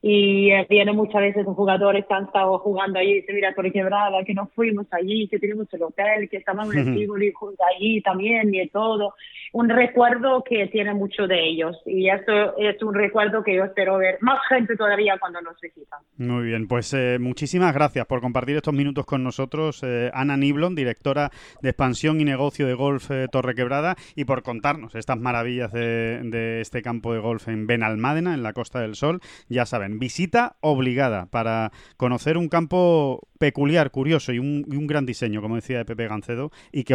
[0.08, 3.52] y eh, viene muchas veces un jugador que han estado jugando allí y dice, mira,
[3.56, 7.32] por quebrada, que no fuimos allí, que tenemos el hotel, que estábamos en el Tivoli
[7.74, 9.14] allí también y todo.
[9.52, 13.98] Un recuerdo que tiene mucho de ellos y esto es un recuerdo que yo espero
[13.98, 15.98] ver más gente todavía cuando nos visitan.
[16.18, 20.76] Muy bien, pues eh, muchísimas gracias por compartir estos minutos con nosotros, eh, Ana Niblon,
[20.76, 21.30] directora
[21.62, 26.60] de expansión y negocio de golf Torre Quebrada, y por contarnos estas maravillas de, de
[26.60, 29.20] este campo de golf en Benalmádena, en la Costa del Sol.
[29.48, 35.56] Ya saben, visita obligada para conocer un campo peculiar, curioso y un, gran diseño, como
[35.56, 36.94] decía Pepe Gancedo, y que,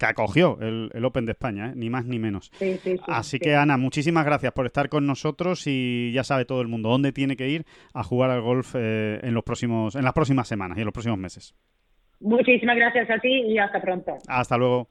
[0.00, 1.72] acogió el, Open de España, ¿eh?
[1.74, 2.50] ni más ni menos.
[3.06, 6.88] Así que, Ana, muchísimas gracias por estar con nosotros y ya sabe todo el mundo
[6.88, 10.48] dónde tiene que ir a jugar al golf eh, en, los próximos, en las próximas
[10.48, 11.54] semanas y en los próximos meses.
[12.20, 14.16] Muchísimas gracias a ti y hasta pronto.
[14.28, 14.88] Hasta luego.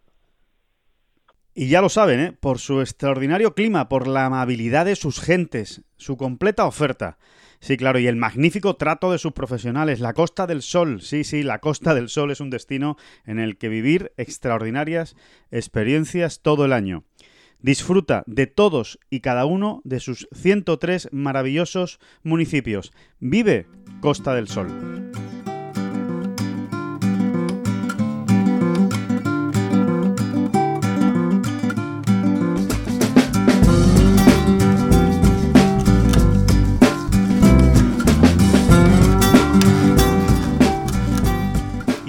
[1.55, 2.31] Y ya lo saben, ¿eh?
[2.39, 7.19] por su extraordinario clima, por la amabilidad de sus gentes, su completa oferta.
[7.59, 11.01] Sí, claro, y el magnífico trato de sus profesionales, la Costa del Sol.
[11.01, 15.15] Sí, sí, la Costa del Sol es un destino en el que vivir extraordinarias
[15.51, 17.05] experiencias todo el año.
[17.59, 22.91] Disfruta de todos y cada uno de sus 103 maravillosos municipios.
[23.19, 23.67] Vive
[24.01, 24.67] Costa del Sol.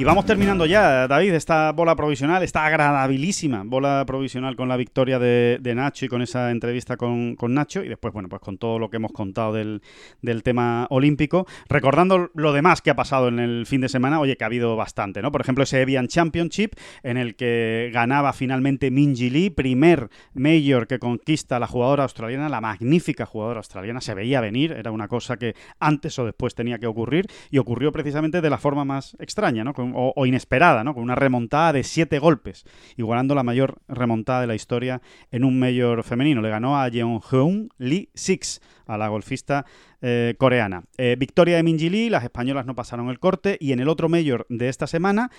[0.04, 5.72] Vamos terminando ya, David, esta bola provisional, esta agradabilísima bola provisional con la victoria de,
[5.74, 8.98] Nacho y con esa entrevista con, Nacho y después, bueno, pues con todo lo que
[8.98, 9.80] hemos contado del,
[10.42, 14.44] tema olímpico, recordando lo demás que ha pasado en el fin de semana, oye, que
[14.44, 15.32] ha habido bastante, ¿no?
[15.32, 20.98] Por ejemplo, ese Evian Championship en el que ganaba finalmente Minji Lee, primer mayor que
[20.98, 25.54] conquista la jugadora australiana, la magnífica jugadora australiana, se veía venir, era una cosa que
[25.80, 29.72] antes o después tenía que ocurrir y ocurrió precisamente de la forma más extraña, ¿no?
[29.94, 30.94] O, inesperada, ¿no?
[30.94, 32.64] Con una remontada de siete golpes,
[32.96, 35.00] igualando la mayor remontada de la historia
[35.30, 36.42] en un mayor femenino.
[36.42, 39.64] Le ganó a Jeongeun Lee Six, a la golfista
[40.02, 40.84] eh, coreana.
[40.98, 44.08] Eh, victoria de Minji Lee, las españolas no pasaron el corte y en el otro
[44.08, 45.30] mayor de esta semana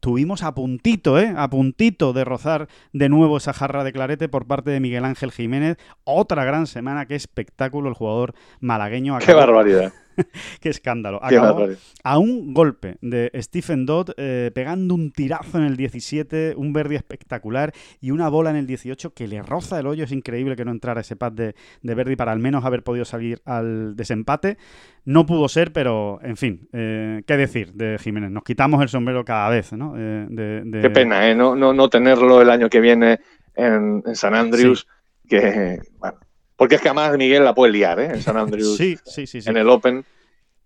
[0.00, 1.34] tuvimos a puntito, ¿eh?
[1.36, 5.32] A puntito de rozar de nuevo esa jarra de clarete por parte de Miguel Ángel
[5.32, 5.76] Jiménez.
[6.04, 9.18] Otra gran semana, qué espectáculo el jugador malagueño.
[9.18, 9.92] Qué barbaridad.
[10.60, 11.20] Qué escándalo.
[11.22, 11.68] Acabó
[12.04, 16.96] a un golpe de Stephen Dodd eh, pegando un tirazo en el 17, un verde
[16.96, 20.04] espectacular y una bola en el 18 que le roza el hoyo.
[20.04, 23.04] Es increíble que no entrara ese pad de, de Verdi para al menos haber podido
[23.04, 24.58] salir al desempate.
[25.04, 28.30] No pudo ser, pero en fin, eh, ¿qué decir de Jiménez?
[28.30, 29.94] Nos quitamos el sombrero cada vez, ¿no?
[29.94, 31.34] de, Qué pena, ¿eh?
[31.34, 33.20] No, no, no, tenerlo el año que viene
[33.54, 34.86] en, San Andrews,
[35.26, 36.18] que, bueno,
[36.58, 38.10] Porque es que además Miguel la puede liar, ¿eh?
[38.14, 38.76] En San Andrews.
[38.76, 39.42] Sí, sí, sí.
[39.42, 39.48] sí.
[39.48, 40.04] En el Open.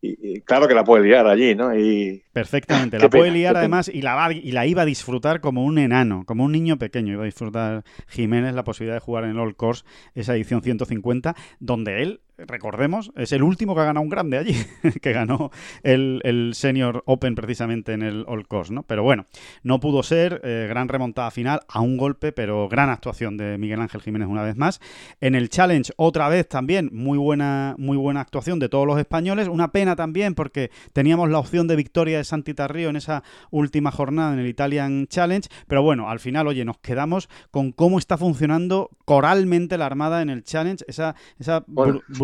[0.01, 1.78] Y, claro que la puede liar allí, ¿no?
[1.78, 2.24] Y...
[2.32, 6.24] Perfectamente, la puede liar además y la, y la iba a disfrutar como un enano,
[6.27, 7.12] como un niño pequeño.
[7.12, 11.36] Iba a disfrutar Jiménez la posibilidad de jugar en el All Course, esa edición 150,
[11.60, 14.54] donde él recordemos, es el último que ha ganado un grande allí,
[15.02, 15.50] que ganó
[15.82, 18.82] el, Senior Open precisamente en el All Course, ¿no?
[18.82, 19.26] Pero bueno,
[19.62, 23.80] no pudo ser, eh, gran remontada final a un golpe, pero gran actuación de Miguel
[23.80, 24.80] Ángel Jiménez una vez más.
[25.20, 29.48] En el Challenge, otra vez también, muy buena, muy buena actuación de todos los españoles.
[29.48, 33.90] Una pena también porque teníamos la opción de victoria de Santita Río en esa última
[33.90, 38.16] jornada en el Italian Challenge, pero bueno, al final, oye, nos quedamos con cómo está
[38.16, 41.64] funcionando coralmente la Armada en el Challenge, esa, esa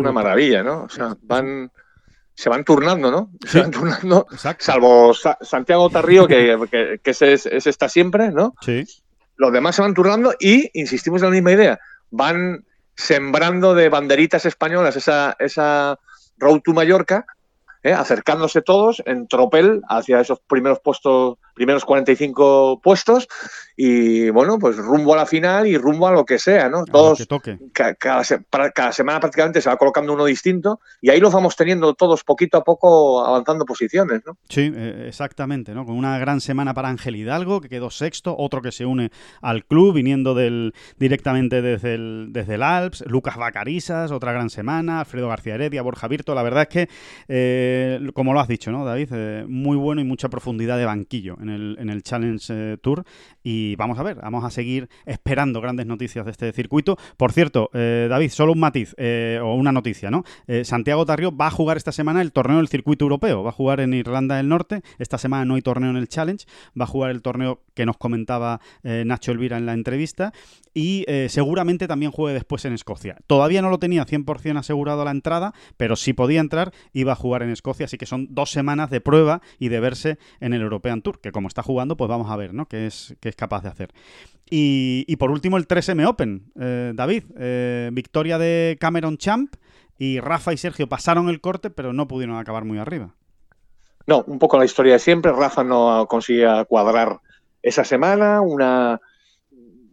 [0.09, 0.83] una maravilla, ¿no?
[0.83, 1.71] O sea, van
[2.39, 3.31] se van turnando, ¿no?
[3.45, 4.25] Se van turnando,
[4.59, 7.35] salvo Santiago Tarrío, que, que, ese,
[7.69, 8.55] está siempre, ¿no?
[8.61, 8.85] Sí.
[9.35, 11.79] Los demás se van turnando y, insistimos en la misma idea,
[12.11, 12.63] van
[12.95, 15.99] sembrando de banderitas españolas esa, esa
[16.37, 17.25] Road to Mallorca,
[17.83, 17.91] ¿eh?
[17.91, 23.27] acercándose todos en tropel hacia esos primeros puestos, primeros 45 puestos
[23.75, 26.85] y bueno, pues rumbo a la final y rumbo a lo que sea, ¿no?
[26.85, 27.27] Todos,
[27.73, 28.23] cada,
[28.93, 32.63] semana prácticamente se va colocando uno distinto y ahí los vamos teniendo todos poquito a
[32.63, 34.37] poco avanzando posiciones, ¿no?
[34.47, 35.85] Sí, eh, exactamente, ¿no?
[35.85, 39.11] Con una gran semana para Ángel Hidalgo, que quedó sexto, otro que se une
[39.41, 45.01] al club viniendo del directamente desde el, desde el Alps, Lucas Bacarisas, otra gran semana,
[45.01, 46.89] Alfredo García Heredia, Borja Virto, la verdad es que,
[47.27, 49.09] eh, como lo has dicho, ¿no, David?
[49.11, 53.03] Eh, muy bueno y mucha profundidad de banquillo en en el Challenge Tour
[53.43, 56.97] y vamos a ver, vamos a seguir esperando grandes noticias de este circuito.
[57.17, 60.23] Por cierto, eh, David, solo un matiz eh, o una noticia, ¿no?
[60.47, 63.53] Eh, Santiago Tarrio va a jugar esta semana el torneo del circuito europeo, va a
[63.53, 64.81] jugar en Irlanda del Norte.
[64.97, 66.45] Esta semana no hay torneo en el Challenge,
[66.79, 70.33] va a jugar el torneo que nos comentaba Nacho Elvira en la entrevista
[70.73, 73.17] y seguramente también juegue después en Escocia.
[73.25, 77.43] Todavía no lo tenía 100% asegurado la entrada, pero si podía entrar, iba a jugar
[77.43, 81.01] en Escocia, así que son dos semanas de prueba y de verse en el European
[81.01, 82.65] Tour, que como está jugando, pues vamos a ver, ¿no?
[82.65, 83.93] qué es, qué es capaz de hacer.
[84.49, 86.51] Y, por último, el 3M Open.
[86.59, 89.55] Eh, David, eh, victoria de Cameron Champ
[89.97, 93.15] y Rafa y Sergio pasaron el corte, pero no pudieron acabar muy arriba.
[94.05, 95.31] No, un poco la historia de siempre.
[95.31, 97.21] Rafa no conseguía cuadrar
[97.61, 98.99] esa semana, una,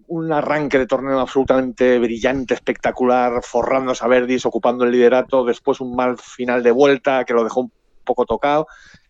[0.09, 5.94] un arranque de torneo absolutamente brillante, espectacular, forrándose a Verdis, ocupando el liderato, después un
[5.94, 7.73] mal final de vuelta que lo dejó un
[8.05, 8.66] poco tocado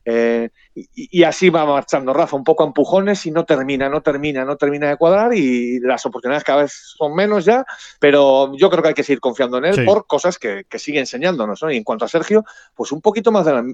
[0.08, 4.44] eh, y, así va marchando Rafa, un poco a empujones y no termina, no termina,
[4.44, 7.66] no termina de cuadrar y las oportunidades cada vez son menos ya,
[7.98, 11.60] pero yo creo que hay que seguir confiando en él por cosas que, sigue enseñándonos.
[11.68, 13.64] Y en cuanto a Sergio, pues un poquito más de la,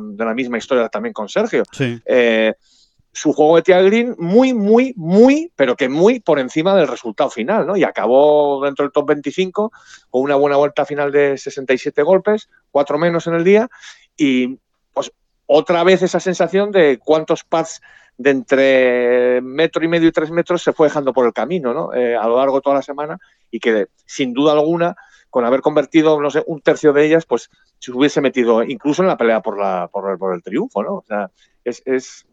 [0.00, 1.62] de la, misma historia también con Sergio.
[1.78, 2.52] Eh,
[3.12, 7.30] su juego de tía green muy, muy, muy, pero que muy por encima del resultado
[7.30, 7.76] final, ¿no?
[7.76, 9.72] Y acabó dentro del top 25
[10.10, 13.68] con una buena vuelta final de 67 golpes, cuatro menos en el día,
[14.16, 14.58] y
[15.46, 17.80] otra vez esa sensación de cuántos pads
[18.18, 21.92] de entre metro y medio y tres metros se fue dejando por el camino, ¿no?
[21.94, 23.18] Eh, a lo largo de toda la semana
[23.50, 24.96] y que sin duda alguna,
[25.28, 29.08] con haber convertido, no sé, un tercio de ellas, pues se hubiese metido incluso en
[29.08, 30.94] la pelea por, la, por, el, por el triunfo, ¿no?
[30.94, 31.30] O sea,
[31.64, 32.26] es, es,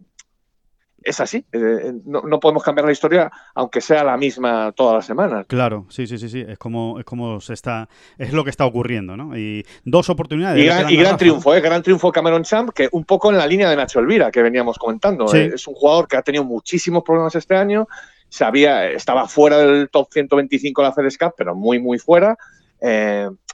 [1.04, 1.46] es así.
[1.52, 5.46] Eh, eh, no, podemos cambiar la historia aunque sea la misma todas las semanas.
[5.48, 6.46] Claro, sí, sí, sí, sí.
[6.48, 9.38] Es como, es como se está, es lo que está ocurriendo, ¿no?
[9.38, 10.64] Y dos oportunidades.
[10.90, 11.62] Y gran, triunfo, ¿eh?
[11.62, 14.78] Gran triunfo Cameron Champ, que un poco en la línea de Nacho Elvira, que veníamos
[14.78, 15.34] comentando.
[15.34, 15.52] ¿eh?
[15.54, 17.88] Es un jugador que ha tenido muchísimos problemas este año.
[18.30, 22.36] Sabía, estaba fuera del top 125 de la FedEscap, pero muy, muy fuera.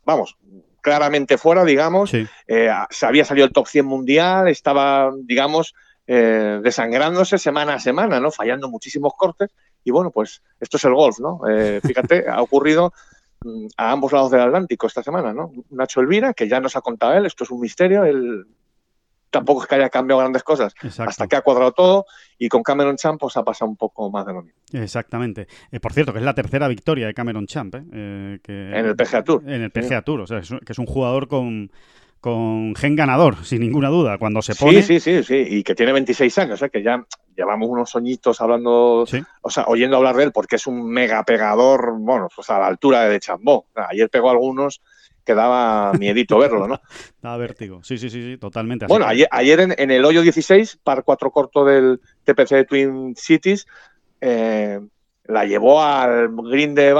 [0.05, 0.37] vamos,
[0.81, 2.11] claramente fuera, digamos.
[2.11, 5.73] se había salido el top 100 mundial, estaba, digamos,
[6.11, 8.31] eh, desangrándose semana a semana, ¿no?
[8.31, 9.51] Fallando muchísimos cortes.
[9.83, 11.41] Y bueno, pues esto es el golf, ¿no?
[11.47, 12.93] Eh, fíjate, ha ocurrido
[13.45, 15.51] mm, a ambos lados del Atlántico esta semana, ¿no?
[15.69, 18.47] Nacho Elvira, que ya nos ha contado él, esto es un misterio, él
[19.29, 22.05] tampoco es que haya cambiado grandes cosas, hasta que ha cuadrado todo
[22.39, 24.59] y con Cameron Champ pues ha pasado un poco más de lo mismo.
[24.73, 25.47] Exactamente.
[25.71, 28.39] Eh, por cierto, que es la tercera victoria de Cameron Champ, ¿eh?
[28.41, 29.43] que, en el PGA Tour.
[29.45, 31.71] En el PGA Tour, o sea, que es un jugador con
[32.19, 34.81] con gen ganador, sin ninguna duda, cuando se pone...
[34.81, 36.69] Sí, sí, sí, sí, y que tiene 26 años, ¿eh?
[36.69, 37.05] que ya
[37.35, 39.05] llevamos unos soñitos hablando,
[39.41, 42.67] o sea, oyendo hablar de él, porque es un mega pegador, bueno, pues a la
[42.67, 43.67] altura de Chambó.
[43.73, 44.81] Ayer pegó algunos
[45.23, 46.81] que daba miedito verlo, ¿no?
[47.21, 48.87] daba vértigo, sí, sí, sí, sí totalmente.
[48.87, 53.65] bueno, ayer, ayer en, el hoyo 16, par 4 corto del TPC de Twin Cities,
[54.19, 54.79] eh,
[55.23, 56.91] la llevó al green de,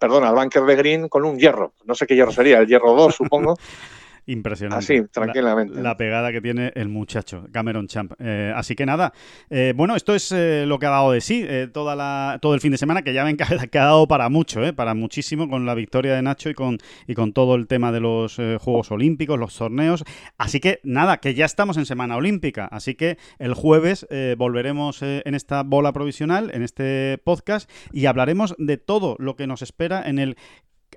[0.00, 1.74] perdón, al bunker de green con un hierro.
[1.84, 3.58] No sé qué hierro sería, el hierro 2, supongo.
[4.26, 4.84] Impresionante.
[4.84, 5.82] Así, tranquilamente.
[5.82, 8.12] La, pegada que tiene el muchacho, Cameron Champ.
[8.20, 9.12] Eh, así que nada,
[9.50, 12.60] eh, bueno, esto es eh, lo que ha dado de sí toda la, todo el
[12.60, 13.44] fin de semana, que ya ven que,
[13.78, 16.78] ha dado para mucho, para muchísimo, con la victoria de Nacho y con,
[17.08, 20.04] y con todo el tema de los Juegos Olímpicos, los torneos.
[20.38, 22.66] Así que nada, que ya estamos en Semana Olímpica.
[22.66, 28.76] Así que el jueves volveremos en esta bola provisional, en este podcast, y hablaremos de
[28.76, 30.36] todo lo que nos espera en el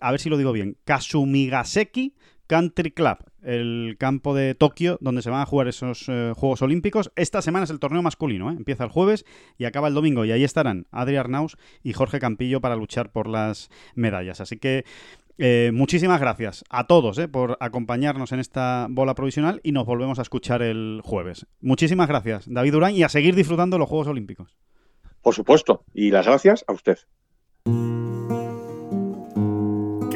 [0.02, 2.16] a ver si lo digo bien, Kasumigaseki
[2.48, 7.12] Country Club, el campo de Tokio donde se van a jugar esos eh, Juegos Olímpicos.
[7.16, 8.56] Esta semana es el torneo masculino, ¿eh?
[8.58, 9.26] empieza el jueves
[9.58, 13.28] y acaba el domingo y ahí estarán Adri Arnaus y Jorge Campillo para luchar por
[13.28, 14.42] las medallas.
[14.42, 14.86] Así que
[15.38, 20.22] eh, muchísimas gracias a todos por acompañarnos en esta bola provisional y nos volvemos a
[20.22, 21.46] escuchar el jueves.
[21.62, 24.56] Muchísimas gracias, David Durán, y a seguir disfrutando los Juegos Olímpicos.
[25.22, 27.00] Por supuesto, y las gracias a usted.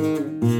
[0.00, 0.59] Música